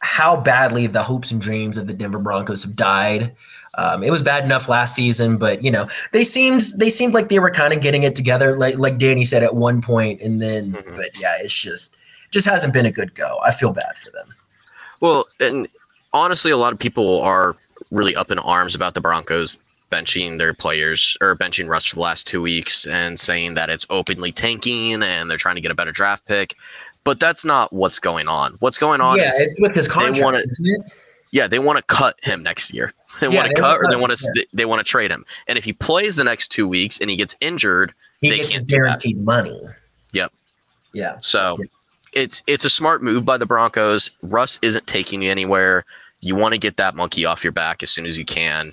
how 0.00 0.36
badly 0.36 0.86
the 0.86 1.02
hopes 1.02 1.30
and 1.30 1.40
dreams 1.40 1.76
of 1.76 1.86
the 1.86 1.94
Denver 1.94 2.18
Broncos 2.18 2.62
have 2.62 2.74
died. 2.74 3.34
Um, 3.78 4.02
it 4.02 4.10
was 4.10 4.22
bad 4.22 4.44
enough 4.44 4.68
last 4.68 4.94
season, 4.96 5.36
but 5.38 5.62
you 5.62 5.70
know 5.70 5.88
they 6.12 6.24
seemed 6.24 6.62
they 6.76 6.90
seemed 6.90 7.14
like 7.14 7.28
they 7.28 7.38
were 7.38 7.50
kind 7.50 7.72
of 7.72 7.80
getting 7.80 8.02
it 8.02 8.14
together, 8.16 8.56
like 8.56 8.76
like 8.76 8.98
Danny 8.98 9.24
said 9.24 9.42
at 9.42 9.54
one 9.54 9.80
point, 9.80 10.20
and 10.20 10.42
then 10.42 10.72
Mhm. 10.72 10.96
but 10.96 11.20
yeah, 11.20 11.36
it's 11.40 11.56
just 11.56 11.96
just 12.30 12.46
hasn't 12.46 12.72
been 12.74 12.86
a 12.86 12.90
good 12.92 13.14
go. 13.14 13.38
I 13.44 13.52
feel 13.52 13.72
bad 13.72 13.96
for 13.96 14.10
them. 14.10 14.34
Well, 15.00 15.26
and 15.40 15.68
honestly, 16.12 16.50
a 16.50 16.56
lot 16.56 16.72
of 16.72 16.78
people 16.78 17.20
are 17.22 17.56
really 17.90 18.16
up 18.16 18.30
in 18.30 18.38
arms 18.38 18.74
about 18.74 18.94
the 18.94 19.00
Broncos 19.00 19.56
benching 19.92 20.36
their 20.38 20.52
players 20.52 21.16
or 21.22 21.34
benching 21.36 21.68
Russ 21.68 21.86
for 21.86 21.94
the 21.94 22.02
last 22.02 22.26
two 22.26 22.42
weeks 22.42 22.84
and 22.86 23.18
saying 23.18 23.54
that 23.54 23.70
it's 23.70 23.86
openly 23.88 24.32
tanking 24.32 25.02
and 25.02 25.30
they're 25.30 25.38
trying 25.38 25.54
to 25.54 25.62
get 25.62 25.70
a 25.70 25.74
better 25.74 25.92
draft 25.92 26.26
pick. 26.26 26.54
But 27.04 27.20
that's 27.20 27.44
not 27.44 27.72
what's 27.72 27.98
going 27.98 28.28
on. 28.28 28.56
What's 28.58 28.76
going 28.76 29.00
on 29.00 29.16
yeah, 29.16 29.30
is 29.30 29.40
it's 29.40 29.60
with 29.60 29.74
his 29.74 29.88
contract, 29.88 30.22
wanna- 30.22 30.38
isn't 30.46 30.66
it? 30.66 30.92
yeah, 31.30 31.46
they 31.46 31.58
want 31.58 31.78
to 31.78 31.84
cut 31.84 32.16
him 32.22 32.42
next 32.42 32.74
year. 32.74 32.92
They 33.20 33.28
Yeah, 33.28 33.36
want 33.42 33.48
to 33.54 33.60
cut 33.60 33.76
or 33.78 33.88
they 33.88 33.96
want 33.96 34.16
to 34.16 34.46
they 34.52 34.64
want 34.64 34.80
to 34.80 34.84
trade 34.84 35.10
him. 35.10 35.24
And 35.46 35.58
if 35.58 35.64
he 35.64 35.72
plays 35.72 36.16
the 36.16 36.24
next 36.24 36.48
two 36.48 36.68
weeks 36.68 36.98
and 36.98 37.10
he 37.10 37.16
gets 37.16 37.34
injured, 37.40 37.92
He 38.20 38.30
they 38.30 38.36
gets 38.36 38.50
his 38.52 38.62
can't 38.62 38.68
do 38.68 38.74
that. 38.76 38.80
guaranteed 38.82 39.18
money. 39.24 39.60
Yep. 40.12 40.32
Yeah. 40.92 41.16
So 41.20 41.56
it's 42.12 42.42
it's 42.46 42.64
a 42.64 42.70
smart 42.70 43.02
move 43.02 43.24
by 43.24 43.36
the 43.38 43.46
Broncos. 43.46 44.10
Russ 44.22 44.58
isn't 44.62 44.86
taking 44.86 45.22
you 45.22 45.30
anywhere. 45.30 45.84
You 46.20 46.34
want 46.34 46.54
to 46.54 46.58
get 46.58 46.76
that 46.78 46.94
monkey 46.96 47.24
off 47.24 47.44
your 47.44 47.52
back 47.52 47.82
as 47.82 47.90
soon 47.90 48.06
as 48.06 48.18
you 48.18 48.24
can. 48.24 48.72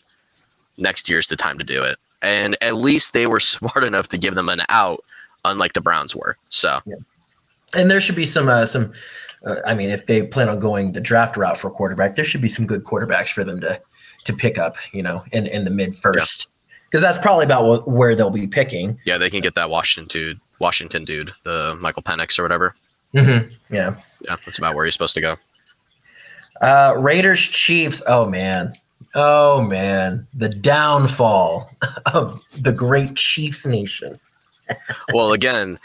Next 0.78 1.08
year's 1.10 1.28
the 1.28 1.36
time 1.36 1.58
to 1.58 1.64
do 1.64 1.84
it. 1.84 1.98
And 2.22 2.58
at 2.62 2.76
least 2.76 3.14
they 3.14 3.28
were 3.28 3.40
smart 3.56 3.84
enough 3.84 4.10
to 4.10 4.18
give 4.18 4.34
them 4.36 4.50
an 4.50 4.62
out, 4.70 5.04
unlike 5.46 5.74
the 5.74 5.82
Browns 5.82 6.16
were. 6.16 6.38
So 6.50 6.80
and 7.76 7.90
there 7.92 8.00
should 8.00 8.16
be 8.16 8.26
some 8.26 8.48
uh, 8.48 8.66
some 8.66 8.94
uh, 9.46 9.56
i 9.66 9.76
mean 9.76 9.90
if 9.90 10.06
they 10.06 10.24
plan 10.24 10.48
on 10.50 10.60
going 10.60 10.92
the 10.94 11.02
draft 11.02 11.36
route 11.36 11.58
for 11.58 11.68
a 11.68 11.72
quarterback 11.72 12.16
there 12.16 12.24
should 12.24 12.42
be 12.42 12.48
some 12.48 12.66
good 12.66 12.84
quarterbacks 12.84 13.32
for 13.32 13.44
them 13.44 13.60
to 13.60 13.80
to 14.26 14.34
pick 14.34 14.58
up 14.58 14.76
you 14.92 15.02
know 15.02 15.24
in 15.32 15.48
in 15.48 15.64
the 15.64 15.72
mid 15.72 15.96
first. 15.96 16.50
Because 16.86 17.02
that's 17.02 17.18
probably 17.18 17.46
about 17.46 17.82
wh- 17.84 17.88
where 17.88 18.16
they'll 18.16 18.30
be 18.30 18.48
picking. 18.48 18.98
Yeah, 19.06 19.18
they 19.18 19.30
can 19.30 19.42
get 19.42 19.56
that 19.56 19.70
Washington 19.70 20.08
dude, 20.08 20.40
Washington 20.60 21.04
dude, 21.04 21.32
the 21.44 21.76
Michael 21.82 22.04
Penix 22.04 22.38
or 22.40 22.44
whatever. 22.44 22.76
yeah. 23.14 23.44
Yeah, 23.70 23.96
that's 24.28 24.58
about 24.58 24.76
where 24.76 24.86
he's 24.86 24.94
supposed 24.94 25.16
to 25.16 25.22
go. 25.22 25.36
uh 26.62 26.94
raiders 26.98 27.42
chiefs. 27.42 28.02
Oh 28.08 28.26
man. 28.26 28.74
Oh 29.14 29.62
man. 29.62 30.28
The 30.34 30.50
downfall 30.50 31.70
of 32.14 32.40
the 32.62 32.72
great 32.72 33.16
chiefs 33.16 33.66
nation. 33.66 34.20
Well 35.14 35.32
again 35.34 35.78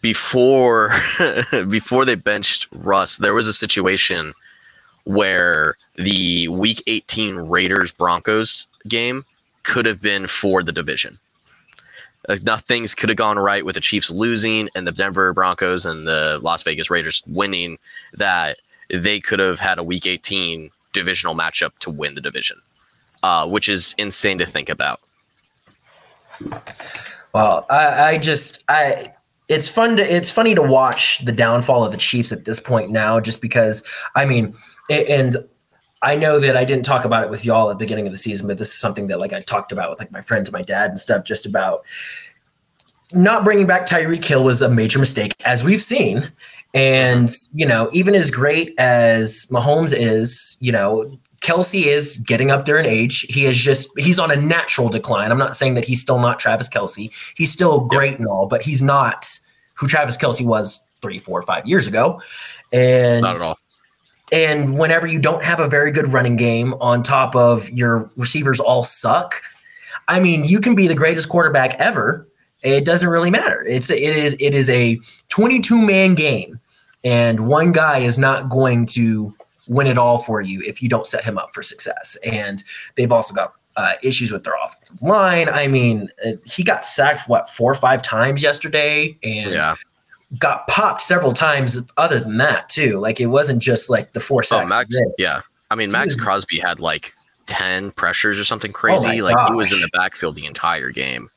before 0.00 0.92
before 1.68 2.04
they 2.04 2.14
benched 2.14 2.68
russ 2.72 3.16
there 3.16 3.34
was 3.34 3.48
a 3.48 3.52
situation 3.52 4.32
where 5.08 5.76
the 5.96 6.48
week 6.48 6.82
18 6.86 7.36
raiders 7.36 7.90
broncos 7.90 8.66
game 8.86 9.24
could 9.62 9.86
have 9.86 10.02
been 10.02 10.26
for 10.26 10.62
the 10.62 10.72
division. 10.72 11.18
Like 12.28 12.42
things 12.64 12.94
could 12.94 13.08
have 13.08 13.16
gone 13.16 13.38
right 13.38 13.64
with 13.64 13.74
the 13.74 13.80
chiefs 13.80 14.10
losing 14.10 14.68
and 14.74 14.86
the 14.86 14.92
denver 14.92 15.32
broncos 15.32 15.86
and 15.86 16.06
the 16.06 16.38
las 16.42 16.62
vegas 16.62 16.90
raiders 16.90 17.22
winning 17.26 17.78
that 18.12 18.58
they 18.90 19.18
could 19.18 19.38
have 19.38 19.58
had 19.58 19.78
a 19.78 19.82
week 19.82 20.06
18 20.06 20.68
divisional 20.92 21.34
matchup 21.34 21.78
to 21.78 21.90
win 21.90 22.14
the 22.14 22.20
division 22.20 22.60
uh, 23.22 23.48
which 23.48 23.68
is 23.68 23.94
insane 23.98 24.38
to 24.38 24.46
think 24.46 24.68
about. 24.68 25.00
Well, 27.32 27.66
I, 27.70 28.10
I 28.10 28.18
just 28.18 28.62
I 28.68 29.12
it's 29.48 29.68
fun 29.68 29.96
to 29.96 30.02
it's 30.02 30.30
funny 30.30 30.54
to 30.54 30.62
watch 30.62 31.24
the 31.24 31.32
downfall 31.32 31.84
of 31.84 31.90
the 31.90 31.98
Chiefs 31.98 32.32
at 32.32 32.44
this 32.44 32.60
point 32.60 32.90
now, 32.90 33.20
just 33.20 33.40
because 33.40 33.82
I 34.14 34.24
mean, 34.24 34.54
and 34.88 35.36
I 36.02 36.14
know 36.14 36.38
that 36.38 36.56
I 36.56 36.64
didn't 36.64 36.84
talk 36.84 37.04
about 37.04 37.24
it 37.24 37.30
with 37.30 37.44
y'all 37.44 37.70
at 37.70 37.78
the 37.78 37.84
beginning 37.84 38.06
of 38.06 38.12
the 38.12 38.18
season, 38.18 38.46
but 38.46 38.58
this 38.58 38.68
is 38.68 38.78
something 38.78 39.08
that 39.08 39.18
like 39.18 39.32
I 39.32 39.40
talked 39.40 39.72
about 39.72 39.90
with 39.90 39.98
like 39.98 40.12
my 40.12 40.20
friends, 40.20 40.52
my 40.52 40.62
dad, 40.62 40.90
and 40.90 40.98
stuff, 40.98 41.24
just 41.24 41.44
about 41.44 41.84
not 43.12 43.42
bringing 43.42 43.66
back 43.66 43.86
Tyreek 43.86 44.24
Hill 44.24 44.44
was 44.44 44.62
a 44.62 44.68
major 44.68 44.98
mistake, 44.98 45.34
as 45.44 45.64
we've 45.64 45.82
seen. 45.82 46.30
And 46.74 47.30
you 47.52 47.66
know, 47.66 47.90
even 47.92 48.14
as 48.14 48.30
great 48.30 48.74
as 48.78 49.46
Mahomes 49.46 49.92
is, 49.96 50.56
you 50.60 50.70
know, 50.70 51.10
Kelce 51.40 51.84
is 51.84 52.16
getting 52.18 52.50
up 52.50 52.64
there 52.64 52.78
in 52.78 52.86
age. 52.86 53.22
He 53.22 53.46
is 53.46 53.56
just 53.56 53.88
he's 53.98 54.20
on 54.20 54.30
a 54.30 54.36
natural 54.36 54.88
decline. 54.88 55.32
I'm 55.32 55.38
not 55.38 55.56
saying 55.56 55.74
that 55.74 55.84
he's 55.84 56.00
still 56.00 56.20
not 56.20 56.38
Travis 56.38 56.68
Kelce. 56.68 57.12
He's 57.36 57.50
still 57.50 57.80
great 57.80 58.18
and 58.18 58.28
all, 58.28 58.46
but 58.46 58.62
he's 58.62 58.82
not 58.82 59.26
who 59.74 59.88
Travis 59.88 60.16
Kelce 60.16 60.44
was 60.44 60.88
three, 61.00 61.18
four, 61.18 61.42
five 61.42 61.66
years 61.66 61.88
ago. 61.88 62.20
And 62.72 63.22
not 63.22 63.36
at 63.36 63.42
all 63.42 63.58
and 64.32 64.78
whenever 64.78 65.06
you 65.06 65.18
don't 65.18 65.42
have 65.42 65.60
a 65.60 65.68
very 65.68 65.90
good 65.90 66.08
running 66.12 66.36
game 66.36 66.74
on 66.80 67.02
top 67.02 67.34
of 67.34 67.70
your 67.70 68.10
receivers 68.16 68.60
all 68.60 68.84
suck, 68.84 69.42
I 70.08 70.20
mean, 70.20 70.44
you 70.44 70.60
can 70.60 70.74
be 70.74 70.86
the 70.86 70.94
greatest 70.94 71.28
quarterback 71.28 71.74
ever. 71.74 72.26
It 72.62 72.84
doesn't 72.84 73.08
really 73.08 73.30
matter. 73.30 73.64
It's 73.66 73.88
it 73.90 74.02
is 74.02 74.36
it 74.40 74.54
is 74.54 74.68
a 74.68 74.98
22 75.28 75.80
man 75.80 76.14
game, 76.14 76.58
and 77.04 77.46
one 77.46 77.72
guy 77.72 77.98
is 77.98 78.18
not 78.18 78.48
going 78.48 78.86
to 78.86 79.34
win 79.68 79.86
it 79.86 79.98
all 79.98 80.18
for 80.18 80.40
you 80.40 80.62
if 80.62 80.82
you 80.82 80.88
don't 80.88 81.06
set 81.06 81.22
him 81.24 81.38
up 81.38 81.50
for 81.54 81.62
success. 81.62 82.16
And 82.24 82.64
they've 82.96 83.12
also 83.12 83.34
got 83.34 83.52
uh, 83.76 83.92
issues 84.02 84.32
with 84.32 84.42
their 84.42 84.54
offensive 84.64 85.00
line. 85.02 85.48
I 85.48 85.68
mean, 85.68 86.08
uh, 86.26 86.32
he 86.44 86.64
got 86.64 86.84
sacked 86.84 87.28
what 87.28 87.48
four 87.48 87.70
or 87.70 87.76
five 87.76 88.02
times 88.02 88.42
yesterday, 88.42 89.16
and 89.22 89.52
yeah 89.52 89.76
got 90.38 90.66
popped 90.68 91.00
several 91.00 91.32
times. 91.32 91.78
Other 91.96 92.20
than 92.20 92.36
that, 92.38 92.68
too, 92.68 92.98
like 92.98 93.20
it 93.20 93.26
wasn't 93.26 93.62
just 93.62 93.88
like 93.88 94.12
the 94.12 94.20
four 94.20 94.40
oh, 94.40 94.42
sacks. 94.42 94.70
Max, 94.70 94.90
yeah. 95.16 95.38
I 95.70 95.74
mean, 95.74 95.88
He 95.88 95.92
Max 95.92 96.14
was- 96.14 96.24
Crosby 96.24 96.58
had 96.58 96.80
like 96.80 97.12
10 97.46 97.92
pressures 97.92 98.38
or 98.38 98.44
something 98.44 98.70
Oh 98.72 98.74
crazy. 98.74 99.22
like 99.22 99.38
he 99.48 99.54
was 99.54 99.72
in 99.72 99.80
the 99.80 99.88
backfield 99.92 100.34
the 100.34 100.44
entire 100.46 100.90
game. 100.90 101.30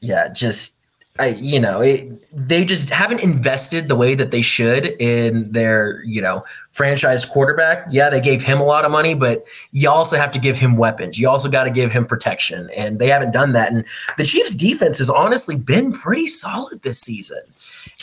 yeah, 0.00 0.28
just 0.28 0.76
I, 1.18 1.28
you 1.28 1.60
know, 1.60 1.82
it, 1.82 2.08
they 2.34 2.64
just 2.64 2.88
haven't 2.88 3.20
invested 3.20 3.88
the 3.88 3.96
way 3.96 4.14
that 4.14 4.30
they 4.30 4.40
should 4.40 4.86
in 4.98 5.52
their, 5.52 6.02
you 6.04 6.22
know, 6.22 6.42
franchise 6.70 7.26
quarterback. 7.26 7.86
Yeah, 7.90 8.08
they 8.08 8.20
gave 8.20 8.42
him 8.42 8.60
a 8.60 8.64
lot 8.64 8.86
of 8.86 8.90
money, 8.90 9.14
but 9.14 9.44
you 9.72 9.90
also 9.90 10.16
have 10.16 10.30
to 10.32 10.38
give 10.38 10.56
him 10.56 10.78
weapons. 10.78 11.18
You 11.18 11.28
also 11.28 11.50
got 11.50 11.64
to 11.64 11.70
give 11.70 11.92
him 11.92 12.06
protection, 12.06 12.70
and 12.74 12.98
they 12.98 13.08
haven't 13.08 13.32
done 13.32 13.52
that. 13.52 13.72
And 13.72 13.84
the 14.16 14.24
Chiefs' 14.24 14.54
defense 14.54 14.98
has 14.98 15.10
honestly 15.10 15.54
been 15.54 15.92
pretty 15.92 16.26
solid 16.26 16.82
this 16.82 17.00
season. 17.00 17.42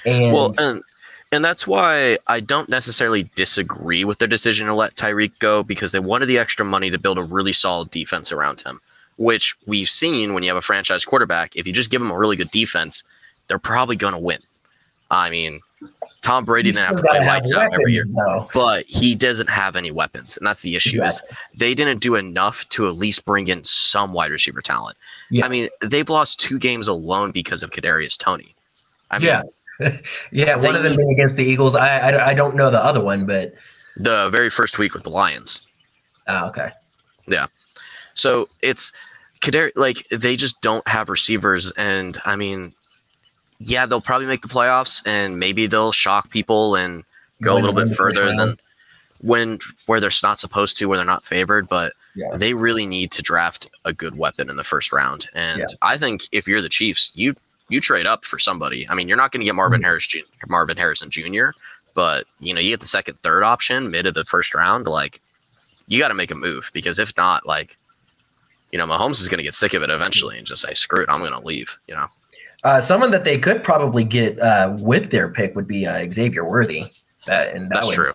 And, 0.06 0.34
Well, 0.34 0.54
and 0.60 0.84
and 1.32 1.45
that's 1.45 1.67
why 1.67 2.17
I 2.28 2.39
don't 2.39 2.69
necessarily 2.69 3.30
disagree 3.36 4.04
with 4.04 4.17
their 4.17 4.28
decision 4.28 4.67
to 4.67 4.74
let 4.74 4.95
Tyreek 4.95 5.38
go 5.39 5.62
because 5.62 5.91
they 5.91 6.00
wanted 6.00 6.26
the 6.26 6.39
extra 6.39 6.65
money 6.65 6.89
to 6.89 6.98
build 6.98 7.17
a 7.17 7.24
really 7.24 7.54
solid 7.54 7.91
defense 7.91 8.32
around 8.32 8.62
him, 8.62 8.82
which 9.20 9.56
we've 9.68 9.90
seen 9.90 10.34
when 10.34 10.44
you 10.44 10.50
have 10.50 10.58
a 10.58 10.62
franchise 10.62 11.04
quarterback. 11.04 11.56
If 11.56 11.68
you 11.68 11.74
just 11.74 11.92
give 11.92 12.02
them 12.02 12.10
a 12.10 12.18
really 12.18 12.38
good 12.38 12.50
defense, 12.52 13.04
they're 13.48 13.60
probably 13.60 13.98
going 13.98 14.14
to 14.14 14.20
win. 14.20 14.40
I 15.12 15.30
mean, 15.30 15.60
Tom 16.22 16.46
Brady 16.46 16.72
didn't 16.72 16.86
have 16.86 16.96
to 16.98 17.04
play 17.04 17.20
lights 17.20 17.54
out 17.54 17.74
every 17.74 17.94
year, 17.94 18.04
though. 18.16 18.48
but 18.54 18.86
he 18.86 19.16
doesn't 19.16 19.50
have 19.50 19.76
any 19.76 19.92
weapons, 19.92 20.38
and 20.38 20.48
that's 20.48 20.62
the 20.62 20.76
issue. 20.76 21.04
Is 21.04 21.22
they 21.56 21.76
didn't 21.76 22.00
do 22.00 22.16
enough 22.16 22.68
to 22.70 22.88
at 22.88 22.96
least 22.96 23.26
bring 23.26 23.48
in 23.48 23.64
some 23.64 24.14
wide 24.14 24.32
receiver 24.32 24.62
talent. 24.62 24.98
Yeah. 25.30 25.46
I 25.46 25.50
mean, 25.50 25.68
they've 25.82 26.10
lost 26.10 26.40
two 26.40 26.58
games 26.58 26.88
alone 26.88 27.32
because 27.32 27.62
of 27.62 27.72
Kadarius 27.72 28.18
Toney. 28.18 28.56
I 29.12 29.20
mean, 29.20 29.28
yeah, 29.28 29.42
yeah. 30.32 30.56
One 30.56 30.76
of 30.76 30.84
them 30.84 30.96
being 30.96 31.12
against 31.12 31.36
the 31.36 31.44
Eagles. 31.44 31.76
I, 31.76 32.12
I 32.12 32.28
I 32.30 32.34
don't 32.34 32.56
know 32.56 32.70
the 32.72 32.84
other 32.84 33.02
one, 33.04 33.26
but 33.26 33.54
the 33.98 34.30
very 34.30 34.50
first 34.50 34.80
week 34.80 34.94
with 34.94 35.04
the 35.04 35.10
Lions. 35.10 35.68
oh, 36.28 36.48
okay. 36.48 36.72
So 38.20 38.50
it's 38.62 38.92
like 39.76 40.08
they 40.10 40.36
just 40.36 40.62
don't 40.62 40.86
have 40.88 41.10
receivers, 41.10 41.72
and 41.72 42.18
I 42.26 42.36
mean, 42.36 42.74
yeah, 43.60 43.86
they'll 43.86 44.02
probably 44.02 44.28
make 44.28 44.42
the 44.42 44.48
playoffs, 44.48 45.02
and 45.06 45.40
maybe 45.40 45.68
they'll 45.68 45.92
shock 45.92 46.30
people 46.30 46.76
and 46.76 47.04
go 47.42 47.54
a 47.54 47.60
little 47.60 47.74
bit 47.74 47.96
further 47.96 48.36
than 48.36 48.58
when 49.22 49.60
where 49.86 50.00
they're 50.00 50.12
not 50.24 50.40
supposed 50.40 50.78
to, 50.78 50.86
where 50.86 50.98
they're 50.98 51.06
not 51.06 51.24
favored. 51.26 51.68
But 51.68 51.94
Yeah. 52.16 52.36
they 52.36 52.54
really 52.54 52.86
need 52.86 53.12
to 53.12 53.22
draft 53.22 53.70
a 53.86 53.94
good 53.94 54.18
weapon 54.18 54.50
in 54.50 54.56
the 54.58 54.64
first 54.64 54.92
round, 54.92 55.30
and 55.34 55.60
Yeah. 55.60 55.66
I 55.82 55.98
think 55.98 56.28
if 56.32 56.48
you're 56.48 56.62
the 56.62 56.70
Chiefs, 56.70 57.12
you 57.16 57.36
you 57.70 57.80
trade 57.80 58.08
up 58.08 58.26
for 58.26 58.40
somebody. 58.40 58.90
I 58.90 58.96
mean, 58.96 59.08
you're 59.08 59.18
not 59.18 59.32
going 59.32 59.42
to 59.42 59.46
get 59.46 59.52
Mm-hmm. 59.52 59.58
Marvin 59.58 59.84
Harris, 59.84 60.08
Jr., 60.08 60.20
Marvin 60.48 60.76
Harrison 60.76 61.12
Jr., 61.12 61.50
but 61.94 62.26
you 62.40 62.54
know, 62.54 62.60
you 62.60 62.72
get 62.72 62.80
the 62.80 62.88
second, 62.88 63.22
third 63.22 63.44
option 63.44 63.92
mid 63.92 64.06
of 64.08 64.14
the 64.16 64.26
first 64.26 64.56
round, 64.56 64.88
like 64.88 65.22
you 65.88 66.00
got 66.00 66.08
to 66.10 66.14
make 66.14 66.32
a 66.32 66.36
move 66.36 66.72
because 66.74 67.00
if 67.00 67.16
not, 67.18 67.46
like, 67.46 67.78
you 68.72 68.78
know, 68.80 68.86
Mahomes 68.86 69.20
is 69.22 69.28
going 69.28 69.38
to 69.40 69.44
get 69.44 69.54
sick 69.54 69.74
of 69.74 69.82
it 69.84 69.90
eventually 69.90 70.38
and 70.38 70.46
just 70.46 70.62
say, 70.62 70.74
screw 70.74 71.02
it, 71.04 71.10
I'm 71.10 71.20
going 71.20 71.32
to 71.34 71.40
leave, 71.46 71.78
you 71.88 71.96
know? 71.96 72.08
Uh, 72.64 72.82
someone 72.82 73.10
that 73.12 73.24
they 73.24 73.38
could 73.38 73.64
probably 73.64 74.04
get 74.04 74.38
uh, 74.40 74.76
with 74.80 75.12
their 75.12 75.30
pick 75.32 75.56
would 75.56 75.68
be 75.68 75.86
uh, 75.88 76.06
Xavier 76.12 76.44
Worthy. 76.44 76.86
That, 77.26 77.56
and 77.56 77.66
that 77.72 77.76
That's 77.76 77.88
would- 77.88 77.96
true. 77.96 78.14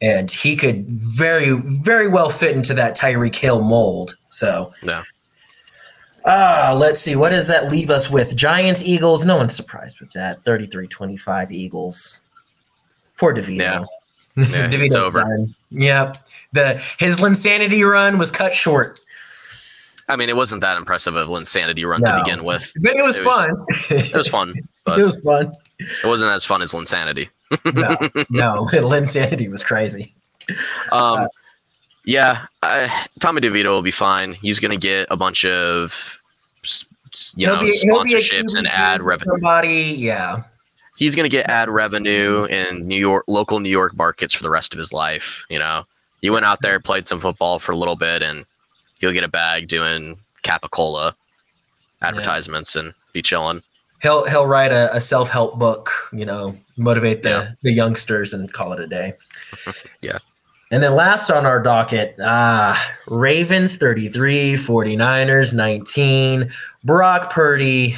And 0.00 0.30
he 0.30 0.56
could 0.56 0.86
very, 0.88 1.50
very 1.84 2.08
well 2.08 2.30
fit 2.30 2.56
into 2.56 2.72
that 2.74 2.96
Tyreek 2.96 3.36
Hill 3.36 3.62
mold. 3.62 4.16
So, 4.30 4.72
Yeah. 4.82 5.02
uh, 6.24 6.76
let's 6.78 6.98
see. 7.00 7.14
What 7.16 7.30
does 7.30 7.46
that 7.46 7.70
leave 7.70 7.90
us 7.90 8.10
with? 8.10 8.34
Giants, 8.34 8.82
Eagles. 8.82 9.24
No 9.24 9.36
one's 9.36 9.54
surprised 9.54 10.00
with 10.00 10.10
that. 10.12 10.42
33 10.42 10.88
25 10.88 11.52
Eagles. 11.52 12.20
Poor 13.18 13.34
DeVito. 13.34 13.58
Yeah. 13.58 13.84
Yeah, 14.36 14.66
it's 14.66 14.74
DeVito's 14.76 14.94
over. 14.94 15.20
done. 15.20 15.52
Yep. 15.70 16.16
The 16.52 16.74
his 17.00 17.16
Linsanity 17.16 17.84
run 17.88 18.18
was 18.18 18.30
cut 18.30 18.54
short, 18.54 19.00
I 20.08 20.16
mean, 20.16 20.28
it 20.28 20.36
wasn't 20.36 20.62
that 20.62 20.76
impressive 20.76 21.14
of 21.16 21.28
an 21.28 21.36
insanity 21.36 21.84
run 21.84 22.00
No. 22.00 22.12
to 22.12 22.24
begin 22.24 22.44
with. 22.44 22.72
but 22.82 22.96
it 22.96 23.04
was 23.04 23.18
It 23.18 23.26
was- 23.26 23.46
fun. 23.46 23.66
It 23.98 24.14
was 24.16 24.28
fun, 24.28 24.54
but 24.84 24.98
it 24.98 25.04
was 25.04 25.22
fun. 25.22 25.52
it 25.78 26.06
wasn't 26.06 26.30
as 26.32 26.44
fun 26.44 26.62
as 26.62 26.72
Linsanity. 26.72 27.28
No, 27.74 27.96
no, 28.30 28.64
Linsanity 28.72 29.50
was 29.50 29.62
crazy. 29.62 30.14
Um, 30.92 31.28
yeah, 32.04 32.46
I, 32.62 33.06
Tommy 33.20 33.40
DeVito 33.42 33.66
will 33.66 33.82
be 33.82 33.90
fine. 33.90 34.32
He's 34.32 34.58
going 34.60 34.70
to 34.70 34.78
get 34.78 35.06
a 35.10 35.16
bunch 35.16 35.44
of, 35.44 36.20
s- 36.64 36.86
s- 37.12 37.34
you 37.36 37.46
know, 37.46 37.62
sponsorships 37.62 38.54
and 38.56 38.66
ad 38.68 39.02
revenue. 39.02 39.30
Somebody, 39.32 39.94
yeah. 39.98 40.42
he's 40.96 41.14
going 41.14 41.28
to 41.28 41.34
get 41.36 41.50
ad 41.50 41.68
revenue 41.68 42.44
in 42.46 42.86
New 42.88 42.96
York, 42.96 43.24
local 43.28 43.60
New 43.60 43.68
York 43.68 43.94
markets 43.94 44.32
for 44.32 44.42
the 44.42 44.48
rest 44.48 44.72
of 44.72 44.78
his 44.78 44.90
life. 44.90 45.44
You 45.50 45.58
know, 45.58 45.84
he 46.22 46.30
went 46.30 46.46
out 46.46 46.60
there, 46.62 46.80
played 46.80 47.06
some 47.06 47.20
football 47.20 47.58
for 47.58 47.72
a 47.72 47.76
little 47.76 47.96
bit, 47.96 48.22
and 48.22 48.46
he'll 48.98 49.12
get 49.12 49.24
a 49.24 49.28
bag 49.28 49.68
doing 49.68 50.18
Capicola 50.42 51.12
advertisements 52.02 52.76
and 52.76 52.94
be 53.12 53.22
chilling. 53.22 53.62
He'll 54.02 54.24
he'll 54.28 54.46
write 54.46 54.70
a, 54.70 54.94
a 54.94 55.00
self 55.00 55.28
help 55.28 55.58
book, 55.58 55.90
you 56.12 56.24
know, 56.24 56.56
motivate 56.76 57.22
the, 57.22 57.30
Yeah. 57.30 57.50
the 57.62 57.72
youngsters 57.72 58.32
and 58.32 58.52
call 58.52 58.72
it 58.72 58.80
a 58.80 58.86
day. 58.86 59.12
Yeah. 60.00 60.18
And 60.70 60.82
then 60.82 60.94
last 60.94 61.30
on 61.30 61.46
our 61.46 61.62
docket, 61.62 62.14
ah, 62.22 62.94
Ravens 63.08 63.78
33, 63.78 64.52
49ers 64.54 65.54
19. 65.54 66.50
Brock 66.84 67.30
Purdy 67.32 67.96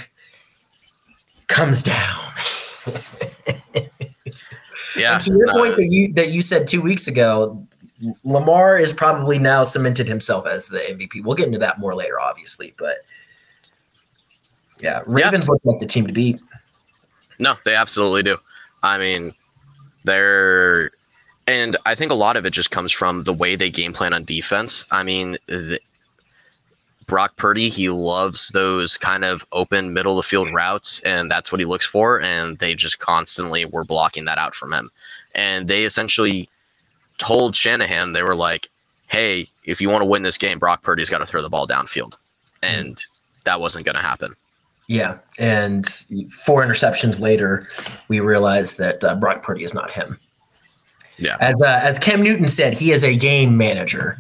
comes 1.48 1.82
down. 1.82 2.20
Yeah, 4.96 5.14
And 5.14 5.22
to 5.22 5.30
your 5.34 5.46
no, 5.46 5.52
point 5.52 5.76
that 5.76 5.86
you 5.86 6.12
that 6.14 6.30
you 6.30 6.42
said 6.42 6.66
two 6.66 6.82
weeks 6.82 7.06
ago, 7.06 7.64
Lamar 8.24 8.78
is 8.78 8.92
probably 8.92 9.38
now 9.38 9.64
cemented 9.64 10.08
himself 10.08 10.46
as 10.46 10.68
the 10.68 10.78
MVP. 10.78 11.22
We'll 11.22 11.36
get 11.36 11.46
into 11.46 11.58
that 11.58 11.78
more 11.78 11.94
later, 11.94 12.20
obviously, 12.20 12.74
but 12.78 12.98
yeah, 14.80 15.02
Ravens 15.06 15.48
look 15.48 15.60
like 15.64 15.80
the 15.80 15.86
team 15.86 16.06
to 16.06 16.12
beat. 16.12 16.40
No, 17.38 17.54
they 17.64 17.74
absolutely 17.74 18.22
do. 18.22 18.38
I 18.82 18.98
mean, 18.98 19.34
they're, 20.04 20.90
and 21.46 21.76
I 21.84 21.94
think 21.94 22.10
a 22.10 22.14
lot 22.14 22.36
of 22.36 22.46
it 22.46 22.52
just 22.52 22.70
comes 22.70 22.92
from 22.92 23.22
the 23.22 23.32
way 23.32 23.56
they 23.56 23.70
game 23.70 23.92
plan 23.92 24.14
on 24.14 24.24
defense. 24.24 24.86
I 24.90 25.02
mean, 25.02 25.36
the, 25.46 25.80
Brock 27.06 27.36
Purdy, 27.36 27.68
he 27.68 27.90
loves 27.90 28.50
those 28.50 28.96
kind 28.96 29.24
of 29.24 29.44
open 29.50 29.92
middle 29.92 30.16
of 30.16 30.24
the 30.24 30.28
field 30.28 30.48
routes, 30.54 31.00
and 31.04 31.28
that's 31.28 31.50
what 31.50 31.60
he 31.60 31.64
looks 31.64 31.86
for. 31.86 32.20
And 32.22 32.56
they 32.58 32.72
just 32.72 33.00
constantly 33.00 33.64
were 33.64 33.84
blocking 33.84 34.26
that 34.26 34.38
out 34.38 34.54
from 34.54 34.72
him. 34.72 34.90
And 35.34 35.66
they 35.66 35.82
essentially 35.82 36.48
told 37.20 37.54
Shanahan, 37.54 38.12
they 38.12 38.22
were 38.24 38.35
like, 38.35 38.68
hey, 39.06 39.46
if 39.64 39.80
you 39.80 39.88
want 39.88 40.02
to 40.02 40.06
win 40.06 40.22
this 40.24 40.38
game, 40.38 40.59
Brock 40.59 40.83
Purdy's 40.83 41.11
got 41.11 41.18
to 41.18 41.26
throw 41.26 41.42
the 41.42 41.48
ball 41.48 41.66
downfield. 41.68 42.16
And 42.62 43.04
that 43.44 43.61
wasn't 43.61 43.85
going 43.85 43.94
to 43.96 44.02
happen. 44.02 44.35
Yeah, 44.88 45.18
and 45.38 45.87
four 46.44 46.64
interceptions 46.64 47.20
later, 47.20 47.68
we 48.09 48.18
realized 48.18 48.76
that 48.78 49.04
uh, 49.04 49.14
Brock 49.14 49.44
Purdy 49.44 49.62
is 49.62 49.72
not 49.72 49.88
him. 49.92 50.18
Yeah. 51.16 51.37
As 51.38 51.62
uh, 51.62 51.78
as 51.85 51.98
Cam 52.00 52.22
Newton 52.22 52.48
said, 52.48 52.76
he 52.76 52.90
is 52.90 53.04
a 53.04 53.14
game 53.14 53.56
manager. 53.56 54.18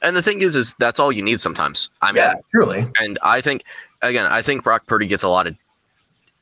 And 0.00 0.16
the 0.16 0.22
thing 0.22 0.40
is, 0.40 0.56
is 0.56 0.74
that's 0.78 0.98
all 0.98 1.12
you 1.12 1.22
need 1.22 1.40
sometimes. 1.40 1.90
I 2.00 2.12
mean, 2.12 2.22
Yeah, 2.22 2.34
truly. 2.50 2.86
and 3.00 3.18
I 3.22 3.42
think 3.42 3.64
again, 4.00 4.24
I 4.24 4.40
think 4.40 4.64
Brock 4.64 4.86
Purdy 4.86 5.06
gets 5.06 5.24
a 5.24 5.28
lot 5.28 5.46
of 5.46 5.56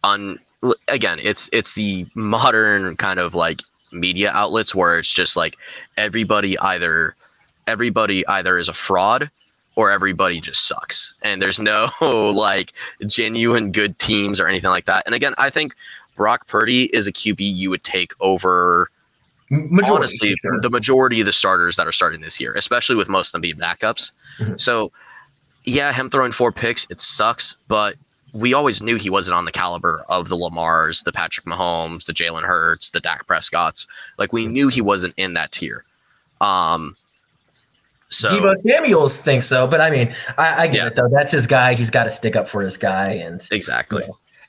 un. 0.04 0.38
Again, 0.86 1.18
it's 1.20 1.50
it's 1.52 1.74
the 1.74 2.06
modern 2.14 2.96
kind 2.96 3.18
of 3.18 3.34
like 3.34 3.62
media 3.92 4.30
outlets 4.32 4.74
where 4.74 4.98
it's 4.98 5.12
just 5.12 5.36
like 5.36 5.56
everybody 5.96 6.58
either 6.58 7.14
everybody 7.66 8.26
either 8.26 8.58
is 8.58 8.68
a 8.68 8.74
fraud 8.74 9.30
or 9.76 9.90
everybody 9.90 10.40
just 10.40 10.66
sucks, 10.66 11.14
and 11.22 11.40
there's 11.40 11.60
no 11.60 11.88
like 12.34 12.72
genuine 13.06 13.70
good 13.72 13.98
teams 13.98 14.40
or 14.40 14.48
anything 14.48 14.70
like 14.70 14.86
that. 14.86 15.04
And 15.06 15.14
again, 15.14 15.34
I 15.38 15.50
think 15.50 15.74
Brock 16.16 16.46
Purdy 16.48 16.84
is 16.94 17.06
a 17.06 17.12
QB 17.12 17.38
you 17.38 17.70
would 17.70 17.84
take 17.84 18.12
over 18.20 18.90
Majority, 19.50 19.90
honestly 19.90 20.34
sure. 20.42 20.60
the 20.60 20.68
majority 20.68 21.20
of 21.20 21.26
the 21.26 21.32
starters 21.32 21.76
that 21.76 21.86
are 21.86 21.92
starting 21.92 22.20
this 22.20 22.38
year, 22.38 22.52
especially 22.54 22.96
with 22.96 23.08
most 23.08 23.28
of 23.28 23.32
them 23.32 23.40
being 23.40 23.56
backups. 23.56 24.12
Mhm. 24.40 24.60
So, 24.60 24.92
yeah, 25.64 25.90
him 25.92 26.10
throwing 26.10 26.32
four 26.32 26.52
picks, 26.52 26.86
it 26.90 27.00
sucks, 27.00 27.56
but 27.66 27.96
we 28.32 28.52
always 28.54 28.82
knew 28.82 28.96
he 28.96 29.10
wasn't 29.10 29.36
on 29.36 29.44
the 29.44 29.52
caliber 29.52 30.04
of 30.08 30.28
the 30.28 30.36
Lamars, 30.36 31.04
the 31.04 31.12
Patrick 31.12 31.46
Mahomes, 31.46 32.06
the 32.06 32.12
Jalen 32.12 32.42
Hurts, 32.44 32.90
the 32.90 33.00
Dak 33.00 33.26
Prescotts. 33.26 33.86
Like 34.18 34.32
we 34.32 34.46
knew 34.46 34.68
he 34.68 34.80
wasn't 34.82 35.14
in 35.16 35.34
that 35.34 35.52
tier. 35.52 35.84
Um, 36.40 36.96
so 38.08 38.28
Deebo 38.28 38.54
Samuels 38.56 39.18
thinks 39.20 39.46
so, 39.46 39.66
but 39.66 39.80
I 39.80 39.90
mean, 39.90 40.14
I, 40.38 40.62
I 40.62 40.66
get 40.66 40.76
Yeah. 40.76 40.86
it 40.86 40.96
though. 40.96 41.08
That's 41.10 41.30
his 41.30 41.46
guy. 41.46 41.74
He's 41.74 41.90
got 41.90 42.04
to 42.04 42.10
stick 42.10 42.36
up 42.36 42.48
for 42.48 42.62
his 42.62 42.76
guy, 42.78 43.12
and 43.12 43.40
exactly, 43.50 44.04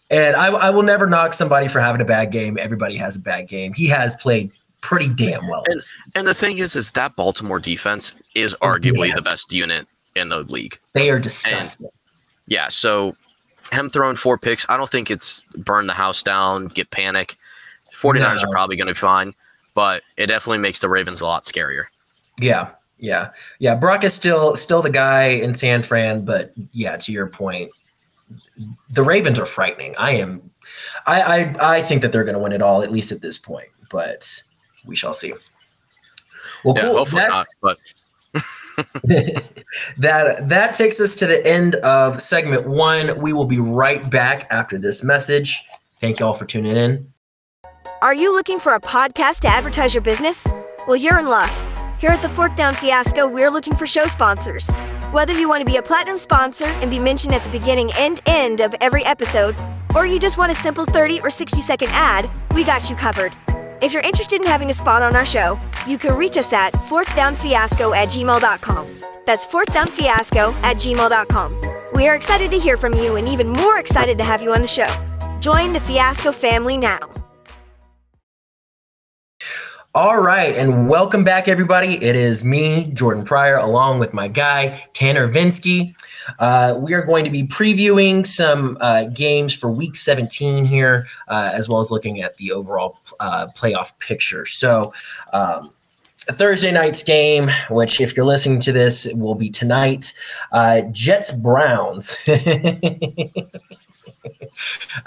and 0.09 0.35
I, 0.35 0.47
I 0.47 0.69
will 0.69 0.83
never 0.83 1.07
knock 1.07 1.33
somebody 1.33 1.67
for 1.67 1.79
having 1.79 1.99
a 2.01 2.05
bad 2.05 2.31
game. 2.31 2.57
Everybody 2.59 2.95
has 2.97 3.17
a 3.17 3.19
bad 3.19 3.47
game. 3.49 3.73
He 3.73 3.87
has 3.87 4.15
played 4.15 4.51
pretty 4.81 5.09
damn 5.09 5.45
well. 5.47 5.63
And- 5.67 5.81
and 6.15 6.25
the 6.27 6.33
thing 6.33 6.59
is, 6.59 6.75
is 6.75 6.91
that 6.91 7.15
Baltimore 7.17 7.59
defense 7.59 8.13
is 8.33 8.53
arguably 8.61 9.09
Yes. 9.09 9.23
the 9.23 9.29
best 9.29 9.51
unit 9.51 9.85
in 10.15 10.29
the 10.29 10.39
league. 10.43 10.79
They 10.93 11.09
are 11.09 11.19
disgusting. 11.19 11.89
Yeah, 12.47 12.69
so 12.69 13.15
him 13.71 13.89
throwing 13.89 14.15
four 14.15 14.37
picks, 14.37 14.65
I 14.69 14.77
don't 14.77 14.89
think 14.89 15.09
it's 15.11 15.43
burn 15.57 15.87
the 15.87 15.93
house 15.93 16.23
down, 16.23 16.67
get 16.67 16.89
panic. 16.91 17.35
49ers 17.93 18.43
No. 18.43 18.49
are 18.49 18.51
probably 18.51 18.75
going 18.77 18.87
to 18.87 18.93
be 18.93 18.97
fine, 18.99 19.33
but 19.73 20.03
it 20.17 20.27
definitely 20.27 20.59
makes 20.59 20.79
the 20.79 20.89
Ravens 20.89 21.21
a 21.21 21.25
lot 21.25 21.43
scarier. 21.43 21.83
Yeah, 22.39 22.69
yeah, 22.97 23.31
yeah. 23.59 23.75
Brock 23.75 24.03
is 24.03 24.13
still 24.13 24.55
still 24.55 24.81
the 24.81 24.89
guy 24.89 25.23
in 25.25 25.53
San 25.53 25.83
Fran, 25.83 26.23
but 26.23 26.53
yeah, 26.71 26.95
to 26.97 27.11
your 27.11 27.27
point, 27.27 27.71
the 28.91 29.03
Ravens 29.03 29.39
are 29.39 29.45
frightening. 29.45 29.95
I 29.97 30.11
am, 30.11 30.49
I 31.05 31.21
I, 31.59 31.77
I 31.77 31.81
think 31.81 32.01
that 32.01 32.11
they're 32.11 32.23
going 32.23 32.35
to 32.35 32.39
win 32.39 32.53
it 32.53 32.61
all 32.61 32.81
at 32.83 32.91
least 32.91 33.11
at 33.11 33.21
this 33.21 33.37
point, 33.37 33.67
but 33.91 34.41
we 34.85 34.95
shall 34.95 35.13
see. 35.13 35.33
Well, 36.63 36.75
Yeah, 36.77 36.83
cool. 36.83 36.97
hopefully 36.97 37.21
not, 37.27 37.45
but 37.61 37.77
that 39.97 40.47
that 40.47 40.73
takes 40.73 40.99
us 40.99 41.15
to 41.15 41.27
the 41.27 41.45
end 41.45 41.75
of 41.75 42.21
segment 42.21 42.67
one. 42.67 43.19
We 43.21 43.33
will 43.33 43.45
be 43.45 43.59
right 43.59 44.09
back 44.09 44.47
after 44.49 44.77
this 44.77 45.03
message. 45.03 45.61
Thank 45.99 46.19
you 46.19 46.25
all 46.25 46.33
for 46.33 46.45
tuning 46.45 46.77
in. 46.77 47.11
Are 48.01 48.13
you 48.13 48.33
looking 48.33 48.59
for 48.59 48.75
a 48.75 48.79
podcast 48.79 49.41
to 49.41 49.49
advertise 49.49 49.93
your 49.93 50.01
business? 50.01 50.53
Well, 50.87 50.95
you're 50.95 51.19
in 51.19 51.25
luck. 51.27 51.51
Here 51.99 52.11
at 52.11 52.21
the 52.21 52.29
Fourth 52.29 52.55
Down 52.55 52.73
Fiasco, 52.73 53.27
we're 53.27 53.49
looking 53.49 53.75
for 53.75 53.85
show 53.85 54.05
sponsors. 54.05 54.69
Whether 55.11 55.37
you 55.37 55.49
want 55.49 55.59
to 55.61 55.65
be 55.65 55.75
a 55.75 55.81
platinum 55.81 56.15
sponsor 56.15 56.65
and 56.65 56.89
be 56.89 56.99
mentioned 56.99 57.33
at 57.33 57.43
the 57.43 57.49
beginning 57.49 57.91
and 57.97 58.21
end 58.25 58.61
of 58.61 58.73
every 58.79 59.03
episode, 59.05 59.53
or 59.93 60.05
you 60.05 60.17
just 60.17 60.37
want 60.37 60.51
a 60.51 60.55
simple 60.55 60.85
30 60.85 61.19
or 61.21 61.29
60 61.29 61.59
second 61.59 61.89
ad, 61.91 62.31
we 62.53 62.63
got 62.63 62.89
you 62.89 62.95
covered. 62.95 63.33
If 63.81 63.93
you're 63.93 64.01
interested 64.01 64.41
in 64.41 64.47
having 64.47 64.69
a 64.69 64.73
spot 64.73 65.01
on 65.01 65.15
our 65.15 65.25
show, 65.25 65.57
you 65.87 65.97
can 65.97 66.17
reach 66.17 66.37
us 66.37 66.51
at 66.51 66.73
fourthdownfiasco 66.73 67.95
at 67.95 68.09
gmail.com. 68.09 68.87
That's 69.25 69.47
fourthdownfiasco 69.47 70.53
at 70.63 70.77
gmail.com. 70.77 71.61
We 71.93 72.07
are 72.07 72.15
excited 72.15 72.51
to 72.51 72.59
hear 72.59 72.75
from 72.75 72.93
you 72.95 73.15
and 73.15 73.25
even 73.27 73.49
more 73.49 73.79
excited 73.79 74.17
to 74.17 74.23
have 74.25 74.41
you 74.41 74.53
on 74.53 74.61
the 74.61 74.67
show. 74.67 74.87
Join 75.39 75.71
the 75.71 75.79
Fiasco 75.79 76.33
family 76.33 76.77
now. 76.77 76.99
All 79.95 80.19
right, 80.19 80.55
and 80.55 80.87
welcome 80.89 81.23
back, 81.23 81.47
everybody. 81.47 82.03
It 82.03 82.15
is 82.15 82.43
me, 82.43 82.91
Jordan 82.93 83.23
Pryor, 83.23 83.57
along 83.57 83.99
with 83.99 84.13
my 84.13 84.27
guy, 84.27 84.87
Tanner 84.93 85.27
Vinsky. 85.27 85.95
Uh, 86.37 86.75
we 86.77 86.93
are 86.93 87.01
going 87.01 87.25
to 87.25 87.31
be 87.31 87.43
previewing 87.43 88.25
some 88.25 88.77
uh, 88.81 89.05
games 89.05 89.53
for 89.53 89.69
week 89.71 89.95
17 89.95 90.65
here, 90.65 91.07
uh, 91.27 91.51
as 91.53 91.67
well 91.67 91.79
as 91.79 91.91
looking 91.91 92.21
at 92.21 92.37
the 92.37 92.51
overall 92.51 92.99
uh, 93.19 93.47
playoff 93.55 93.97
picture. 93.99 94.45
So, 94.45 94.93
um, 95.33 95.71
Thursday 96.31 96.71
night's 96.71 97.01
game, 97.01 97.49
which, 97.69 97.99
if 97.99 98.15
you're 98.15 98.25
listening 98.25 98.59
to 98.61 98.71
this, 98.71 99.05
it 99.07 99.17
will 99.17 99.35
be 99.35 99.49
tonight. 99.49 100.13
Uh, 100.51 100.81
Jets 100.91 101.31
Browns. 101.31 102.15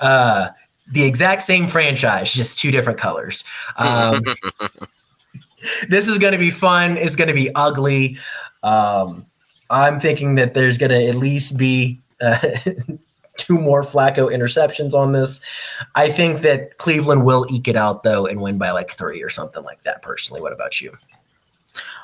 uh, 0.00 0.48
the 0.90 1.04
exact 1.04 1.42
same 1.42 1.68
franchise, 1.68 2.32
just 2.32 2.58
two 2.58 2.70
different 2.70 2.98
colors. 2.98 3.44
Um, 3.76 4.20
this 5.88 6.08
is 6.08 6.18
going 6.18 6.32
to 6.32 6.38
be 6.38 6.50
fun. 6.50 6.96
It's 6.96 7.16
going 7.16 7.28
to 7.28 7.34
be 7.34 7.50
ugly. 7.54 8.18
Um, 8.62 9.26
I'm 9.70 10.00
thinking 10.00 10.34
that 10.36 10.54
there's 10.54 10.78
going 10.78 10.90
to 10.90 11.06
at 11.06 11.14
least 11.14 11.56
be 11.56 12.00
uh, 12.20 12.38
two 13.36 13.58
more 13.58 13.82
Flacco 13.82 14.30
interceptions 14.32 14.94
on 14.94 15.12
this. 15.12 15.40
I 15.94 16.08
think 16.10 16.42
that 16.42 16.78
Cleveland 16.78 17.24
will 17.24 17.46
eke 17.50 17.68
it 17.68 17.76
out 17.76 18.02
though 18.02 18.26
and 18.26 18.40
win 18.40 18.58
by 18.58 18.70
like 18.70 18.90
three 18.90 19.22
or 19.22 19.28
something 19.28 19.62
like 19.64 19.82
that. 19.84 20.02
Personally, 20.02 20.40
what 20.42 20.52
about 20.52 20.80
you? 20.80 20.96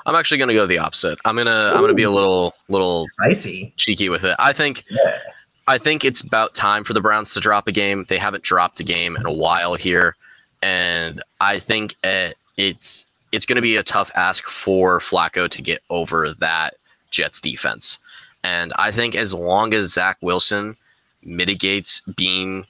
I'm 0.06 0.14
actually 0.14 0.38
going 0.38 0.48
to 0.48 0.54
go 0.54 0.66
the 0.66 0.78
opposite. 0.78 1.18
I'm 1.26 1.36
gonna 1.36 1.72
I'm 1.74 1.82
gonna 1.82 1.92
be 1.92 2.04
a 2.04 2.10
little 2.10 2.54
little 2.68 3.04
Spicy. 3.04 3.74
cheeky 3.76 4.08
with 4.08 4.24
it. 4.24 4.34
I 4.38 4.54
think 4.54 4.84
Yeah. 4.88 5.18
I 5.66 5.76
think 5.76 6.02
it's 6.02 6.22
about 6.22 6.54
time 6.54 6.82
for 6.82 6.94
the 6.94 7.00
Browns 7.02 7.34
to 7.34 7.40
drop 7.40 7.68
a 7.68 7.72
game. 7.72 8.06
They 8.08 8.16
haven't 8.16 8.42
dropped 8.42 8.80
a 8.80 8.84
game 8.84 9.16
in 9.16 9.26
a 9.26 9.32
while 9.32 9.74
here, 9.74 10.16
and 10.62 11.22
I 11.42 11.58
think 11.58 11.94
uh 12.04 12.30
it's 12.56 13.06
it's 13.32 13.44
going 13.44 13.56
to 13.56 13.62
be 13.62 13.76
a 13.76 13.82
tough 13.82 14.10
ask 14.14 14.44
for 14.44 14.98
Flacco 14.98 15.46
to 15.46 15.60
get 15.60 15.82
over 15.90 16.32
that 16.40 16.76
Jets 17.10 17.40
defense. 17.40 17.98
And 18.44 18.72
I 18.76 18.90
think 18.90 19.14
as 19.14 19.34
long 19.34 19.74
as 19.74 19.92
Zach 19.92 20.18
Wilson 20.20 20.76
mitigates 21.22 22.00
being 22.16 22.66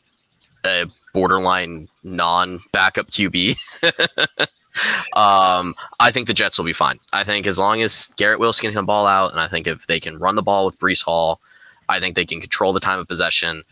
a 0.65 0.87
borderline 1.13 1.89
non-backup 2.03 3.09
QB, 3.09 3.57
um, 5.17 5.75
I 6.01 6.11
think 6.11 6.27
the 6.27 6.35
Jets 6.35 6.59
will 6.59 6.65
be 6.65 6.73
fine. 6.73 6.99
I 7.13 7.25
think 7.25 7.47
as 7.47 7.59
long 7.59 7.83
as 7.83 8.09
Garrett 8.17 8.41
Wilson 8.41 8.73
can 8.73 8.87
ball 8.87 9.07
out, 9.07 9.33
and 9.33 9.41
I 9.41 9.49
think 9.49 9.67
if 9.67 9.87
they 9.87 10.01
can 10.01 10.19
run 10.19 10.37
the 10.37 10.43
ball 10.43 10.65
with 10.65 10.79
Breece 10.79 11.05
Hall, 11.05 11.41
I 11.89 12.01
think 12.01 12.15
they 12.15 12.27
can 12.27 12.41
control 12.41 12.73
the 12.73 12.81
time 12.81 12.99
of 12.99 13.09
possession. 13.09 13.63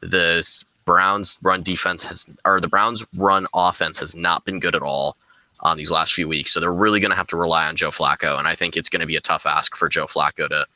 The 0.00 0.64
Browns 0.84 1.38
run 1.42 1.62
defense 1.62 2.04
has, 2.04 2.26
or 2.44 2.60
the 2.60 2.68
Browns 2.68 3.04
run 3.16 3.46
offense 3.54 4.00
has 4.00 4.14
not 4.14 4.44
been 4.44 4.60
good 4.60 4.74
at 4.74 4.82
all 4.82 5.16
on 5.62 5.76
these 5.76 5.90
last 5.90 6.12
few 6.14 6.28
weeks. 6.28 6.52
So 6.52 6.60
they're 6.60 6.72
really 6.72 7.00
going 7.00 7.10
to 7.10 7.16
have 7.16 7.28
to 7.28 7.36
rely 7.36 7.66
on 7.66 7.76
Joe 7.76 7.90
Flacco, 7.90 8.38
and 8.38 8.46
I 8.46 8.54
think 8.54 8.76
it's 8.76 8.88
going 8.88 9.00
to 9.00 9.06
be 9.06 9.16
a 9.16 9.20
tough 9.20 9.46
ask 9.46 9.76
for 9.76 9.88
Joe 9.88 10.06
Flacco 10.06 10.48
to 10.48 10.66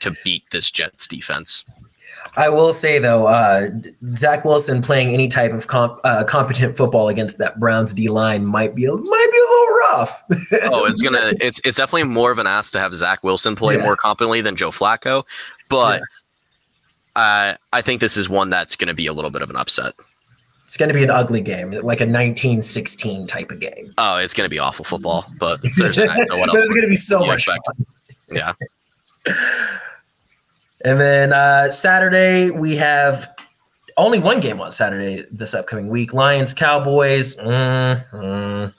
to 0.00 0.16
beat 0.24 0.42
this 0.50 0.70
Jets 0.70 1.06
defense. 1.06 1.64
I 2.36 2.48
will 2.48 2.72
say 2.72 2.98
though, 2.98 3.26
uh, 3.26 3.68
Zach 4.06 4.44
Wilson 4.44 4.82
playing 4.82 5.10
any 5.10 5.28
type 5.28 5.52
of 5.52 5.66
comp, 5.66 6.00
uh, 6.04 6.24
competent 6.24 6.76
football 6.76 7.08
against 7.08 7.38
that 7.38 7.58
Browns 7.58 7.92
D 7.92 8.08
line 8.08 8.46
might 8.46 8.74
be 8.74 8.84
a, 8.84 8.92
might 8.92 9.28
be 9.32 9.38
a 9.38 9.50
little 9.50 9.74
rough. 9.76 10.24
oh, 10.72 10.84
it's 10.86 11.02
gonna 11.02 11.32
it's 11.40 11.60
it's 11.64 11.76
definitely 11.76 12.04
more 12.04 12.30
of 12.30 12.38
an 12.38 12.46
ask 12.46 12.72
to 12.72 12.80
have 12.80 12.94
Zach 12.94 13.22
Wilson 13.22 13.54
play 13.54 13.76
Yeah. 13.76 13.82
more 13.82 13.96
competently 13.96 14.40
than 14.40 14.56
Joe 14.56 14.70
Flacco, 14.70 15.24
but 15.68 16.02
uh, 17.16 17.54
I 17.72 17.82
think 17.82 18.00
this 18.00 18.16
is 18.16 18.28
one 18.28 18.50
that's 18.50 18.76
going 18.76 18.88
to 18.88 18.94
be 18.94 19.06
a 19.06 19.12
little 19.12 19.30
bit 19.30 19.42
of 19.42 19.50
an 19.50 19.56
upset. 19.56 19.94
It's 20.64 20.76
going 20.76 20.88
to 20.88 20.94
be 20.94 21.04
an 21.04 21.10
ugly 21.10 21.40
game, 21.40 21.70
like 21.70 22.00
a 22.00 22.08
1916 22.08 23.26
type 23.26 23.50
of 23.50 23.60
game. 23.60 23.92
Oh, 23.98 24.16
it's 24.16 24.32
going 24.32 24.46
to 24.46 24.50
be 24.50 24.58
awful 24.58 24.84
football, 24.84 25.26
but 25.38 25.60
it's 25.64 25.76
Thursday 25.76 26.06
night, 26.06 26.26
so 26.32 26.40
what 26.40 26.48
else? 26.48 26.62
it's 26.62 26.72
going 26.72 26.82
to 26.82 26.88
be 26.88 26.96
so 26.96 27.20
much 27.26 27.48
expect? 27.48 27.60
fun. 27.66 27.86
Yeah, 28.30 28.54
And 30.84 31.00
then 31.00 31.32
uh, 31.32 31.70
Saturday 31.70 32.50
we 32.50 32.76
have 32.76 33.32
only 33.96 34.18
one 34.18 34.40
game 34.40 34.60
on 34.60 34.72
Saturday 34.72 35.24
this 35.30 35.54
upcoming 35.54 35.88
week: 35.88 36.12
Lions 36.12 36.52
Cowboys. 36.54 37.36
Mm, 37.36 38.10
mm. 38.10 38.74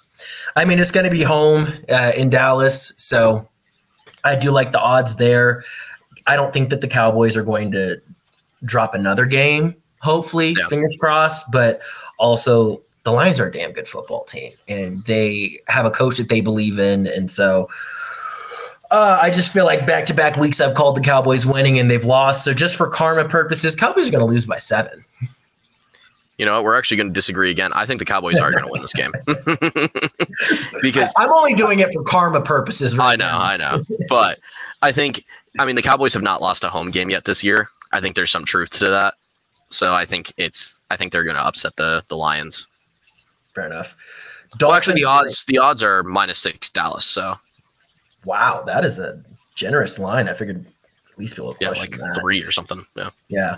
I 0.55 0.65
mean, 0.65 0.79
it's 0.79 0.91
going 0.91 1.05
to 1.05 1.11
be 1.11 1.23
home 1.23 1.67
uh, 1.89 2.11
in 2.15 2.29
Dallas, 2.29 2.93
so 2.97 3.47
I 4.23 4.35
do 4.35 4.51
like 4.51 4.71
the 4.71 4.81
odds 4.81 5.15
there. 5.15 5.63
I 6.27 6.35
don't 6.35 6.53
think 6.53 6.69
that 6.69 6.81
the 6.81 6.87
Cowboys 6.87 7.35
are 7.37 7.43
going 7.43 7.71
to 7.71 8.01
drop 8.65 8.93
another 8.93 9.25
game. 9.25 9.75
Hopefully, 10.03 10.55
Yeah. 10.57 10.67
fingers 10.67 10.95
crossed. 10.99 11.51
But 11.51 11.81
also, 12.19 12.81
the 13.03 13.11
Lions 13.11 13.39
are 13.39 13.47
a 13.47 13.51
damn 13.51 13.71
good 13.71 13.87
football 13.87 14.23
team, 14.25 14.51
and 14.67 15.03
they 15.05 15.59
have 15.67 15.85
a 15.85 15.91
coach 15.91 16.17
that 16.17 16.29
they 16.29 16.41
believe 16.41 16.77
in, 16.79 17.07
and 17.07 17.31
so. 17.31 17.67
Uh, 18.91 19.17
I 19.19 19.31
just 19.31 19.51
feel 19.51 19.65
like 19.65 19.87
back 19.87 20.05
to 20.05 20.13
back 20.13 20.37
weeks 20.37 20.61
I've 20.61 20.75
called 20.75 20.95
the 20.95 21.01
Cowboys 21.01 21.47
winning 21.47 21.79
and 21.79 21.89
they've 21.89 22.05
lost. 22.05 22.43
So 22.43 22.53
just 22.53 22.75
for 22.75 22.87
karma 22.87 23.27
purposes, 23.27 23.73
Cowboys 23.75 24.07
are 24.07 24.11
going 24.11 24.19
to 24.23 24.31
lose 24.31 24.45
by 24.45 24.57
seven. 24.57 25.03
you 26.37 26.45
know 26.45 26.53
what? 26.53 26.63
We're 26.63 26.77
actually 26.77 26.97
going 26.97 27.07
to 27.07 27.13
disagree 27.13 27.49
again. 27.49 27.71
I 27.73 27.87
think 27.87 27.97
the 27.97 28.05
Cowboys 28.05 28.39
are 28.39 28.51
going 28.51 28.65
to 28.65 28.69
win 28.71 28.83
this 28.83 28.93
game 28.93 29.11
because 30.83 31.11
I'm 31.17 31.31
only 31.31 31.55
doing 31.55 31.79
it 31.79 31.91
for 31.91 32.03
karma 32.03 32.41
purposes. 32.41 32.97
I 32.99 33.15
know, 33.15 33.25
now. 33.25 33.39
I 33.39 33.57
know, 33.57 33.83
but 34.09 34.37
I 34.83 34.91
think 34.91 35.23
I 35.57 35.65
mean 35.65 35.75
the 35.75 35.81
Cowboys 35.81 36.13
have 36.13 36.21
not 36.23 36.41
lost 36.41 36.63
a 36.63 36.69
home 36.69 36.91
game 36.91 37.09
yet 37.09 37.25
this 37.25 37.43
year. 37.43 37.69
I 37.91 37.99
think 37.99 38.15
there's 38.15 38.29
some 38.31 38.45
truth 38.45 38.69
to 38.71 38.89
that. 38.89 39.15
So 39.73 39.93
I 39.93 40.05
think 40.05 40.33
it's 40.37 40.81
I 40.89 40.95
think 40.95 41.11
they're 41.11 41.23
going 41.23 41.35
to 41.35 41.45
upset 41.45 41.75
the 41.75 42.03
the 42.07 42.17
Lions. 42.17 42.67
Fair 43.53 43.65
enough. 43.65 43.95
Well, 44.61 44.73
actually, 44.73 44.95
the 44.95 45.05
odds 45.05 45.45
the 45.45 45.57
odds 45.57 45.81
are 45.83 46.03
minus 46.03 46.39
six 46.39 46.69
Dallas. 46.69 47.05
So 47.05 47.35
Wow, 48.25 48.63
that 48.65 48.85
is 48.85 48.99
a 48.99 49.21
generous 49.55 49.99
line. 49.99 50.29
I 50.29 50.33
figured 50.33 50.65
at 51.11 51.19
least 51.19 51.37
little 51.37 51.55
yeah, 51.59 51.69
like 51.69 51.91
that. 51.91 52.17
three 52.21 52.41
or 52.43 52.51
something. 52.51 52.85
Yeah. 52.95 53.09
Yeah. 53.27 53.57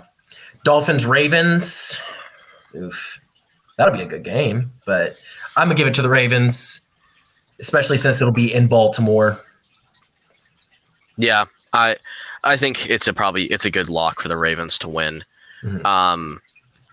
Dolphins 0.64 1.06
Ravens. 1.06 1.98
Oof. 2.74 3.20
That'll 3.76 3.94
be 3.94 4.02
a 4.02 4.06
good 4.06 4.24
game, 4.24 4.72
but 4.86 5.12
I'm 5.56 5.68
gonna 5.68 5.76
give 5.76 5.86
it 5.86 5.94
to 5.94 6.02
the 6.02 6.08
Ravens, 6.08 6.80
especially 7.60 7.98
since 7.98 8.20
it'll 8.20 8.32
be 8.32 8.52
in 8.52 8.66
Baltimore. 8.66 9.38
Yeah, 11.18 11.44
I 11.72 11.96
I 12.42 12.56
think 12.56 12.88
it's 12.88 13.06
a 13.06 13.12
probably 13.12 13.44
it's 13.44 13.66
a 13.66 13.70
good 13.70 13.88
lock 13.88 14.20
for 14.20 14.28
the 14.28 14.36
Ravens 14.36 14.78
to 14.78 14.88
win. 14.88 15.24
Mhm. 15.62 15.84
Um, 15.84 16.40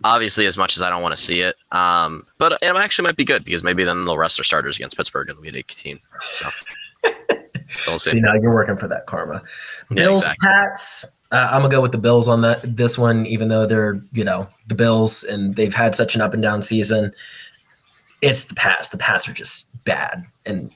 obviously, 0.03 0.45
as 0.45 0.57
much 0.57 0.76
as 0.78 0.84
I 0.84 0.89
don't 0.89 1.01
want 1.01 1.16
to 1.16 1.22
see 1.22 1.41
it, 1.41 1.55
um, 1.72 2.26
but 2.38 2.53
it 2.61 2.76
actually 2.76 3.03
might 3.03 3.18
be 3.18 3.26
good 3.26 3.43
because 3.45 3.64
maybe 3.64 3.84
then 3.84 4.05
they'll 4.05 4.18
rest 4.18 4.38
their 4.38 4.43
starters 4.43 4.78
against 4.78 4.97
Pittsburgh 4.97 5.30
and 5.30 5.38
in 5.38 5.43
week 5.43 5.55
18. 5.55 5.99
So, 6.20 6.49
so 7.68 7.91
we'll 7.91 7.99
See 7.99 8.11
see. 8.11 8.20
now 8.20 8.34
you're 8.36 8.53
working 8.53 8.78
for 8.78 8.88
that 8.88 9.05
karma. 9.05 9.41
Yeah, 9.91 9.95
Bills 10.03 10.20
exactly. 10.24 10.47
Pats. 10.47 11.05
Uh, 11.32 11.47
I'm 11.51 11.61
gonna 11.61 11.70
go 11.72 11.82
with 11.82 11.91
the 11.91 11.97
Bills 11.97 12.28
on 12.28 12.41
that 12.41 12.61
this 12.64 12.97
one, 12.97 13.26
even 13.26 13.47
though 13.47 13.66
they're 13.66 13.99
you 14.14 14.24
know 14.24 14.47
the 14.68 14.76
Bills 14.76 15.24
and 15.24 15.55
they've 15.55 15.74
had 15.74 15.95
such 15.95 16.16
an 16.16 16.22
up 16.22 16.34
and 16.34 16.43
down 16.43 16.61
season. 16.61 17.11
It's 18.22 18.45
the 18.45 18.55
Pats. 18.55 18.89
The 18.89 18.97
Pats 18.97 19.28
are 19.28 19.34
just 19.34 19.68
bad 19.84 20.26
and 20.45 20.72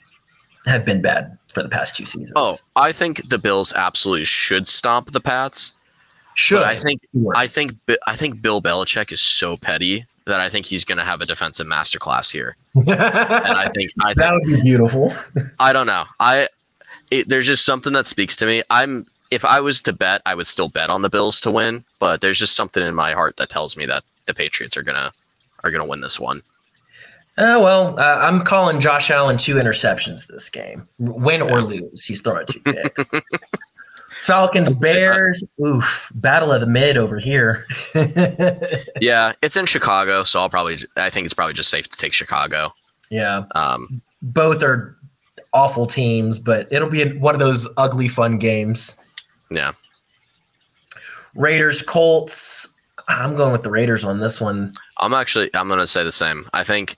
have 0.65 0.83
been 0.83 1.01
bad 1.01 1.38
for 1.53 1.63
the 1.63 1.69
past 1.69 1.95
two 1.95 2.05
seasons. 2.05 2.33
Oh, 2.35 2.57
I 2.75 2.91
think 2.91 3.29
the 3.29 3.38
Bills 3.38 3.71
absolutely 3.73 4.25
should 4.25 4.67
stomp 4.67 5.11
the 5.11 5.21
Pats. 5.21 5.73
Should 6.38 6.61
I 6.61 6.75
think 6.75 7.01
I 7.35 7.47
think 7.47 7.73
I 8.05 8.15
think 8.15 8.43
Bill 8.43 8.61
Belichick 8.61 9.11
is 9.11 9.19
so 9.19 9.57
petty 9.57 10.05
that 10.25 10.39
I 10.39 10.49
think 10.49 10.67
he's 10.67 10.85
going 10.85 10.99
to 10.99 11.03
have 11.03 11.19
a 11.19 11.25
defensive 11.25 11.65
masterclass 11.65 12.31
here. 12.31 12.55
And 12.75 12.88
I 12.91 13.67
think 13.69 13.89
I 14.05 14.13
that 14.13 14.29
think 14.29 14.45
would 14.45 14.55
be 14.57 14.61
beautiful. 14.61 15.11
I 15.59 15.73
don't 15.73 15.88
know. 15.88 16.05
I 16.19 16.47
it, 17.09 17.27
there's 17.27 17.47
just 17.47 17.65
something 17.65 17.91
that 17.93 18.05
speaks 18.05 18.35
to 18.35 18.45
me. 18.45 18.61
I'm 18.69 19.07
if 19.31 19.43
I 19.45 19.59
was 19.59 19.81
to 19.81 19.93
bet, 19.93 20.21
I 20.27 20.35
would 20.35 20.45
still 20.45 20.69
bet 20.69 20.91
on 20.91 21.01
the 21.01 21.09
Bills 21.09 21.41
to 21.41 21.51
win, 21.51 21.83
but 21.97 22.21
there's 22.21 22.38
just 22.38 22.55
something 22.55 22.83
in 22.83 22.93
my 22.93 23.13
heart 23.13 23.38
that 23.38 23.49
tells 23.49 23.75
me 23.75 23.88
that 23.88 24.03
the 24.27 24.33
Patriots 24.35 24.77
are 24.77 24.83
gonna 24.83 25.09
are 25.63 25.71
gonna 25.71 25.88
win 25.88 26.01
this 26.01 26.19
one. 26.19 26.43
Uh, 27.39 27.57
well, 27.59 27.99
uh, 27.99 28.19
I'm 28.21 28.41
calling 28.43 28.79
Josh 28.79 29.09
Allen 29.09 29.38
two 29.38 29.55
interceptions 29.55 30.27
this 30.27 30.51
game. 30.51 30.88
Win 30.99 31.41
or 31.41 31.63
lose, 31.63 32.05
he's 32.05 32.21
throwing 32.21 32.45
two 32.45 32.59
picks. 32.61 33.05
Falcons, 34.28 34.78
Bears, 34.78 35.47
oof, 35.65 36.11
battle 36.13 36.51
of 36.51 36.61
the 36.61 36.67
mid 36.67 36.97
over 36.97 37.17
here. 37.17 37.65
Yeah, 39.01 39.34
it's 39.41 39.55
in 39.55 39.65
Chicago, 39.65 40.23
so 40.23 40.39
I'll 40.39 40.49
probably 40.49 40.78
I 40.97 41.09
think 41.09 41.25
it's 41.25 41.34
probably 41.34 41.53
just 41.53 41.69
safe 41.69 41.88
to 41.89 41.97
take 41.97 42.13
Chicago. 42.13 42.73
yeah, 43.09 43.43
Um, 43.55 44.01
both 44.21 44.61
are 44.63 44.97
awful 45.53 45.86
teams, 45.86 46.39
but 46.39 46.67
it'll 46.71 46.89
be 46.89 47.17
one 47.17 47.34
of 47.36 47.39
those 47.39 47.67
ugly 47.78 48.07
fun 48.07 48.38
games. 48.38 48.95
yeah, 49.49 49.71
Raiders, 51.36 51.82
Colts. 51.82 52.73
I'm 53.07 53.36
going 53.36 53.51
with 53.53 53.63
the 53.63 53.71
Raiders 53.71 54.03
on 54.03 54.19
this 54.19 54.41
one. 54.41 54.73
I'm 54.97 55.13
actually 55.13 55.49
I'm 55.53 55.69
gonna 55.69 55.88
say 55.88 56.03
the 56.03 56.11
same. 56.11 56.45
I 56.53 56.63
think 56.63 56.97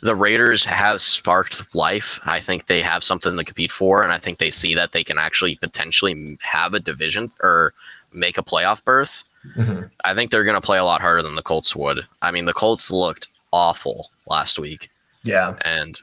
the 0.00 0.14
Raiders 0.14 0.64
have 0.64 1.00
sparked 1.00 1.74
life. 1.74 2.20
I 2.24 2.40
think 2.40 2.66
they 2.66 2.80
have 2.80 3.02
something 3.02 3.36
to 3.36 3.44
compete 3.44 3.72
for, 3.72 4.02
and 4.02 4.12
I 4.12 4.18
think 4.18 4.38
they 4.38 4.50
see 4.50 4.74
that 4.74 4.92
they 4.92 5.02
can 5.02 5.18
actually 5.18 5.56
potentially 5.56 6.38
have 6.42 6.74
a 6.74 6.80
division 6.80 7.30
or 7.42 7.74
make 8.12 8.38
a 8.38 8.42
playoff 8.42 8.84
berth. 8.84 9.24
Mhm. 9.56 9.90
I 10.04 10.14
think 10.14 10.30
they're 10.30 10.44
gonna 10.44 10.60
play 10.60 10.78
a 10.78 10.84
lot 10.84 11.00
harder 11.00 11.22
than 11.22 11.34
the 11.34 11.42
Colts 11.42 11.74
would. 11.74 12.06
I 12.22 12.30
mean, 12.30 12.44
the 12.44 12.52
Colts 12.52 12.90
looked 12.90 13.28
awful 13.52 14.10
last 14.26 14.58
week, 14.58 14.90
Yeah, 15.22 15.54
and 15.62 16.00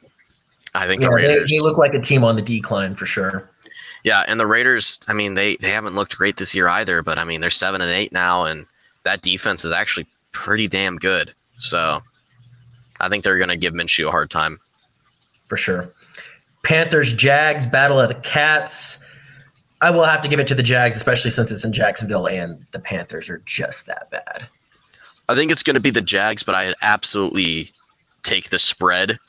I 0.73 0.87
think 0.87 1.01
yeah 1.01 1.09
the 1.09 1.45
they, 1.47 1.55
they 1.57 1.59
look 1.59 1.77
like 1.77 1.93
a 1.93 2.01
team 2.01 2.23
on 2.23 2.35
the 2.35 2.41
decline 2.41 2.95
for 2.95 3.05
sure. 3.05 3.49
Yeah, 4.03 4.23
and 4.27 4.39
the 4.39 4.47
Raiders, 4.47 4.99
I 5.07 5.13
mean, 5.13 5.33
they 5.33 5.55
they 5.57 5.71
haven't 5.71 5.95
looked 5.95 6.17
great 6.17 6.37
this 6.37 6.53
year 6.53 6.67
either, 6.67 7.01
but 7.01 7.17
I 7.17 7.23
mean, 7.23 7.41
they're 7.41 7.49
7 7.49 7.81
and 7.81 7.91
8 7.91 8.11
now 8.11 8.43
and 8.45 8.65
that 9.03 9.21
defense 9.21 9.63
is 9.63 9.71
actually 9.71 10.07
pretty 10.31 10.67
damn 10.67 10.97
good. 10.97 11.33
So, 11.57 12.01
I 12.99 13.09
think 13.09 13.23
they're 13.23 13.37
going 13.37 13.49
to 13.49 13.57
give 13.57 13.73
Minshew 13.73 14.07
a 14.07 14.11
hard 14.11 14.29
time. 14.31 14.59
for 15.47 15.57
sure. 15.57 15.93
Panthers, 16.63 17.13
Jags, 17.13 17.67
Battle 17.67 17.99
of 17.99 18.07
the 18.09 18.15
Cats. 18.15 19.07
I 19.81 19.91
will 19.91 20.05
have 20.05 20.21
to 20.21 20.27
give 20.27 20.39
it 20.39 20.47
to 20.47 20.55
the 20.55 20.63
Jags, 20.63 20.95
especially 20.95 21.29
since 21.29 21.51
it's 21.51 21.63
in 21.63 21.71
Jacksonville 21.71 22.27
and 22.27 22.65
the 22.71 22.79
Panthers 22.79 23.29
are 23.29 23.41
just 23.45 23.85
that 23.85 24.09
bad. 24.09 24.47
I 25.29 25.35
think 25.35 25.51
it's 25.51 25.61
going 25.61 25.75
to 25.75 25.79
be 25.79 25.91
the 25.91 26.01
Jags, 26.01 26.41
but 26.43 26.55
I 26.55 26.73
absolutely 26.81 27.71
take 28.23 28.49
the 28.49 28.57
spread. 28.57 29.19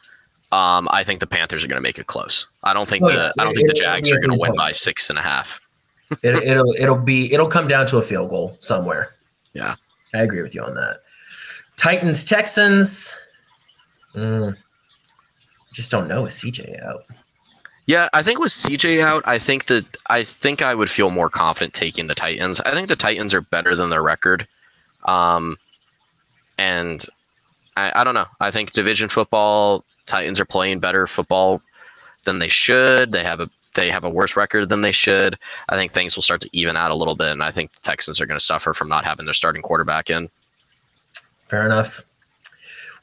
Um, 0.53 0.89
I 0.91 1.03
think 1.05 1.21
the 1.21 1.27
Panthers 1.27 1.64
are 1.64 1.69
going 1.69 1.77
to 1.77 1.83
make 1.83 1.99
it 1.99 2.07
close. 2.07 2.47
I 2.64 2.73
don't 2.73 2.89
think 2.89 3.05
Oh, 3.05 3.09
the. 3.12 3.35
I 3.39 3.45
don't 3.45 3.55
think 3.55 3.67
the 3.69 3.75
Jags 3.75 4.11
are 4.12 4.19
going 4.21 4.31
to 4.31 4.39
win 4.39 4.55
by 4.57 4.73
six 4.73 5.11
and 5.11 5.19
a 5.19 5.23
half. 5.23 5.61
It, 6.23 6.37
it'll 6.43 6.73
it'll 6.79 6.97
be 6.97 7.33
it'll 7.35 7.49
come 7.49 7.67
down 7.67 7.85
to 7.89 7.99
a 7.99 8.03
field 8.03 8.31
goal 8.31 8.57
somewhere. 8.61 9.14
Yeah. 9.55 9.75
I 10.14 10.23
agree 10.23 10.41
with 10.41 10.55
you 10.55 10.62
on 10.62 10.75
that. 10.77 11.01
Titans, 11.77 12.25
Texans. 12.25 13.14
Mm, 14.17 14.57
just 15.73 15.91
don't 15.91 16.09
know 16.09 16.23
with 16.23 16.33
CJ 16.33 16.83
out. 16.83 17.05
Yeah, 17.87 18.09
I 18.12 18.23
think 18.23 18.41
with 18.41 18.51
CJ 18.51 19.01
out, 19.01 19.23
I 19.27 19.39
think 19.39 19.67
that 19.67 19.85
I 20.09 20.25
think 20.25 20.61
I 20.61 20.75
would 20.75 20.91
feel 20.91 21.11
more 21.11 21.31
confident 21.31 21.75
taking 21.75 22.09
the 22.09 22.14
Titans. 22.17 22.61
I 22.61 22.73
think 22.73 22.89
the 22.89 22.97
Titans 22.97 23.33
are 23.35 23.43
better 23.43 23.77
than 23.77 23.91
their 23.91 24.03
record, 24.03 24.49
um, 25.05 25.57
and 26.59 27.05
I, 27.77 28.01
I 28.01 28.05
don't 28.05 28.14
know. 28.14 28.27
I 28.41 28.51
think 28.51 28.73
division 28.73 29.09
football 29.09 29.85
Titans 30.07 30.41
are 30.41 30.45
playing 30.47 30.81
better 30.81 31.07
football 31.07 31.61
than 32.25 32.39
they 32.39 32.49
should. 32.49 33.12
They 33.12 33.23
have 33.23 33.41
a 33.41 33.51
they 33.75 33.91
have 33.91 34.05
a 34.05 34.11
worse 34.11 34.37
record 34.37 34.69
than 34.69 34.81
they 34.81 34.93
should. 34.93 35.39
I 35.69 35.77
think 35.77 35.93
things 35.93 36.17
will 36.17 36.23
start 36.23 36.41
to 36.41 36.51
even 36.53 36.77
out 36.77 36.91
a 36.91 36.95
little 36.95 37.17
bit, 37.17 37.33
and 37.33 37.43
I 37.43 37.51
think 37.51 37.73
the 37.73 37.83
Texans 37.83 38.21
are 38.21 38.27
going 38.27 38.39
to 38.39 38.45
suffer 38.45 38.73
from 38.73 38.89
not 38.89 39.05
having 39.05 39.27
their 39.27 39.35
starting 39.35 39.62
quarterback 39.62 40.11
in. 40.11 40.29
Fair 41.49 41.67
enough. 41.67 42.05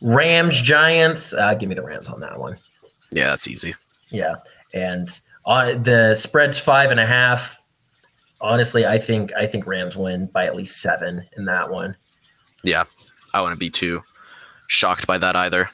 Rams, 0.03 0.61
Giants. 0.61 1.33
Uh, 1.33 1.55
give 1.55 1.69
me 1.69 1.75
the 1.75 1.83
Rams 1.83 2.09
on 2.09 2.19
that 2.19 2.37
one. 2.37 2.57
Yeah, 3.11 3.29
that's 3.29 3.47
easy. 3.47 3.73
Yeah, 4.09 4.35
and 4.73 5.09
on 5.45 5.81
the 5.83 6.13
spread's 6.13 6.59
five 6.59 6.91
and 6.91 6.99
a 6.99 7.05
half. 7.05 7.59
Honestly, 8.41 8.85
I 8.85 8.99
think 8.99 9.31
I 9.35 9.47
think 9.47 9.65
Rams 9.65 9.95
win 9.95 10.27
by 10.27 10.45
at 10.45 10.55
least 10.55 10.81
seven 10.81 11.25
in 11.37 11.45
that 11.45 11.71
one. 11.71 11.95
Yeah, 12.63 12.83
I 13.33 13.41
wouldn't 13.41 13.59
be 13.59 13.69
too 13.69 14.01
shocked 14.67 15.07
by 15.07 15.17
that 15.17 15.35
either. 15.35 15.69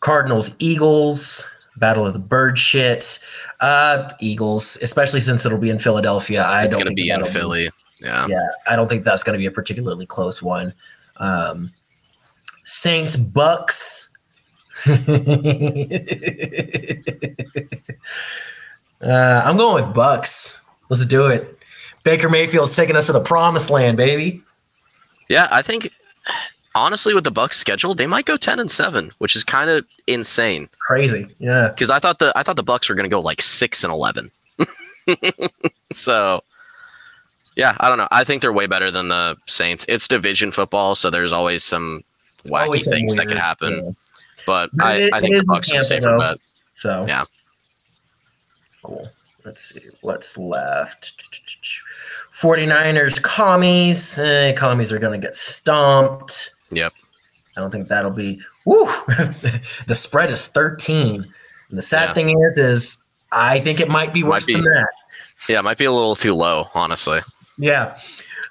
Cardinals, 0.00 0.54
Eagles, 0.58 1.44
Battle 1.76 2.06
of 2.06 2.12
the 2.12 2.18
Bird 2.18 2.58
shit. 2.58 3.18
Uh, 3.60 4.10
Eagles, 4.20 4.76
especially 4.82 5.20
since 5.20 5.46
it'll 5.46 5.58
be 5.58 5.70
in 5.70 5.78
Philadelphia. 5.78 6.42
I 6.44 6.64
It's 6.64 6.74
don't 6.74 6.84
going 6.84 6.96
to 6.96 7.00
think 7.00 7.22
be 7.22 7.26
in 7.26 7.32
Philly. 7.32 7.70
Yeah. 8.00 8.26
Yeah, 8.26 8.46
I 8.68 8.76
don't 8.76 8.88
think 8.88 9.04
that's 9.04 9.22
going 9.22 9.34
to 9.34 9.38
be 9.38 9.46
a 9.46 9.50
particularly 9.50 10.04
close 10.06 10.42
one. 10.42 10.74
Um, 11.16 11.72
Saints, 12.64 13.16
Bucs. 13.16 14.08
uh, 19.00 19.42
I'm 19.44 19.56
going 19.56 19.84
with 19.84 19.94
Bucs. 19.94 20.60
Let's 20.88 21.06
do 21.06 21.26
it. 21.26 21.58
Baker 22.02 22.28
Mayfield's 22.28 22.76
taking 22.76 22.96
us 22.96 23.06
to 23.06 23.12
the 23.12 23.20
promised 23.20 23.70
land, 23.70 23.96
baby. 23.96 24.42
Yeah, 25.28 25.48
I 25.50 25.62
think 25.62 25.90
honestly 26.74 27.14
with 27.14 27.24
the 27.24 27.32
Bucs 27.32 27.54
schedule, 27.54 27.94
they 27.94 28.06
might 28.06 28.26
go 28.26 28.36
10 28.36 28.58
and 28.60 28.70
7, 28.70 29.10
which 29.18 29.36
is 29.36 29.44
kind 29.44 29.70
of 29.70 29.86
insane 30.06 30.68
Crazy. 30.80 31.28
Yeah. 31.38 31.70
cuz 31.70 31.88
I 31.88 31.98
thought 31.98 32.18
the 32.18 32.32
I 32.36 32.42
thought 32.42 32.56
the 32.56 32.64
Bucs 32.64 32.88
were 32.88 32.94
going 32.94 33.08
to 33.08 33.14
go 33.14 33.20
like 33.20 33.40
6 33.40 33.84
and 33.84 33.92
11. 33.92 34.30
so 35.92 36.42
yeah, 37.56 37.74
I 37.80 37.88
don't 37.88 37.98
know. 37.98 38.08
I 38.10 38.24
think 38.24 38.42
they're 38.42 38.52
way 38.52 38.66
better 38.66 38.90
than 38.90 39.08
the 39.08 39.36
Saints. 39.46 39.86
It's 39.88 40.08
division 40.08 40.50
football, 40.50 40.94
so 40.94 41.08
there's 41.08 41.32
always 41.32 41.62
some 41.64 42.02
wacky 42.46 42.84
things 42.84 43.14
that 43.16 43.26
could 43.28 43.38
happen. 43.38 43.82
yeah. 43.84 43.90
But 44.46 44.70
But 44.74 44.86
I, 44.86 44.96
it- 44.96 45.14
I 45.14 45.20
think 45.20 45.34
the 45.34 45.40
Bucs 45.42 45.72
are 45.78 45.82
safer 45.84 46.16
bet. 46.18 46.36
So 46.74 47.04
Yeah. 47.08 47.24
cool. 48.82 49.08
Let's 49.44 49.62
see 49.74 49.80
what's 50.00 50.38
left. 50.38 51.12
49ers, 52.32 53.20
commies. 53.22 54.18
Eh, 54.18 54.52
commies 54.54 54.90
are 54.92 54.98
going 54.98 55.18
to 55.20 55.24
get 55.24 55.34
stomped. 55.34 56.52
Yep. 56.70 56.92
I 57.56 57.60
don't 57.60 57.70
think 57.70 57.88
that'll 57.88 58.10
be. 58.10 58.40
Woo! 58.64 58.86
the 59.86 59.94
spread 59.94 60.30
is 60.30 60.48
13. 60.48 61.26
And 61.68 61.78
the 61.78 61.82
sad 61.82 62.08
Yeah. 62.08 62.14
thing 62.14 62.30
is, 62.30 62.58
is 62.58 63.04
I 63.32 63.60
think 63.60 63.80
it 63.80 63.88
might 63.88 64.12
be 64.12 64.22
Might 64.22 64.28
worse 64.30 64.46
be. 64.46 64.54
than 64.54 64.64
that. 64.64 64.88
Yeah, 65.48 65.58
it 65.58 65.62
might 65.64 65.78
be 65.78 65.84
a 65.84 65.92
little 65.92 66.14
too 66.16 66.32
low, 66.34 66.68
honestly. 66.74 67.20
Yeah. 67.58 67.96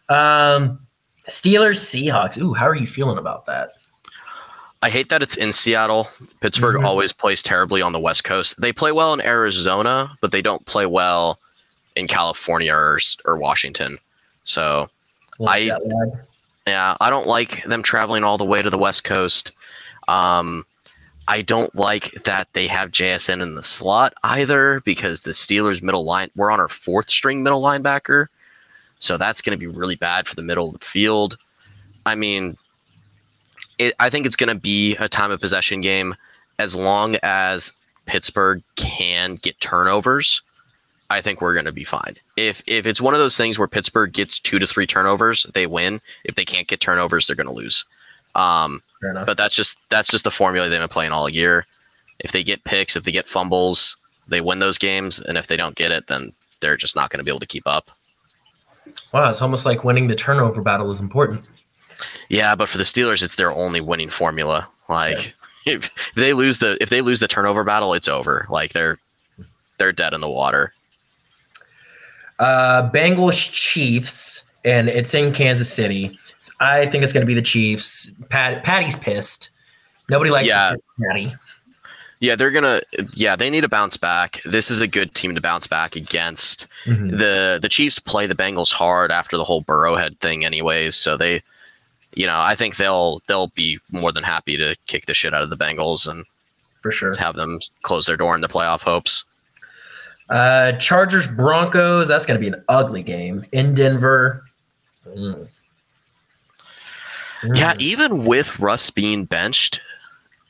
Um, 0.10 0.80
Steelers, 1.28 1.80
Seahawks. 1.82 2.38
Ooh, 2.39 2.54
how 2.54 2.68
are 2.68 2.76
you 2.76 2.86
feeling 2.88 3.18
about 3.18 3.46
that? 3.48 3.72
I 4.84 4.90
hate 4.90 5.08
that 5.10 5.24
it's 5.24 5.38
in 5.38 5.54
Seattle. 5.54 6.10
Pittsburgh 6.42 6.76
Mhm. 6.76 6.86
always 6.86 7.14
plays 7.14 7.42
terribly 7.42 7.82
on 7.82 7.94
the 7.94 8.00
West 8.02 8.26
Coast. 8.26 8.60
They 8.60 8.74
play 8.74 8.92
well 8.92 9.14
in 9.14 9.22
Arizona, 9.22 10.12
but 10.20 10.32
they 10.32 10.42
don't 10.42 10.66
play 10.66 10.86
well 10.86 11.40
in 11.96 12.08
California 12.08 12.74
or, 12.74 13.00
or 13.24 13.38
Washington. 13.38 13.98
So, 14.44 14.90
I- 15.48 15.72
yeah, 16.68 16.98
I 17.00 17.10
don't 17.10 17.28
like 17.28 17.64
them 17.64 17.82
traveling 17.82 18.26
all 18.26 18.38
the 18.38 18.44
way 18.46 18.62
to 18.62 18.70
the 18.70 18.78
West 18.78 19.06
Coast. 19.06 19.54
Um, 20.10 20.66
I 21.30 21.42
don't 21.44 21.74
like 21.76 22.12
that 22.26 22.50
they 22.52 22.68
have 22.68 22.92
JSN 22.92 23.42
in 23.42 23.56
the 23.56 23.64
slot 23.64 24.14
either 24.24 24.82
because 24.84 25.22
the 25.22 25.32
Steelers 25.32 25.82
middle 25.82 26.04
line, 26.04 26.30
we're 26.36 26.52
on 26.52 26.60
our 26.60 26.68
fourth 26.68 27.10
string 27.10 27.42
middle 27.42 27.62
linebacker. 27.62 28.28
So 29.00 29.18
that's 29.18 29.42
going 29.42 29.58
to 29.58 29.60
be 29.60 29.68
really 29.68 29.96
bad 29.96 30.28
for 30.28 30.36
the 30.36 30.44
middle 30.44 30.68
of 30.68 30.78
the 30.80 30.86
field. 30.86 31.38
I 32.06 32.16
mean, 32.16 32.58
it, 33.78 33.94
I 34.00 34.10
think 34.10 34.26
it's 34.26 34.36
going 34.36 34.54
to 34.54 34.60
be 34.60 34.96
a 34.98 35.10
time 35.10 35.32
of 35.32 35.40
possession 35.40 35.82
game 35.82 36.16
as 36.60 36.76
long 36.76 37.18
as 37.24 37.72
Pittsburgh 38.06 38.62
can 38.76 39.36
get 39.36 39.60
turnovers. 39.60 40.42
I 41.10 41.22
think 41.22 41.42
we're 41.42 41.54
going 41.54 41.66
to 41.66 41.72
be 41.72 41.84
fine. 41.84 42.16
If 42.38 42.64
if 42.66 42.86
it's 42.86 43.02
one 43.02 43.14
of 43.14 43.20
those 43.20 43.38
things 43.38 43.60
where 43.60 43.68
Pittsburgh 43.68 44.12
gets 44.12 44.40
two 44.40 44.60
to 44.60 44.66
three 44.66 44.88
turnovers, 44.88 45.46
they 45.54 45.68
win. 45.68 46.02
If 46.24 46.36
they 46.36 46.46
can't 46.46 46.68
get 46.68 46.80
turnovers, 46.80 47.28
they're 47.28 47.36
going 47.36 47.48
to 47.48 47.54
lose. 47.54 47.86
Um, 48.36 48.82
but 49.02 49.38
that's 49.38 49.56
just 49.56 49.78
that's 49.90 50.10
just 50.10 50.24
the 50.24 50.32
formula 50.32 50.70
they've 50.70 50.80
been 50.80 50.90
playing 50.90 51.12
all 51.12 51.30
year. 51.30 51.66
If 52.20 52.32
they 52.32 52.44
get 52.44 52.64
picks, 52.64 52.96
if 52.96 53.04
they 53.04 53.12
get 53.12 53.28
fumbles, 53.28 53.98
they 54.28 54.42
win 54.42 54.60
those 54.60 54.78
games, 54.78 55.20
and 55.20 55.38
if 55.38 55.48
they 55.48 55.58
don't 55.58 55.76
get 55.76 55.92
it, 55.92 56.08
then 56.08 56.32
they're 56.62 56.78
just 56.78 56.96
not 56.96 57.10
going 57.10 57.20
to 57.20 57.24
be 57.24 57.32
able 57.32 57.42
to 57.42 57.46
keep 57.46 57.68
up. 57.68 57.92
wow, 59.12 59.30
it's 59.30 59.42
almost 59.42 59.66
like 59.66 59.84
winning 59.84 60.08
the 60.08 60.16
turnover 60.16 60.62
battle 60.62 60.90
is 60.90 61.00
important. 61.00 61.46
Yeah, 62.30 62.56
but 62.56 62.70
for 62.70 62.78
the 62.78 62.84
Steelers, 62.84 63.22
it's 63.24 63.36
their 63.36 63.52
only 63.52 63.82
winning 63.82 64.10
formula. 64.10 64.68
Like 64.89 65.34
if 65.66 65.89
they 66.16 66.34
lose 66.34 66.60
the 66.60 66.78
if 66.82 66.89
they 66.89 67.02
lose 67.02 67.20
the 67.20 67.28
turnover 67.28 67.64
battle, 67.64 67.94
it's 67.94 68.08
over. 68.08 68.46
Like 68.50 68.74
they're 68.74 69.00
they're 69.78 69.91
dead 69.91 70.14
in 70.14 70.22
the 70.22 70.30
water. 70.30 70.74
Uh, 72.39 72.89
Bengals, 72.91 73.52
Chiefs. 73.52 74.50
and 74.66 74.89
it's 74.89 75.14
in 75.14 75.32
Kansas 75.34 75.72
City. 75.72 76.18
I 76.60 76.88
think 76.88 77.04
it's 77.04 77.14
going 77.14 77.22
to 77.22 77.28
be 77.28 77.34
the 77.36 77.41
Chiefs. 77.41 78.12
Pat, 78.30 78.64
Patty's 78.64 78.96
pissed. 78.96 79.50
Nobody 80.10 80.32
likes 80.32 80.48
Yeah. 80.48 80.74
yeah. 80.98 81.08
Patty. 81.08 81.36
Yeah, 82.20 82.36
they're 82.38 82.52
gonna. 82.52 82.82
Yeah, 83.14 83.36
they 83.36 83.50
need 83.50 83.62
to 83.62 83.68
bounce 83.70 83.98
back. 83.98 84.41
This 84.46 84.72
is 84.72 84.80
a 84.80 84.88
good 84.88 85.14
team 85.14 85.36
to 85.36 85.41
bounce 85.41 85.68
back 85.68 85.98
against. 85.98 86.68
Mhm. 86.86 87.18
the 87.18 87.60
The 87.62 87.68
Chiefs 87.70 88.00
play 88.00 88.28
the 88.28 88.36
Bengals 88.36 88.72
hard 88.72 89.12
after 89.12 89.38
the 89.38 89.44
whole 89.44 89.62
Burrowhead 89.64 90.20
thing, 90.20 90.46
anyways. 90.46 90.96
So 90.96 91.18
they, 91.18 91.44
you 92.16 92.28
know, 92.28 92.38
I 92.39 92.55
think 92.55 92.78
they'll 92.78 93.22
they'll 93.28 93.47
be 93.49 93.80
more 93.91 94.11
than 94.11 94.24
happy 94.24 94.57
to 94.57 94.76
kick 94.88 95.05
the 95.05 95.14
shit 95.14 95.34
out 95.34 95.41
of 95.43 95.49
the 95.49 95.57
Bengals 95.57 96.07
and 96.07 96.26
For 96.82 96.91
sure. 96.91 97.16
have 97.18 97.36
them 97.36 97.59
close 97.84 98.05
their 98.05 98.18
door 98.18 98.36
in 98.36 98.41
the 98.41 98.47
playoff 98.47 98.82
hopes. 98.82 99.26
Uh, 100.30 100.72
Chargers 100.74 101.28
Broncos. 101.28 102.07
That's 102.07 102.26
going 102.26 102.39
to 102.39 102.41
be 102.41 102.47
an 102.55 102.64
ugly 102.70 103.03
game 103.03 103.45
in 103.51 103.74
Denver. 103.74 104.43
Mm. 105.07 105.47
Yeah, 107.55 107.74
Mm. 107.74 107.82
even 107.82 108.26
with 108.26 108.57
Russ 108.59 108.89
being 108.89 109.26
benched, 109.26 109.82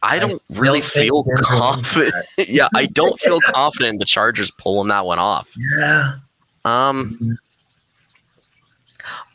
I 0.03 0.17
I 0.17 0.19
don't 0.19 0.29
still 0.31 0.61
really 0.61 0.81
feel 0.81 1.23
Denver 1.23 1.41
confident. 1.43 2.13
yeah, 2.47 2.67
I 2.75 2.85
don't 2.85 3.19
feel 3.19 3.39
confident 3.41 3.93
in 3.93 3.97
the 3.99 4.05
Chargers 4.05 4.51
pulling 4.51 4.89
that 4.89 5.05
one 5.05 5.17
off. 5.17 5.51
Yeah. 5.79 6.17
Um, 6.65 7.37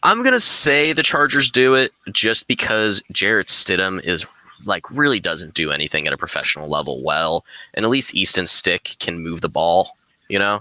I'm 0.03 0.23
gonna 0.23 0.41
say 0.41 0.93
the 0.93 1.03
Chargers 1.03 1.51
do 1.51 1.75
it 1.75 1.93
just 2.13 2.47
because 2.47 3.03
Jarrett 3.13 3.49
Stidham 3.49 4.05
is 4.05 4.27
like 4.65 4.91
really 4.91 5.21
doesn't 5.21 5.55
do 5.55 5.71
anything 5.71 6.07
at 6.07 6.13
a 6.13 6.17
professional 6.17 6.69
level 6.69 7.03
well, 7.03 7.45
and 7.75 7.85
at 7.85 7.91
least 7.91 8.15
Easton 8.15 8.47
Stick 8.47 8.97
can 8.99 9.21
move 9.21 9.41
the 9.41 9.49
ball, 9.49 9.97
you 10.29 10.39
know. 10.39 10.61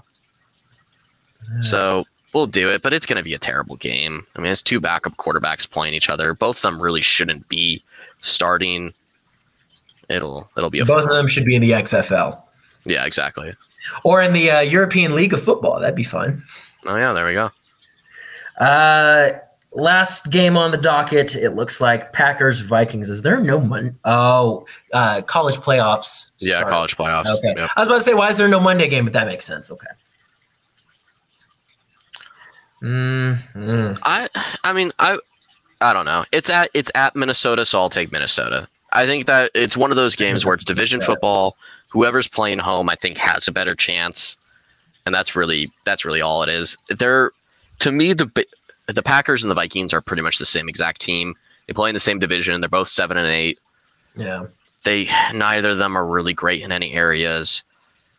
So 1.62 2.04
we'll 2.34 2.46
do 2.46 2.68
it, 2.68 2.82
but 2.82 2.92
it's 2.92 3.06
gonna 3.06 3.22
be 3.22 3.34
a 3.34 3.38
terrible 3.38 3.76
game. 3.76 4.26
I 4.36 4.40
mean, 4.40 4.52
it's 4.52 4.62
two 4.62 4.80
backup 4.80 5.16
quarterbacks 5.16 5.68
playing 5.68 5.94
each 5.94 6.10
other. 6.10 6.34
Both 6.34 6.58
of 6.58 6.62
them 6.62 6.82
really 6.82 7.02
shouldn't 7.02 7.48
be 7.48 7.82
starting. 8.20 8.92
It'll 10.08 10.50
it'll 10.56 10.70
be 10.70 10.80
a 10.80 10.84
Both 10.84 11.04
of 11.04 11.10
them 11.10 11.26
should 11.26 11.44
be 11.44 11.54
in 11.54 11.62
the 11.62 11.70
XFL 11.70 12.42
yeah 12.88 13.04
exactly. 13.04 13.54
or 14.04 14.22
in 14.22 14.32
the 14.32 14.50
uh, 14.50 14.60
European 14.60 15.14
League 15.14 15.32
of 15.32 15.42
Football. 15.42 15.80
That'd 15.80 15.96
be 15.96 16.02
fun. 16.02 16.42
Oh 16.86 16.96
yeah, 16.96 17.12
there 17.12 17.26
we 17.26 17.34
go. 17.34 17.50
Uh, 18.58 19.30
last 19.72 20.30
game 20.30 20.56
on 20.56 20.70
the 20.70 20.78
docket. 20.78 21.34
It 21.34 21.50
looks 21.50 21.80
like 21.80 22.12
Packers 22.12 22.60
Vikings. 22.60 23.10
Is 23.10 23.22
there 23.22 23.40
no 23.40 23.60
Monday? 23.60 23.94
Oh, 24.04 24.66
uh, 24.92 25.22
college 25.22 25.56
playoffs. 25.56 26.32
Yeah, 26.38 26.58
start. 26.58 26.70
college 26.70 26.96
playoffs. 26.96 27.26
Okay. 27.38 27.54
Yep. 27.56 27.70
I 27.76 27.80
was 27.80 27.88
about 27.88 27.98
to 27.98 28.04
say, 28.04 28.14
why 28.14 28.30
is 28.30 28.38
there 28.38 28.48
no 28.48 28.60
Monday 28.60 28.88
game? 28.88 29.04
But 29.04 29.12
that 29.14 29.26
makes 29.26 29.44
sense. 29.44 29.70
Okay. 29.70 29.86
Mm, 32.82 33.98
I 34.04 34.28
I 34.62 34.72
mean 34.72 34.92
I 34.98 35.18
I 35.80 35.92
don't 35.92 36.04
know. 36.04 36.24
It's 36.30 36.48
at 36.48 36.70
it's 36.74 36.90
at 36.94 37.16
Minnesota, 37.16 37.66
so 37.66 37.78
I'll 37.80 37.90
take 37.90 38.12
Minnesota. 38.12 38.68
I 38.92 39.04
think 39.04 39.26
that 39.26 39.50
it's 39.54 39.76
one 39.76 39.90
of 39.90 39.96
those 39.96 40.16
games 40.16 40.44
where 40.44 40.54
it's 40.54 40.64
division 40.64 41.00
football. 41.00 41.56
Whoever's 41.88 42.28
playing 42.28 42.58
home, 42.58 42.88
I 42.88 42.94
think, 42.94 43.18
has 43.18 43.48
a 43.48 43.52
better 43.52 43.74
chance, 43.74 44.36
and 45.06 45.14
that's 45.14 45.34
really 45.34 45.70
that's 45.84 46.04
really 46.04 46.20
all 46.20 46.42
it 46.42 46.48
is. 46.48 46.76
They're 46.88 47.32
to 47.80 47.92
me 47.92 48.12
the 48.12 48.30
the 48.86 49.02
Packers 49.02 49.42
and 49.42 49.50
the 49.50 49.54
Vikings 49.54 49.92
are 49.92 50.00
pretty 50.00 50.22
much 50.22 50.38
the 50.38 50.46
same 50.46 50.68
exact 50.68 51.00
team. 51.00 51.34
They 51.66 51.74
play 51.74 51.90
in 51.90 51.94
the 51.94 52.00
same 52.00 52.18
division. 52.18 52.60
They're 52.60 52.68
both 52.68 52.88
seven 52.88 53.16
and 53.16 53.26
eight. 53.30 53.58
yeah. 54.16 54.46
They 54.84 55.08
neither 55.34 55.70
of 55.70 55.78
them 55.78 55.96
are 55.96 56.06
really 56.06 56.32
great 56.34 56.62
in 56.62 56.70
any 56.72 56.92
areas. 56.92 57.64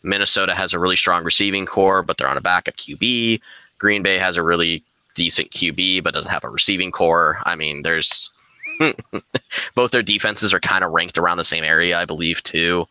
Minnesota 0.03 0.53
has 0.53 0.73
a 0.73 0.79
really 0.79 0.95
strong 0.95 1.23
receiving 1.23 1.65
core, 1.65 2.03
but 2.03 2.17
they're 2.17 2.27
on 2.27 2.37
a 2.37 2.41
backup 2.41 2.75
QB. 2.75 3.41
Green 3.77 4.03
Bay 4.03 4.17
has 4.17 4.37
a 4.37 4.43
really 4.43 4.83
decent 5.15 5.51
QB, 5.51 6.03
but 6.03 6.13
doesn't 6.13 6.31
have 6.31 6.43
a 6.43 6.49
receiving 6.49 6.91
core. 6.91 7.39
I 7.45 7.55
mean, 7.55 7.81
there's 7.81 8.31
both 9.75 9.91
their 9.91 10.01
defenses 10.01 10.53
are 10.53 10.59
kind 10.59 10.83
of 10.83 10.91
ranked 10.91 11.17
around 11.17 11.37
the 11.37 11.43
same 11.43 11.63
area, 11.63 11.97
I 11.97 12.05
believe, 12.05 12.43
too. 12.43 12.87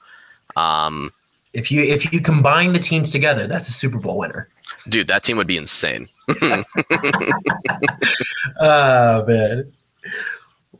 Um, 0.56 1.12
If 1.52 1.70
you 1.70 1.82
if 1.82 2.12
you 2.12 2.20
combine 2.20 2.72
the 2.72 2.78
teams 2.78 3.12
together, 3.12 3.46
that's 3.46 3.68
a 3.68 3.72
Super 3.72 3.98
Bowl 3.98 4.18
winner. 4.18 4.48
Dude, 4.88 5.08
that 5.08 5.24
team 5.24 5.36
would 5.36 5.46
be 5.46 5.56
insane. 5.56 6.08
Oh 8.60 9.24
man. 9.28 9.72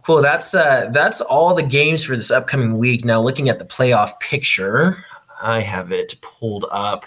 Cool. 0.02 0.22
That's 0.22 0.54
uh 0.54 0.88
that's 0.90 1.20
all 1.20 1.54
the 1.54 1.62
games 1.62 2.04
for 2.04 2.16
this 2.16 2.30
upcoming 2.30 2.78
week. 2.78 3.04
Now 3.04 3.20
looking 3.20 3.48
at 3.48 3.58
the 3.58 3.64
playoff 3.64 4.18
picture, 4.20 5.04
I 5.42 5.60
have 5.60 5.92
it 5.92 6.14
pulled 6.20 6.66
up. 6.70 7.04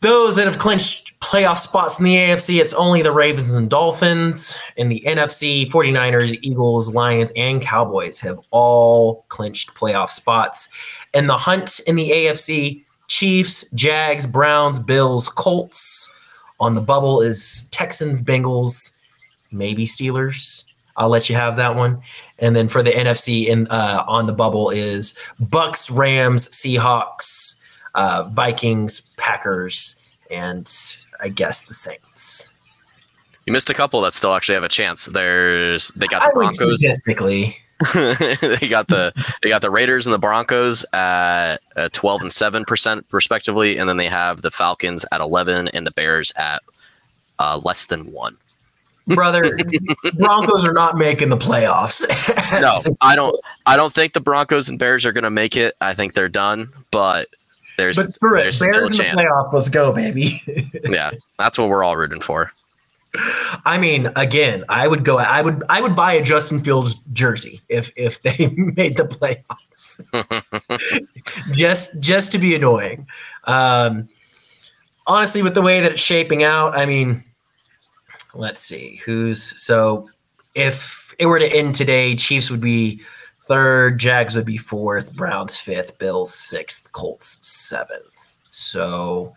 Those 0.00 0.36
that 0.36 0.46
have 0.46 0.58
clinched 0.58 1.18
playoff 1.20 1.56
spots 1.56 1.98
in 1.98 2.04
the 2.04 2.14
AFC, 2.14 2.60
it's 2.60 2.74
only 2.74 3.00
the 3.00 3.12
Ravens 3.12 3.52
and 3.52 3.70
Dolphins. 3.70 4.58
In 4.76 4.90
the 4.90 5.02
NFC, 5.06 5.66
49ers, 5.66 6.38
Eagles, 6.42 6.92
Lions, 6.92 7.32
and 7.36 7.62
Cowboys 7.62 8.20
have 8.20 8.38
all 8.50 9.24
clinched 9.28 9.74
playoff 9.74 10.10
spots. 10.10 10.68
And 11.14 11.28
the 11.28 11.38
hunt 11.38 11.80
in 11.86 11.96
the 11.96 12.10
AFC, 12.10 12.84
Chiefs, 13.14 13.64
Jags, 13.74 14.26
Browns, 14.26 14.80
Bills, 14.80 15.28
Colts. 15.28 16.10
On 16.58 16.74
the 16.74 16.80
bubble 16.80 17.20
is 17.20 17.68
Texans, 17.70 18.20
Bengals, 18.20 18.96
maybe 19.52 19.86
Steelers. 19.86 20.64
I'll 20.96 21.10
let 21.10 21.28
you 21.30 21.36
have 21.36 21.54
that 21.54 21.76
one. 21.76 22.02
And 22.40 22.56
then 22.56 22.66
for 22.66 22.82
the 22.82 22.90
NFC 22.90 23.46
in 23.46 23.68
uh, 23.68 24.04
on 24.08 24.26
the 24.26 24.32
bubble 24.32 24.70
is 24.70 25.16
Bucs, 25.40 25.96
Rams, 25.96 26.48
Seahawks, 26.48 27.54
uh, 27.94 28.24
Vikings, 28.32 29.12
Packers, 29.16 29.94
and 30.28 30.68
I 31.20 31.28
guess 31.28 31.62
the 31.62 31.74
Saints. 31.74 32.52
You 33.46 33.52
missed 33.52 33.70
a 33.70 33.74
couple 33.74 34.00
that 34.00 34.14
still 34.14 34.34
actually 34.34 34.56
have 34.56 34.64
a 34.64 34.68
chance. 34.68 35.06
There's 35.06 35.88
they 35.90 36.08
got 36.08 36.26
the 36.26 36.32
Broncos. 36.34 36.80
statistically, 36.80 37.58
they 38.58 38.68
got 38.68 38.88
the 38.88 39.12
they 39.42 39.48
got 39.48 39.62
the 39.62 39.70
Raiders 39.70 40.06
and 40.06 40.12
the 40.12 40.18
Broncos 40.18 40.84
at 40.92 41.56
uh, 41.76 41.88
12 41.92 42.22
and 42.22 42.32
7 42.32 42.64
percent 42.64 43.06
respectively, 43.10 43.78
and 43.78 43.88
then 43.88 43.96
they 43.96 44.08
have 44.08 44.42
the 44.42 44.50
Falcons 44.50 45.04
at 45.12 45.20
11 45.20 45.68
and 45.68 45.86
the 45.86 45.90
Bears 45.90 46.32
at 46.36 46.62
uh, 47.38 47.60
less 47.64 47.86
than 47.86 48.10
one. 48.12 48.36
brother, 49.06 49.58
Broncos 50.14 50.66
are 50.66 50.72
not 50.72 50.96
making 50.96 51.28
the 51.28 51.36
playoffs. 51.36 52.04
No, 52.60 52.82
I 53.02 53.16
don't. 53.16 53.38
I 53.66 53.76
don't 53.76 53.92
think 53.92 54.12
the 54.12 54.20
Broncos 54.20 54.68
and 54.68 54.78
Bears 54.78 55.04
are 55.04 55.12
going 55.12 55.24
to 55.24 55.30
make 55.30 55.56
it. 55.56 55.74
I 55.80 55.92
think 55.94 56.14
they're 56.14 56.28
done. 56.28 56.68
But 56.92 57.26
there's 57.76 57.96
But 57.96 58.08
screw 58.08 58.38
it, 58.38 58.42
Bears 58.42 58.60
in 58.60 58.70
the 58.70 59.22
playoffs. 59.22 59.52
Let's 59.52 59.68
go, 59.68 59.92
baby. 59.92 60.30
Yeah, 60.84 61.10
that's 61.38 61.58
what 61.58 61.68
we're 61.68 61.82
all 61.82 61.96
rooting 61.96 62.20
for. 62.20 62.52
I 63.64 63.78
mean, 63.78 64.10
again, 64.16 64.64
I 64.68 64.88
would 64.88 65.04
go. 65.04 65.18
I 65.18 65.40
would. 65.42 65.62
I 65.68 65.80
would 65.80 65.94
buy 65.94 66.14
a 66.14 66.22
Justin 66.22 66.62
Fields 66.62 66.94
jersey 67.12 67.60
if 67.68 67.92
if 67.96 68.22
they 68.22 68.46
made 68.56 68.96
the 68.96 69.04
playoffs, 69.04 70.00
just 71.52 72.00
just 72.00 72.32
to 72.32 72.38
be 72.38 72.54
annoying. 72.54 73.06
Um, 73.44 74.08
honestly, 75.06 75.42
with 75.42 75.54
the 75.54 75.62
way 75.62 75.80
that 75.80 75.92
it's 75.92 76.02
shaping 76.02 76.42
out, 76.42 76.76
I 76.76 76.86
mean, 76.86 77.22
let's 78.34 78.60
see 78.60 79.00
who's 79.04 79.60
so. 79.62 80.08
If 80.54 81.14
it 81.18 81.26
were 81.26 81.38
to 81.38 81.46
end 81.46 81.74
today, 81.74 82.14
Chiefs 82.14 82.50
would 82.50 82.60
be 82.60 83.00
third, 83.46 83.98
Jags 83.98 84.36
would 84.36 84.44
be 84.44 84.56
fourth, 84.56 85.14
Browns 85.14 85.58
fifth, 85.58 85.98
Bills 85.98 86.32
sixth, 86.32 86.90
Colts 86.92 87.38
seventh. 87.46 88.34
So 88.50 89.34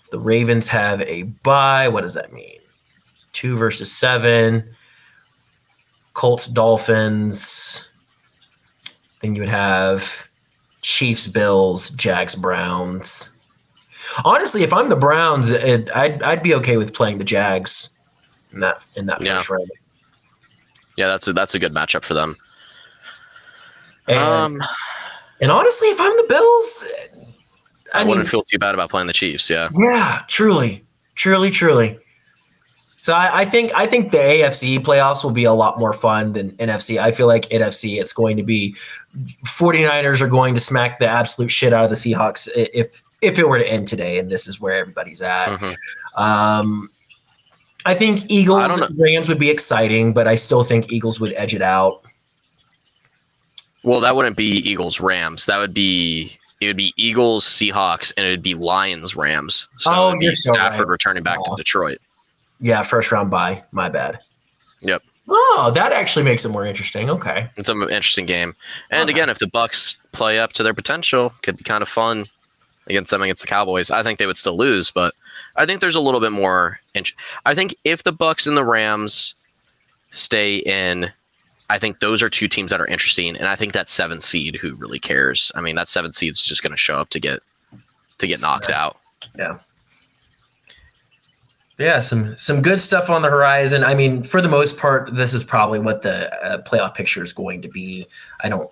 if 0.00 0.10
the 0.10 0.18
Ravens 0.18 0.68
have 0.68 1.00
a 1.02 1.22
bye. 1.22 1.88
What 1.88 2.02
does 2.02 2.14
that 2.14 2.32
mean? 2.32 2.57
Two 3.38 3.56
versus 3.56 3.92
seven. 3.92 4.68
Colts, 6.12 6.48
Dolphins. 6.48 7.88
Then 9.22 9.36
you 9.36 9.42
would 9.42 9.48
have 9.48 10.26
Chiefs, 10.82 11.28
Bills, 11.28 11.90
Jags, 11.90 12.34
Browns. 12.34 13.30
Honestly, 14.24 14.64
if 14.64 14.72
I'm 14.72 14.88
the 14.88 14.96
Browns, 14.96 15.52
it, 15.52 15.88
I'd 15.94 16.20
I'd 16.24 16.42
be 16.42 16.52
okay 16.54 16.78
with 16.78 16.92
playing 16.92 17.18
the 17.18 17.24
Jags 17.24 17.90
in 18.52 18.58
that 18.58 18.84
in 18.96 19.06
that 19.06 19.22
Yeah. 19.22 19.36
first 19.36 19.50
round. 19.50 19.70
Yeah, 20.96 21.06
that's 21.06 21.28
a 21.28 21.32
that's 21.32 21.54
a 21.54 21.60
good 21.60 21.72
matchup 21.72 22.04
for 22.04 22.14
them. 22.14 22.36
And, 24.08 24.18
um, 24.18 24.62
and 25.40 25.52
honestly, 25.52 25.86
if 25.90 26.00
I'm 26.00 26.16
the 26.16 26.26
Bills, 26.28 26.84
I, 27.94 27.98
I, 27.98 28.00
mean, 28.00 28.08
wouldn't 28.08 28.26
feel 28.26 28.42
too 28.42 28.58
bad 28.58 28.74
about 28.74 28.90
playing 28.90 29.06
the 29.06 29.12
Chiefs. 29.12 29.48
Yeah, 29.48 29.68
Yeah, 29.76 30.24
truly, 30.26 30.84
truly, 31.14 31.52
truly. 31.52 32.00
So 33.00 33.14
I, 33.14 33.40
I 33.40 33.44
think 33.44 33.72
I 33.74 33.86
think 33.86 34.10
the 34.10 34.18
AFC 34.18 34.78
playoffs 34.80 35.22
will 35.22 35.30
be 35.30 35.44
a 35.44 35.52
lot 35.52 35.78
more 35.78 35.92
fun 35.92 36.32
than 36.32 36.50
NFC. 36.56 36.98
I 36.98 37.10
feel 37.12 37.26
like 37.28 37.42
NFC 37.48 38.00
it's 38.00 38.12
going 38.12 38.36
to 38.36 38.42
be 38.42 38.74
49ers 39.46 40.20
are 40.20 40.28
going 40.28 40.54
to 40.54 40.60
smack 40.60 40.98
the 40.98 41.06
absolute 41.06 41.50
shit 41.50 41.72
out 41.72 41.84
of 41.84 41.90
the 41.90 41.96
Seahawks 41.96 42.48
if 42.54 43.02
if 43.22 43.38
it 43.38 43.48
were 43.48 43.58
to 43.58 43.68
end 43.68 43.88
today, 43.88 44.18
and 44.18 44.30
this 44.30 44.46
is 44.46 44.60
where 44.60 44.74
everybody's 44.74 45.20
at. 45.22 45.48
Mhm. 45.58 45.74
Um, 46.16 46.88
I 47.86 47.94
think 47.94 48.30
Eagles 48.30 48.78
I 48.80 48.86
and 48.86 48.98
Rams 48.98 49.28
would 49.28 49.38
be 49.38 49.50
exciting, 49.50 50.12
but 50.12 50.26
I 50.28 50.34
still 50.34 50.62
think 50.62 50.92
Eagles 50.92 51.20
would 51.20 51.32
edge 51.34 51.54
it 51.54 51.62
out. 51.62 52.02
Well, 53.84 54.00
that 54.00 54.14
wouldn't 54.16 54.36
be 54.36 54.56
Eagles 54.68 55.00
Rams. 55.00 55.46
That 55.46 55.58
would 55.58 55.72
be 55.72 56.36
it 56.60 56.66
would 56.66 56.76
be 56.76 56.92
Eagles 56.96 57.44
Seahawks 57.44 58.12
and 58.16 58.26
it 58.26 58.30
would 58.30 58.42
be 58.42 58.54
Lions 58.54 59.14
Rams. 59.14 59.68
So 59.76 59.90
Oh, 59.94 60.08
it 60.08 60.10
would 60.12 60.18
be 60.18 60.24
you're 60.26 60.32
so 60.32 60.52
Stafford 60.52 60.80
right. 60.80 60.88
returning 60.88 61.22
back 61.22 61.42
to 61.44 61.54
Detroit. 61.56 61.98
Yeah, 62.60 62.82
first 62.82 63.12
round 63.12 63.30
bye. 63.30 63.64
My 63.72 63.88
bad. 63.88 64.18
Yep. 64.80 65.02
Oh, 65.28 65.70
that 65.74 65.92
actually 65.92 66.24
makes 66.24 66.44
it 66.44 66.48
more 66.48 66.64
interesting. 66.66 67.10
Okay. 67.10 67.50
It's 67.56 67.68
an 67.68 67.82
interesting 67.82 68.26
game. 68.26 68.54
And 68.90 69.02
Okay. 69.02 69.10
again, 69.12 69.28
if 69.28 69.38
the 69.38 69.46
Bucs 69.46 69.96
play 70.12 70.38
up 70.38 70.52
to 70.54 70.62
their 70.62 70.72
potential, 70.74 71.32
could 71.42 71.56
be 71.56 71.64
kind 71.64 71.82
of 71.82 71.88
fun 71.88 72.26
against 72.86 73.10
them 73.10 73.20
against 73.22 73.42
the 73.42 73.48
Cowboys. 73.48 73.90
I 73.90 74.02
think 74.02 74.18
they 74.18 74.26
would 74.26 74.38
still 74.38 74.56
lose, 74.56 74.90
but 74.90 75.12
I 75.56 75.66
think 75.66 75.80
there's 75.82 75.94
a 75.94 76.00
little 76.00 76.20
bit 76.20 76.32
more. 76.32 76.80
Int- 76.94 77.12
I 77.44 77.54
think 77.54 77.74
if 77.84 78.02
the 78.04 78.12
Bucs 78.12 78.46
and 78.46 78.56
the 78.56 78.64
Rams 78.64 79.34
stay 80.10 80.56
in, 80.56 81.12
I 81.68 81.78
think 81.78 82.00
those 82.00 82.22
are 82.22 82.30
two 82.30 82.48
teams 82.48 82.70
that 82.70 82.80
are 82.80 82.86
interesting. 82.86 83.36
And 83.36 83.46
I 83.46 83.56
think 83.56 83.74
that 83.74 83.90
seven 83.90 84.20
seed, 84.22 84.56
who 84.56 84.74
really 84.76 84.98
cares? 84.98 85.52
I 85.54 85.60
mean, 85.60 85.76
that 85.76 85.88
seven 85.90 86.12
seed's 86.12 86.40
just 86.40 86.62
going 86.62 86.70
to 86.70 86.78
show 86.78 86.96
up 86.96 87.10
to 87.10 87.20
get 87.20 87.40
to 88.18 88.26
get 88.26 88.40
knocked 88.40 88.70
out. 88.70 88.96
Yeah. 89.38 89.58
Yeah, 91.78 92.00
some 92.00 92.36
some 92.36 92.60
good 92.60 92.80
stuff 92.80 93.08
on 93.08 93.22
the 93.22 93.30
horizon. 93.30 93.84
I 93.84 93.94
mean, 93.94 94.24
for 94.24 94.42
the 94.42 94.48
most 94.48 94.76
part, 94.76 95.14
this 95.14 95.32
is 95.32 95.44
probably 95.44 95.78
what 95.78 96.02
the 96.02 96.34
uh, 96.44 96.62
playoff 96.62 96.94
picture 96.94 97.22
is 97.22 97.32
going 97.32 97.62
to 97.62 97.68
be. 97.68 98.06
I 98.40 98.48
don't 98.48 98.68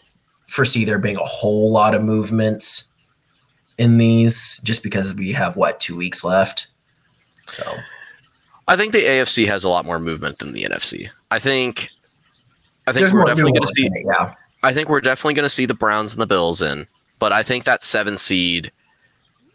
foresee 0.49 0.85
there 0.85 0.99
being 0.99 1.17
a 1.17 1.25
whole 1.25 1.71
lot 1.71 1.95
of 1.95 2.03
movements 2.03 2.93
in 3.79 3.99
these, 3.99 4.61
just 4.65 4.83
because 4.83 5.15
we 5.15 5.33
have 5.33 5.57
what 5.57 5.79
two 5.79 5.97
weeks 5.97 6.25
left. 6.25 6.67
So 7.53 7.77
I 8.67 8.77
think 8.77 8.93
the 8.93 9.05
AFC 9.05 9.47
has 9.47 9.63
a 9.63 9.69
lot 9.69 9.85
more 9.85 10.01
movement 10.01 10.41
than 10.41 10.53
the 10.53 10.65
NFC. 10.65 11.09
I 11.31 11.39
think. 11.39 11.91
I 12.89 12.93
think 12.93 13.03
there's 13.03 13.15
we're 13.15 13.25
definitely 13.25 13.53
going 13.53 13.63
to 13.63 13.75
see. 13.75 13.87
it, 13.87 14.05
yeah. 14.05 14.35
I 14.65 14.73
think 14.73 14.89
we're 14.89 15.01
definitely 15.01 15.35
going 15.35 15.45
to 15.45 15.49
see 15.49 15.67
the 15.67 15.75
Browns 15.75 16.13
and 16.13 16.21
the 16.21 16.27
Bills 16.27 16.61
in, 16.61 16.89
but 17.21 17.33
I 17.33 17.45
think 17.45 17.65
that 17.65 17.85
seven 17.85 18.19
seed, 18.19 18.73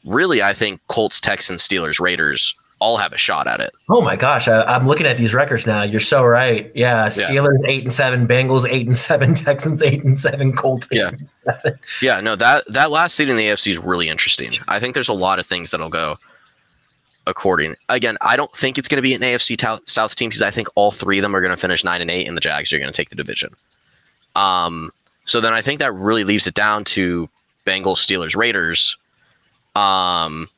really, 0.05 0.41
I 0.41 0.53
think 0.53 0.79
Colts, 0.87 1.19
Texans, 1.19 1.65
Steelers, 1.67 1.99
Raiders 1.99 2.55
all 2.81 2.97
have 2.97 3.13
a 3.13 3.17
shot 3.17 3.47
at 3.47 3.61
it. 3.61 3.71
Oh 3.89 4.01
my 4.01 4.15
gosh, 4.15 4.47
I, 4.47 4.63
I'm 4.63 4.87
looking 4.87 5.05
at 5.05 5.17
these 5.17 5.33
records 5.33 5.65
now. 5.65 5.83
You're 5.83 5.99
so 6.01 6.23
right. 6.25 6.71
Yeah, 6.75 7.07
Steelers 7.07 7.59
eight 7.67 7.83
and 7.83 7.93
seven, 7.93 8.27
Bengals 8.27 8.67
eight 8.69 8.87
and 8.87 8.97
seven, 8.97 9.33
Texans 9.35 9.81
eight 9.81 10.03
and 10.03 10.19
seven, 10.19 10.51
Colts 10.51 10.87
eight 10.91 10.97
Yeah. 10.97 11.07
and 11.09 11.27
seven. 11.31 11.79
Yeah, 12.01 12.19
no, 12.19 12.35
that 12.35 12.65
that 12.73 12.91
last 12.91 13.15
seed 13.15 13.29
in 13.29 13.37
the 13.37 13.45
AFC 13.45 13.67
is 13.71 13.77
really 13.77 14.09
interesting. 14.09 14.51
I 14.67 14.79
think 14.79 14.95
there's 14.95 15.07
a 15.09 15.13
lot 15.13 15.39
of 15.39 15.45
things 15.45 15.71
that'll 15.71 15.89
go 15.89 16.17
according. 17.27 17.75
Again, 17.87 18.17
I 18.19 18.35
don't 18.35 18.51
think 18.51 18.77
it's 18.79 18.87
going 18.87 18.97
to 18.97 19.01
be 19.03 19.13
an 19.13 19.21
AFC 19.21 19.55
tou- 19.57 19.83
South 19.85 20.15
team 20.15 20.29
because 20.29 20.41
I 20.41 20.49
think 20.51 20.67
all 20.75 20.89
three 20.91 21.19
of 21.19 21.21
them 21.21 21.35
are 21.35 21.41
going 21.41 21.55
to 21.55 21.61
finish 21.61 21.83
nine 21.83 22.01
and 22.01 22.09
eight, 22.09 22.27
and 22.27 22.35
the 22.35 22.41
Jags 22.41 22.73
are 22.73 22.79
going 22.79 22.91
to 22.91 22.95
take 22.97 23.09
the 23.09 23.15
division. 23.15 23.53
Um, 24.35 24.91
so 25.25 25.39
then 25.39 25.53
I 25.53 25.61
think 25.61 25.79
that 25.79 25.93
really 25.93 26.23
leaves 26.23 26.47
it 26.47 26.55
down 26.55 26.83
to 26.85 27.29
Bengals, 27.65 27.97
Steelers, 27.97 28.35
Raiders. 28.35 28.97
Um, 29.75 30.49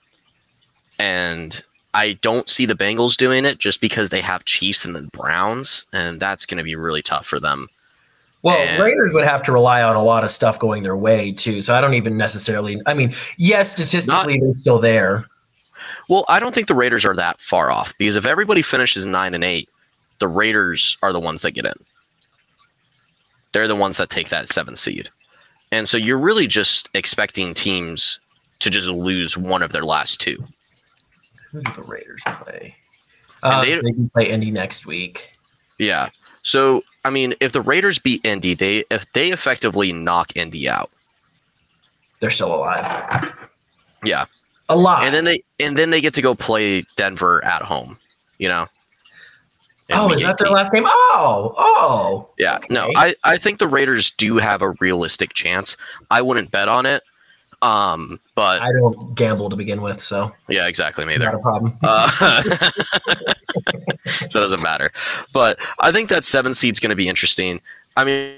and 0.99 1.61
I 1.93 2.13
don't 2.21 2.49
see 2.49 2.65
the 2.65 2.73
Bengals 2.75 3.15
doing 3.17 3.45
it 3.45 3.59
just 3.59 3.79
because 3.79 4.09
they 4.09 4.21
have 4.21 4.45
Chiefs 4.45 4.83
and 4.85 4.95
the 4.95 5.03
Browns, 5.13 5.85
and 5.93 6.19
that's 6.19 6.45
going 6.45 6.57
to 6.57 6.63
be 6.63 6.75
really 6.75 7.01
tough 7.01 7.27
for 7.27 7.39
them. 7.39 7.67
Well, 8.41 8.57
And- 8.57 8.83
Raiders 8.83 9.13
would 9.13 9.25
have 9.25 9.43
to 9.43 9.51
rely 9.51 9.83
on 9.83 9.95
a 9.95 10.03
lot 10.03 10.23
of 10.23 10.31
stuff 10.31 10.59
going 10.59 10.83
their 10.83 10.97
way 10.97 11.31
too. 11.31 11.61
So 11.61 11.73
I 11.73 11.81
don't 11.81 11.93
even 11.93 12.17
necessarily. 12.17 12.81
I 12.85 12.93
mean, 12.93 13.13
yes, 13.37 13.71
statistically 13.71 14.39
they're 14.39 14.53
still 14.53 14.79
there. 14.79 15.25
Well, 16.09 16.25
I 16.27 16.39
don't 16.39 16.53
think 16.53 16.67
the 16.67 16.75
Raiders 16.75 17.05
are 17.05 17.15
that 17.15 17.39
far 17.39 17.71
off 17.71 17.93
because 17.97 18.17
if 18.17 18.25
everybody 18.25 18.61
finishes 18.61 19.05
nine 19.05 19.33
and 19.33 19.43
eight, 19.43 19.69
the 20.19 20.27
Raiders 20.27 20.97
are 21.01 21.13
the 21.13 21.19
ones 21.19 21.41
that 21.43 21.51
get 21.51 21.65
in. 21.65 21.73
They're 23.53 23.67
the 23.67 23.75
ones 23.75 23.97
that 23.97 24.09
take 24.09 24.29
that 24.29 24.49
seven 24.49 24.75
seed, 24.75 25.09
and 25.71 25.87
so 25.87 25.95
you're 25.95 26.19
really 26.19 26.47
just 26.47 26.89
expecting 26.93 27.53
teams 27.53 28.19
to 28.59 28.69
just 28.69 28.87
lose 28.87 29.37
one 29.37 29.61
of 29.61 29.71
their 29.71 29.85
last 29.85 30.19
two. 30.19 30.43
Who 31.53 31.61
do 31.61 31.71
the 31.73 31.83
Raiders 31.83 32.21
play? 32.25 32.75
Uh, 33.43 33.63
they- 33.63 33.75
they, 33.75 33.81
can 33.91 34.09
play 34.09 34.29
Indy 34.29 34.51
next 34.51 34.85
week. 34.85 35.31
Yeah. 35.79 36.09
So 36.41 36.83
I 37.05 37.09
mean, 37.09 37.33
if 37.39 37.51
the 37.51 37.61
Raiders 37.61 37.99
beat 37.99 38.21
Indy, 38.25 38.53
they 38.53 38.83
if 38.89 39.05
they 39.13 39.31
effectively 39.31 39.93
knock 39.93 40.35
Indy 40.35 40.67
out, 40.67 40.89
They're 42.19 42.29
still 42.29 42.53
alive. 42.55 43.33
yeah, 44.03 44.25
Alive. 44.69 45.03
and 45.05 45.13
then 45.13 45.23
they 45.25 45.41
and 45.59 45.77
then 45.77 45.89
they 45.89 46.01
get 46.01 46.13
to 46.15 46.21
go 46.21 46.35
play 46.35 46.83
Denver 46.97 47.43
at 47.45 47.61
home. 47.61 47.97
You 48.39 48.49
know. 48.49 48.67
oh, 49.93 50.11
is 50.11 50.21
that 50.21 50.37
their 50.37 50.49
last 50.49 50.71
game? 50.71 50.85
Oh, 50.87 51.53
oh. 51.57 52.29
Yeah, 52.37 52.59
no, 52.69 52.89
I, 52.95 53.15
I 53.23 53.37
think 53.37 53.59
the 53.59 53.67
Raiders 53.67 54.11
do 54.11 54.37
have 54.37 54.61
a 54.61 54.71
realistic 54.81 55.33
chance. 55.33 55.77
I 56.11 56.21
wouldn't 56.21 56.51
bet 56.51 56.67
on 56.67 56.85
it. 56.85 57.03
Um, 57.63 58.19
but 58.35 58.61
I 58.61 58.73
don't 58.73 59.15
gamble 59.15 59.49
to 59.49 59.55
begin 59.55 59.81
with, 59.81 60.01
so 60.01 60.33
yeah, 60.49 60.67
exactly, 60.67 61.05
me 61.05 61.13
either. 61.13 61.23
not 61.23 61.35
a 61.35 61.39
problem. 61.39 61.77
Uh, 61.81 62.11
so 64.29 64.39
it 64.39 64.43
doesn't 64.43 64.61
matter. 64.61 64.91
But 65.31 65.57
I 65.79 65.93
think 65.93 66.09
that 66.09 66.25
seven 66.25 66.53
seed's 66.53 66.81
going 66.81 66.89
to 66.89 66.95
be 66.97 67.07
interesting. 67.07 67.61
I 67.95 68.03
mean, 68.03 68.35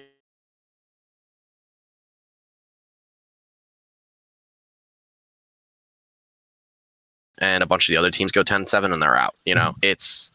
and 7.39 7.63
a 7.63 7.65
bunch 7.65 7.89
of 7.89 7.93
the 7.93 7.97
other 7.97 8.11
teams 8.11 8.32
go 8.32 8.43
10-7 8.43 8.93
and 8.93 9.01
they're 9.01 9.17
out. 9.17 9.34
You 9.43 9.55
know, 9.55 9.73
it's 9.82 10.32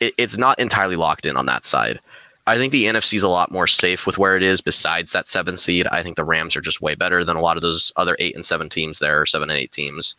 it, 0.00 0.14
it's 0.18 0.36
not 0.36 0.58
entirely 0.58 0.96
locked 0.96 1.26
in 1.26 1.36
on 1.36 1.46
that 1.46 1.64
side. 1.64 2.00
I 2.46 2.56
think 2.56 2.72
the 2.72 2.86
NFC 2.86 3.14
is 3.14 3.22
a 3.22 3.28
lot 3.28 3.52
more 3.52 3.68
safe 3.68 4.06
with 4.06 4.18
where 4.18 4.36
it 4.36 4.42
is. 4.42 4.60
Besides 4.60 5.12
that 5.12 5.28
seven 5.28 5.56
seed, 5.56 5.86
I 5.86 6.02
think 6.02 6.16
the 6.16 6.24
Rams 6.24 6.56
are 6.56 6.60
just 6.60 6.80
way 6.80 6.94
better 6.94 7.24
than 7.24 7.36
a 7.36 7.40
lot 7.40 7.56
of 7.56 7.62
those 7.62 7.92
other 7.96 8.16
eight 8.18 8.34
and 8.34 8.44
seven 8.44 8.68
teams 8.68 8.98
there, 8.98 9.20
or 9.20 9.26
seven 9.26 9.48
and 9.48 9.58
eight 9.58 9.70
teams. 9.70 10.16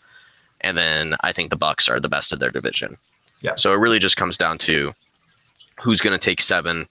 And 0.61 0.77
then 0.77 1.15
I 1.21 1.33
think 1.33 1.49
the 1.49 1.57
Bucs 1.57 1.89
are 1.89 1.99
the 1.99 2.09
best 2.09 2.31
of 2.31 2.39
their 2.39 2.49
division. 2.49 2.97
Yeah. 3.41 3.55
So 3.55 3.73
it 3.73 3.79
really 3.79 3.99
just 3.99 4.15
comes 4.15 4.37
down 4.37 4.57
to 4.59 4.93
who's 5.81 5.99
going 5.99 6.17
to 6.17 6.23
take 6.23 6.39
seven, 6.39 6.87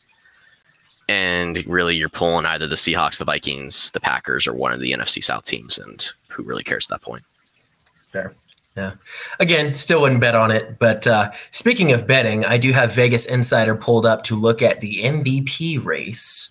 and 1.08 1.64
really 1.66 1.96
you're 1.96 2.10
pulling 2.10 2.44
either 2.44 2.66
the 2.66 2.76
Seahawks, 2.76 3.18
the 3.18 3.24
Vikings, 3.24 3.90
the 3.92 4.00
Packers, 4.00 4.46
or 4.46 4.52
one 4.52 4.72
of 4.72 4.80
the 4.80 4.92
NFC 4.92 5.24
South 5.24 5.44
teams, 5.44 5.78
and 5.78 6.06
who 6.28 6.42
really 6.42 6.62
cares 6.62 6.86
at 6.86 7.00
that 7.00 7.04
point? 7.04 7.22
Fair. 8.10 8.34
Yeah. 8.76 8.94
Again, 9.38 9.74
still 9.74 10.00
wouldn't 10.00 10.20
bet 10.20 10.34
on 10.34 10.50
it. 10.50 10.78
But 10.78 11.06
uh, 11.06 11.30
speaking 11.50 11.92
of 11.92 12.06
betting, 12.06 12.44
I 12.44 12.56
do 12.56 12.72
have 12.72 12.94
Vegas 12.94 13.26
Insider 13.26 13.74
pulled 13.74 14.06
up 14.06 14.22
to 14.24 14.36
look 14.36 14.62
at 14.62 14.80
the 14.80 15.02
MVP 15.02 15.84
race. 15.84 16.50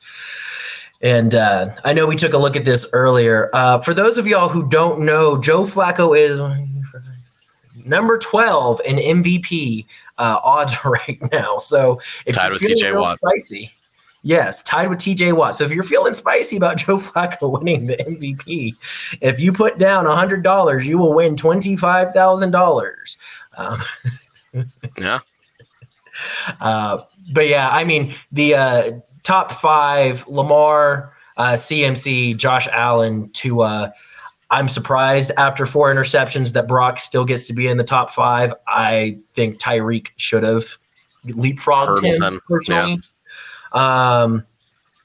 And 1.01 1.33
uh, 1.33 1.71
I 1.83 1.93
know 1.93 2.05
we 2.05 2.15
took 2.15 2.33
a 2.33 2.37
look 2.37 2.55
at 2.55 2.63
this 2.63 2.85
earlier. 2.93 3.49
Uh, 3.53 3.79
for 3.79 3.95
those 3.95 4.19
of 4.19 4.27
y'all 4.27 4.49
who 4.49 4.67
don't 4.67 4.99
know, 4.99 5.35
Joe 5.37 5.63
Flacco 5.63 6.15
is 6.15 6.39
number 7.83 8.19
12 8.19 8.81
in 8.85 9.23
MVP 9.23 9.87
uh, 10.19 10.39
odds 10.43 10.77
right 10.85 11.19
now. 11.31 11.57
So 11.57 11.99
if 12.27 12.35
Tied 12.35 12.51
with 12.51 12.61
TJ 12.61 12.99
Watt. 12.99 13.17
spicy, 13.17 13.71
yes, 14.23 14.61
tied 14.63 14.89
with 14.89 14.99
TJ 14.99 15.33
Watt. 15.33 15.55
So 15.55 15.63
if 15.65 15.71
you're 15.71 15.83
feeling 15.83 16.13
spicy 16.13 16.57
about 16.57 16.77
Joe 16.79 16.97
Flacco 16.97 17.51
winning 17.51 17.87
the 17.87 17.97
MVP, 17.97 18.75
if 19.21 19.39
you 19.39 19.51
put 19.53 19.77
down 19.77 20.05
$100, 20.05 20.85
you 20.85 20.97
will 20.97 21.13
win 21.13 21.35
$25,000. 21.35 23.17
Um, 23.57 23.81
Yeah. 24.99 25.19
uh, 26.59 27.03
but 27.33 27.47
yeah, 27.47 27.69
I 27.69 27.85
mean, 27.85 28.13
the 28.31 28.55
uh, 28.55 28.91
top 29.23 29.53
five 29.53 30.27
Lamar, 30.27 31.13
uh, 31.37 31.53
CMC, 31.53 32.35
Josh 32.37 32.67
Allen 32.71 33.29
to. 33.33 33.61
Uh, 33.61 33.91
I'm 34.49 34.67
surprised 34.67 35.31
after 35.37 35.65
four 35.65 35.93
interceptions 35.93 36.51
that 36.51 36.67
Brock 36.67 36.99
still 36.99 37.23
gets 37.23 37.47
to 37.47 37.53
be 37.53 37.67
in 37.67 37.77
the 37.77 37.85
top 37.85 38.11
five. 38.11 38.53
I 38.67 39.19
think 39.33 39.59
Tyreek 39.59 40.09
should 40.17 40.43
have 40.43 40.65
leapfrogged 41.25 41.87
Hurdled 41.87 42.03
him, 42.03 42.21
him, 42.21 42.41
personally. 42.45 42.99
Um, 43.71 44.45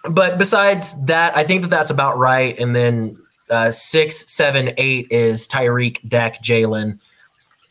but 0.08 0.38
besides 0.38 1.00
that, 1.04 1.36
I 1.36 1.44
think 1.44 1.62
that 1.62 1.68
that's 1.68 1.90
about 1.90 2.18
right. 2.18 2.58
And 2.58 2.74
then 2.74 3.18
uh, 3.50 3.70
six, 3.70 4.30
seven, 4.30 4.72
eight 4.76 5.06
is 5.10 5.46
Tyreek, 5.48 6.06
Dak, 6.08 6.42
Jalen. 6.42 6.98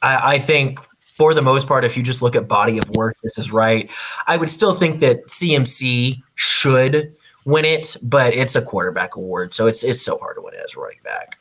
I, 0.02 0.36
I 0.36 0.40
think 0.40 0.80
for 1.16 1.34
the 1.34 1.42
most 1.42 1.68
part, 1.68 1.86
if 1.86 1.96
you 1.96 2.04
just 2.04 2.22
look 2.22 2.36
at 2.36 2.48
body 2.48 2.78
of 2.78 2.90
work, 2.92 3.16
this 3.24 3.38
is 3.38 3.52
right. 3.52 3.90
I 4.28 4.38
would 4.38 4.50
still 4.50 4.74
think 4.74 5.00
that 5.00 5.26
CMC 5.28 6.22
should 6.36 7.16
win 7.46 7.66
it, 7.66 7.96
but 8.02 8.34
it's 8.34 8.56
a 8.56 8.62
quarterback 8.62 9.16
award, 9.16 9.54
so 9.54 9.68
it's 9.68 9.84
it's 9.84 10.04
so 10.04 10.18
hard 10.18 10.36
to 10.36 10.42
win 10.42 10.54
it 10.54 10.62
as 10.66 10.76
a 10.76 10.80
running 10.80 11.00
back. 11.04 11.38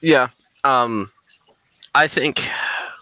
Yeah. 0.00 0.28
Um, 0.64 1.10
I 1.94 2.06
think. 2.06 2.48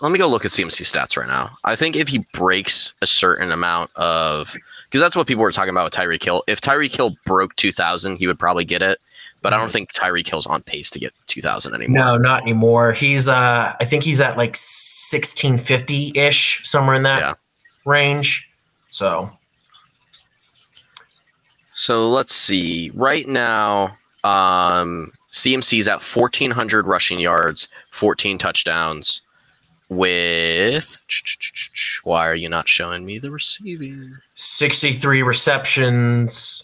Let 0.00 0.12
me 0.12 0.18
go 0.20 0.28
look 0.28 0.44
at 0.44 0.52
CMC 0.52 0.82
stats 0.82 1.16
right 1.16 1.26
now. 1.26 1.58
I 1.64 1.74
think 1.74 1.96
if 1.96 2.06
he 2.06 2.24
breaks 2.32 2.94
a 3.02 3.06
certain 3.06 3.50
amount 3.50 3.90
of, 3.96 4.54
because 4.88 5.00
that's 5.00 5.14
what 5.14 5.26
people 5.26 5.42
were 5.42 5.52
talking 5.52 5.70
about 5.70 5.84
with 5.84 5.92
Tyreek 5.94 6.22
Hill. 6.24 6.42
If 6.46 6.60
Tyreek 6.60 6.94
Hill 6.96 7.14
broke 7.26 7.54
2,000, 7.56 8.16
he 8.16 8.26
would 8.26 8.38
probably 8.38 8.64
get 8.64 8.80
it. 8.82 8.98
But 9.42 9.54
I 9.54 9.58
don't 9.58 9.70
think 9.70 9.92
Tyreek 9.92 10.28
Hill's 10.28 10.46
on 10.46 10.62
pace 10.62 10.90
to 10.90 10.98
get 10.98 11.12
2,000 11.28 11.74
anymore. 11.74 12.04
No, 12.04 12.16
not 12.16 12.42
anymore. 12.42 12.92
He's 12.92 13.28
uh, 13.28 13.72
I 13.80 13.84
think 13.84 14.02
he's 14.02 14.20
at 14.20 14.36
like 14.36 14.56
sixteen 14.56 15.58
fifty 15.58 16.10
ish, 16.16 16.60
somewhere 16.64 16.96
in 16.96 17.04
that 17.04 17.20
Yeah. 17.20 17.34
range. 17.84 18.50
So 18.90 19.30
So 21.74 22.08
let's 22.08 22.34
see. 22.34 22.90
Right 22.94 23.28
now, 23.28 23.96
um, 24.24 25.12
CMC's 25.32 25.86
at 25.86 26.02
1,400 26.02 26.86
rushing 26.86 27.20
yards, 27.20 27.68
14 27.92 28.38
touchdowns. 28.38 29.22
With. 29.88 30.98
Why 32.04 32.26
are 32.26 32.34
you 32.34 32.48
not 32.48 32.68
showing 32.68 33.04
me 33.04 33.18
the 33.18 33.30
receiving? 33.30 34.08
63 34.34 35.22
receptions. 35.22 36.62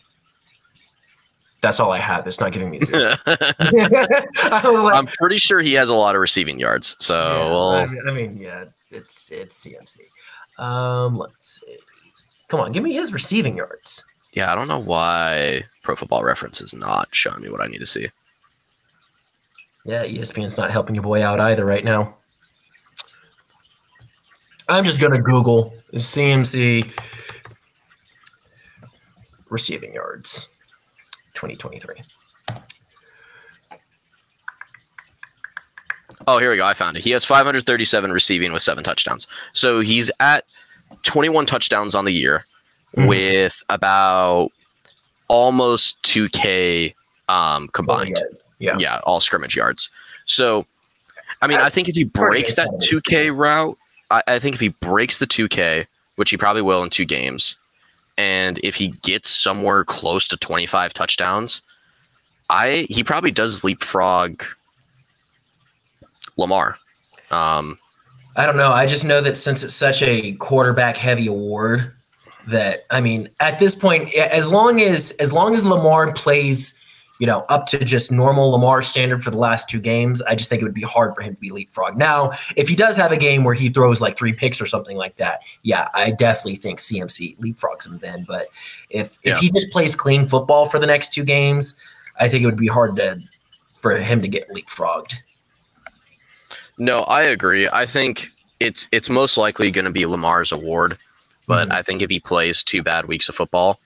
That's 1.61 1.81
all 1.81 1.93
I 1.93 1.99
have. 1.99 2.27
It's 2.27 2.41
not 2.41 2.53
giving 2.53 2.71
me 2.71 2.79
the 2.79 3.19
I 4.53 4.69
was 4.69 4.83
like, 4.83 4.95
I'm 4.95 5.07
pretty 5.07 5.39
sure 5.39 5.61
he 5.61 5.73
has 5.75 5.89
a 5.89 5.95
lot 5.95 6.15
of 6.15 6.21
receiving 6.21 6.61
yards. 6.61 6.95
So, 6.99 7.15
yeah, 7.15 7.45
well, 7.47 7.71
I, 7.71 7.87
mean, 7.87 8.01
I 8.07 8.11
mean, 8.13 8.37
yeah, 8.37 8.65
it's 8.91 9.33
it's 9.33 9.67
CMC. 9.67 10.63
Um, 10.63 11.17
let's 11.17 11.61
see. 11.61 11.79
Come 12.49 12.61
on, 12.61 12.73
give 12.73 12.83
me 12.83 12.93
his 12.93 13.15
receiving 13.15 13.57
yards. 13.57 14.05
yeah, 14.35 14.53
I 14.53 14.55
don't 14.55 14.69
know 14.69 14.79
why 14.79 15.65
Pro 15.83 15.97
Football 15.97 16.23
Reference 16.23 16.61
is 16.61 16.75
not 16.75 17.09
showing 17.13 17.41
me 17.41 17.49
what 17.49 17.63
I 17.63 17.67
need 17.67 17.79
to 17.79 17.87
see. 17.87 18.09
Yeah, 19.87 20.05
ESPN's 20.05 20.59
not 20.59 20.71
helping 20.71 20.95
your 20.95 21.05
boy 21.05 21.25
out 21.25 21.41
either 21.41 21.65
right 21.65 21.85
now. 21.85 22.15
I'm 24.69 24.85
just 24.85 25.01
gonna 25.01 25.21
Google 25.21 25.75
CMC 25.95 26.91
receiving 29.51 29.93
yards 29.95 30.49
2023. 31.35 31.97
Oh, 36.27 36.39
here 36.39 36.51
we 36.51 36.57
go. 36.57 36.65
I 36.65 36.73
found 36.73 36.97
it. 36.97 37.05
He 37.05 37.11
has 37.11 37.25
537 37.27 38.11
receiving 38.11 38.53
with 38.53 38.63
seven 38.63 38.83
touchdowns. 38.83 39.27
So 39.53 39.81
he's 39.81 40.11
at 40.21 40.45
21 41.03 41.45
touchdowns 41.45 41.95
on 41.95 42.07
the 42.07 42.13
year 42.13 42.47
Mhm. 42.97 43.09
with 43.09 43.63
about 43.69 44.51
almost 45.29 46.03
2K 46.03 46.95
um, 47.29 47.69
combined. 47.69 48.19
Yeah. 48.59 48.77
Yeah, 48.79 49.01
all 49.05 49.21
scrimmage 49.21 49.55
yards. 49.57 49.91
So, 50.25 50.65
I 51.43 51.47
mean, 51.47 51.59
I 51.59 51.69
think 51.69 51.89
if 51.89 51.95
he 51.95 52.05
breaks 52.05 52.55
that 52.55 52.69
2K 52.81 53.31
route, 53.31 53.77
I, 54.15 54.23
I 54.29 54.39
think 54.39 54.55
if 54.55 54.61
he 54.61 54.69
breaks 54.69 55.19
the 55.19 55.27
2K, 55.27 55.87
which 56.17 56.31
he 56.31 56.37
probably 56.37 56.63
will 56.63 56.83
in 56.83 56.91
two 56.91 57.05
games, 57.05 57.57
and 58.17 58.61
if 58.63 58.77
he 58.77 58.89
gets 58.89 59.29
somewhere 59.29 59.85
close 59.85 60.29
to 60.29 60.37
25 60.37 60.95
touchdowns, 60.95 61.63
I 62.49 62.87
he 62.89 63.03
probably 63.03 63.33
does 63.33 63.65
leapfrog 63.65 64.45
Lamar. 66.37 66.79
Um, 67.31 67.79
I 68.37 68.47
don't 68.47 68.57
know. 68.57 68.71
I 68.71 68.87
just 68.87 69.05
know 69.05 69.21
that 69.21 69.37
since 69.37 69.65
it's 69.65 69.75
such 69.75 70.03
a 70.03 70.33
quarterback 70.35 70.97
heavy 70.97 71.27
award, 71.27 71.93
that 72.47 72.85
I 72.91 73.01
mean, 73.01 73.31
at 73.41 73.59
this 73.59 73.75
point, 73.75 74.15
as 74.15 74.51
long 74.51 74.81
as 74.81 75.11
as 75.13 75.33
long 75.33 75.55
as 75.55 75.65
Lamar 75.65 76.13
plays, 76.13 76.79
you 77.19 77.27
know, 77.27 77.45
up 77.49 77.67
to 77.67 77.79
just 77.79 78.11
normal 78.11 78.51
Lamar 78.51 78.83
standard 78.83 79.23
for 79.23 79.31
the 79.31 79.39
last 79.39 79.69
two 79.69 79.81
games, 79.81 80.21
I 80.23 80.35
just 80.35 80.51
think 80.51 80.63
it 80.63 80.65
would 80.65 80.75
be 80.75 80.83
hard 80.83 81.15
for 81.15 81.23
him 81.23 81.35
to 81.35 81.41
be 81.41 81.51
leapfrog. 81.51 81.97
Now, 81.97 82.33
if 82.57 82.69
he 82.69 82.75
does 82.75 82.97
have 82.97 83.13
a 83.13 83.17
game 83.17 83.45
where 83.45 83.55
he 83.55 83.69
throws 83.69 84.01
like 84.01 84.17
three 84.17 84.33
picks 84.33 84.61
or 84.61 84.67
something 84.67 84.97
like 84.97 85.17
that, 85.17 85.41
yeah, 85.63 85.89
I 85.95 86.11
definitely 86.11 86.57
think 86.57 86.81
CMC 86.81 87.39
leapfrogs 87.39 87.87
him 87.87 87.99
then. 87.99 88.25
But 88.27 88.49
if 88.91 89.19
Yeah. 89.23 89.35
if 89.35 89.39
he 89.39 89.49
just 89.49 89.71
plays 89.71 89.95
clean 89.95 90.27
football 90.27 90.67
for 90.67 90.79
the 90.79 90.87
next 90.87 91.13
two 91.13 91.25
games, 91.25 91.77
I 92.19 92.29
think 92.29 92.43
it 92.43 92.47
would 92.47 92.57
be 92.57 92.67
hard 92.69 92.97
to 92.97 93.21
for 93.81 93.97
him 93.97 94.21
to 94.23 94.29
get 94.29 94.49
leapfrogged. 94.51 95.15
no, 96.79 97.01
I 97.03 97.23
agree. 97.23 97.69
I 97.73 97.87
think 97.87 98.31
it's 98.59 98.89
it's 98.91 99.09
most 99.09 99.37
likely 99.37 99.71
going 99.71 99.85
to 99.85 99.91
be 99.93 100.07
Lamar's 100.07 100.51
award, 100.51 100.99
but 101.47 101.69
mm-hmm. 101.69 101.77
I 101.77 101.83
think 101.83 102.03
if 102.03 102.11
he 102.11 102.19
plays 102.19 102.65
two 102.65 102.83
bad 102.83 103.07
weeks 103.07 103.29
of 103.29 103.37
football, 103.37 103.79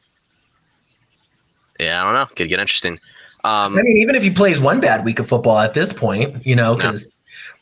yeah, 1.78 2.00
I 2.00 2.04
don't 2.04 2.14
know, 2.14 2.34
could 2.34 2.48
get 2.48 2.60
interesting. 2.60 2.98
Um, 3.44 3.78
I 3.78 3.82
mean, 3.82 3.96
even 3.98 4.14
if 4.14 4.22
he 4.22 4.30
plays 4.30 4.58
one 4.60 4.80
bad 4.80 5.04
week 5.04 5.18
of 5.18 5.28
football 5.28 5.58
at 5.58 5.74
this 5.74 5.92
point, 5.92 6.44
you 6.46 6.56
know, 6.56 6.74
because 6.74 7.10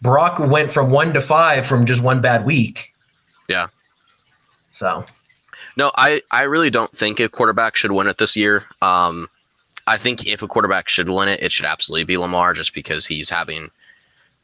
Brock 0.03 0.39
went 0.39 0.73
from 0.73 0.91
one 0.91 1.13
to 1.13 1.21
five 1.21 1.67
from 1.67 1.85
just 1.87 2.03
one 2.03 2.21
bad 2.21 2.45
week. 2.47 2.93
Yeah. 3.49 3.67
So 4.73 5.05
No, 5.77 5.91
I, 5.97 6.23
I 6.31 6.43
really 6.43 6.71
don't 6.71 6.91
think 6.93 7.21
a 7.21 7.29
quarterback 7.29 7.77
should 7.77 7.93
win 7.93 8.07
it 8.07 8.19
this 8.19 8.37
year. 8.37 8.65
Um, 8.83 9.29
I 9.87 9.97
think 9.97 10.27
if 10.27 10.43
a 10.43 10.49
quarterback 10.49 10.89
should 10.89 11.09
win 11.09 11.29
it, 11.29 11.43
it 11.43 11.53
should 11.53 11.67
absolutely 11.67 12.05
be 12.05 12.17
Lamar, 12.17 12.53
just 12.55 12.75
because 12.75 13.07
he's 13.07 13.31
having 13.31 13.71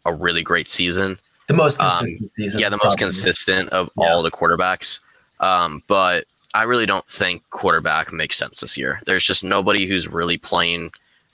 a 0.04 0.14
really 0.14 0.42
great 0.42 0.68
season. 0.68 1.18
the 1.48 1.54
most 1.54 1.80
Um, 1.80 1.90
consistent 1.98 2.34
season. 2.34 2.60
yeah, 2.60 2.68
the 2.68 2.78
most 2.84 2.98
consistent 2.98 3.68
of 3.70 3.90
Yeah. 3.98 4.04
all 4.12 4.22
the 4.22 4.30
quarterbacks. 4.30 5.00
Um, 5.40 5.82
but 5.88 6.24
I 6.54 6.62
really 6.62 6.86
don't 6.86 7.06
think 7.08 7.42
quarterback 7.50 8.12
makes 8.12 8.36
sense 8.36 8.60
this 8.60 8.78
year. 8.78 9.00
There's 9.06 9.24
just 9.24 9.42
nobody 9.42 9.86
who's 9.86 10.06
really 10.06 10.38
playing 10.38 10.92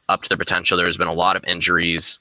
up 0.09 0.22
to 0.22 0.28
their 0.28 0.38
potential. 0.38 0.76
There's 0.76 0.96
been 0.96 1.09
a 1.09 1.12
lot 1.12 1.36
of 1.36 1.44
injuries. 1.44 2.20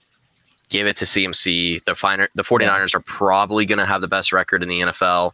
Give 0.69 0.88
it 0.88 0.97
to 0.97 1.05
CMC. 1.05 1.83
The 1.83 1.95
finer, 1.95 2.27
the 2.35 2.43
49ers 2.43 2.93
are 2.93 2.99
probably 2.99 3.65
going 3.65 3.79
to 3.79 3.85
have 3.85 4.01
the 4.01 4.07
best 4.07 4.33
record 4.33 4.63
in 4.63 4.69
the 4.69 4.81
NFL, 4.81 5.31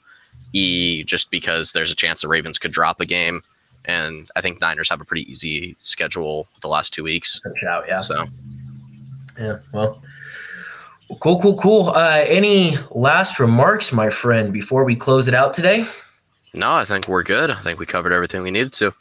e 0.54 1.04
just 1.04 1.32
because 1.32 1.72
there's 1.72 1.91
a 1.91 1.95
chance 1.95 2.22
the 2.22 2.28
Ravens 2.28 2.60
could 2.60 2.72
drop 2.72 2.99
a 2.99 3.06
game. 3.06 3.41
And 3.86 4.30
I 4.36 4.41
think 4.41 4.62
Niners 4.62 4.89
have 4.89 5.01
a 5.01 5.06
pretty 5.06 5.30
easy 5.30 5.76
schedule 5.82 6.47
the 6.62 6.68
last 6.68 6.93
two 6.93 7.04
weeks. 7.04 7.41
Out, 7.68 7.86
yeah. 7.88 7.99
So 7.99 8.26
Yeah. 9.39 9.58
Well. 9.72 10.01
Cool, 11.20 11.39
cool, 11.41 11.58
cool. 11.58 11.89
Uh, 11.89 12.24
any 12.26 12.78
last 12.89 13.39
remarks, 13.39 13.91
my 13.91 14.10
friend, 14.10 14.51
before 14.51 14.84
we 14.84 14.95
close 14.95 15.28
it 15.28 15.36
out 15.36 15.54
today? 15.54 15.86
no, 16.56 16.72
I 16.72 16.86
think 16.86 17.08
we're 17.08 17.24
good. 17.24 17.49
I 17.49 17.62
think 17.62 17.80
we 17.80 17.86
covered 17.86 18.14
everything 18.14 18.43
we 18.43 18.51
needed 18.51 18.74
to. 18.74 18.93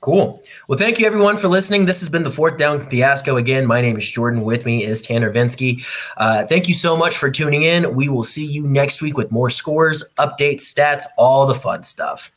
Cool. 0.00 0.40
Well, 0.68 0.78
thank 0.78 1.00
you 1.00 1.06
everyone 1.06 1.36
for 1.36 1.48
listening. 1.48 1.86
This 1.86 1.98
has 2.00 2.08
been 2.08 2.22
the 2.22 2.30
fourth 2.30 2.56
down 2.56 2.88
fiasco. 2.88 3.36
Again, 3.36 3.66
my 3.66 3.80
name 3.80 3.96
is 3.96 4.08
Jordan. 4.08 4.42
With 4.42 4.64
me 4.64 4.84
is 4.84 5.02
Tanner 5.02 5.32
Vinsky. 5.32 5.84
Uh, 6.16 6.46
thank 6.46 6.68
you 6.68 6.74
so 6.74 6.96
much 6.96 7.16
for 7.16 7.30
tuning 7.30 7.64
in. 7.64 7.96
We 7.96 8.08
will 8.08 8.22
see 8.22 8.46
you 8.46 8.62
next 8.62 9.02
week 9.02 9.16
with 9.16 9.32
more 9.32 9.50
scores, 9.50 10.04
updates, 10.18 10.60
stats, 10.60 11.04
all 11.16 11.46
the 11.46 11.54
fun 11.54 11.82
stuff. 11.82 12.30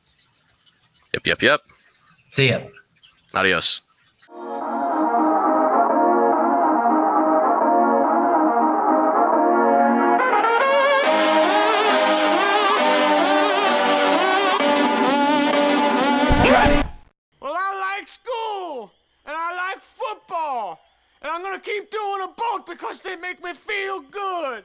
Yep, 1.13 1.27
yep, 1.27 1.41
yep. 1.43 1.61
See 2.31 2.49
ya. 2.49 2.61
Adios. 3.35 3.81
Keep 21.63 21.89
doing 21.89 22.19
them 22.19 22.31
both 22.37 22.65
because 22.65 23.01
they 23.01 23.15
make 23.15 23.43
me 23.43 23.53
feel 23.53 24.01
good. 24.01 24.63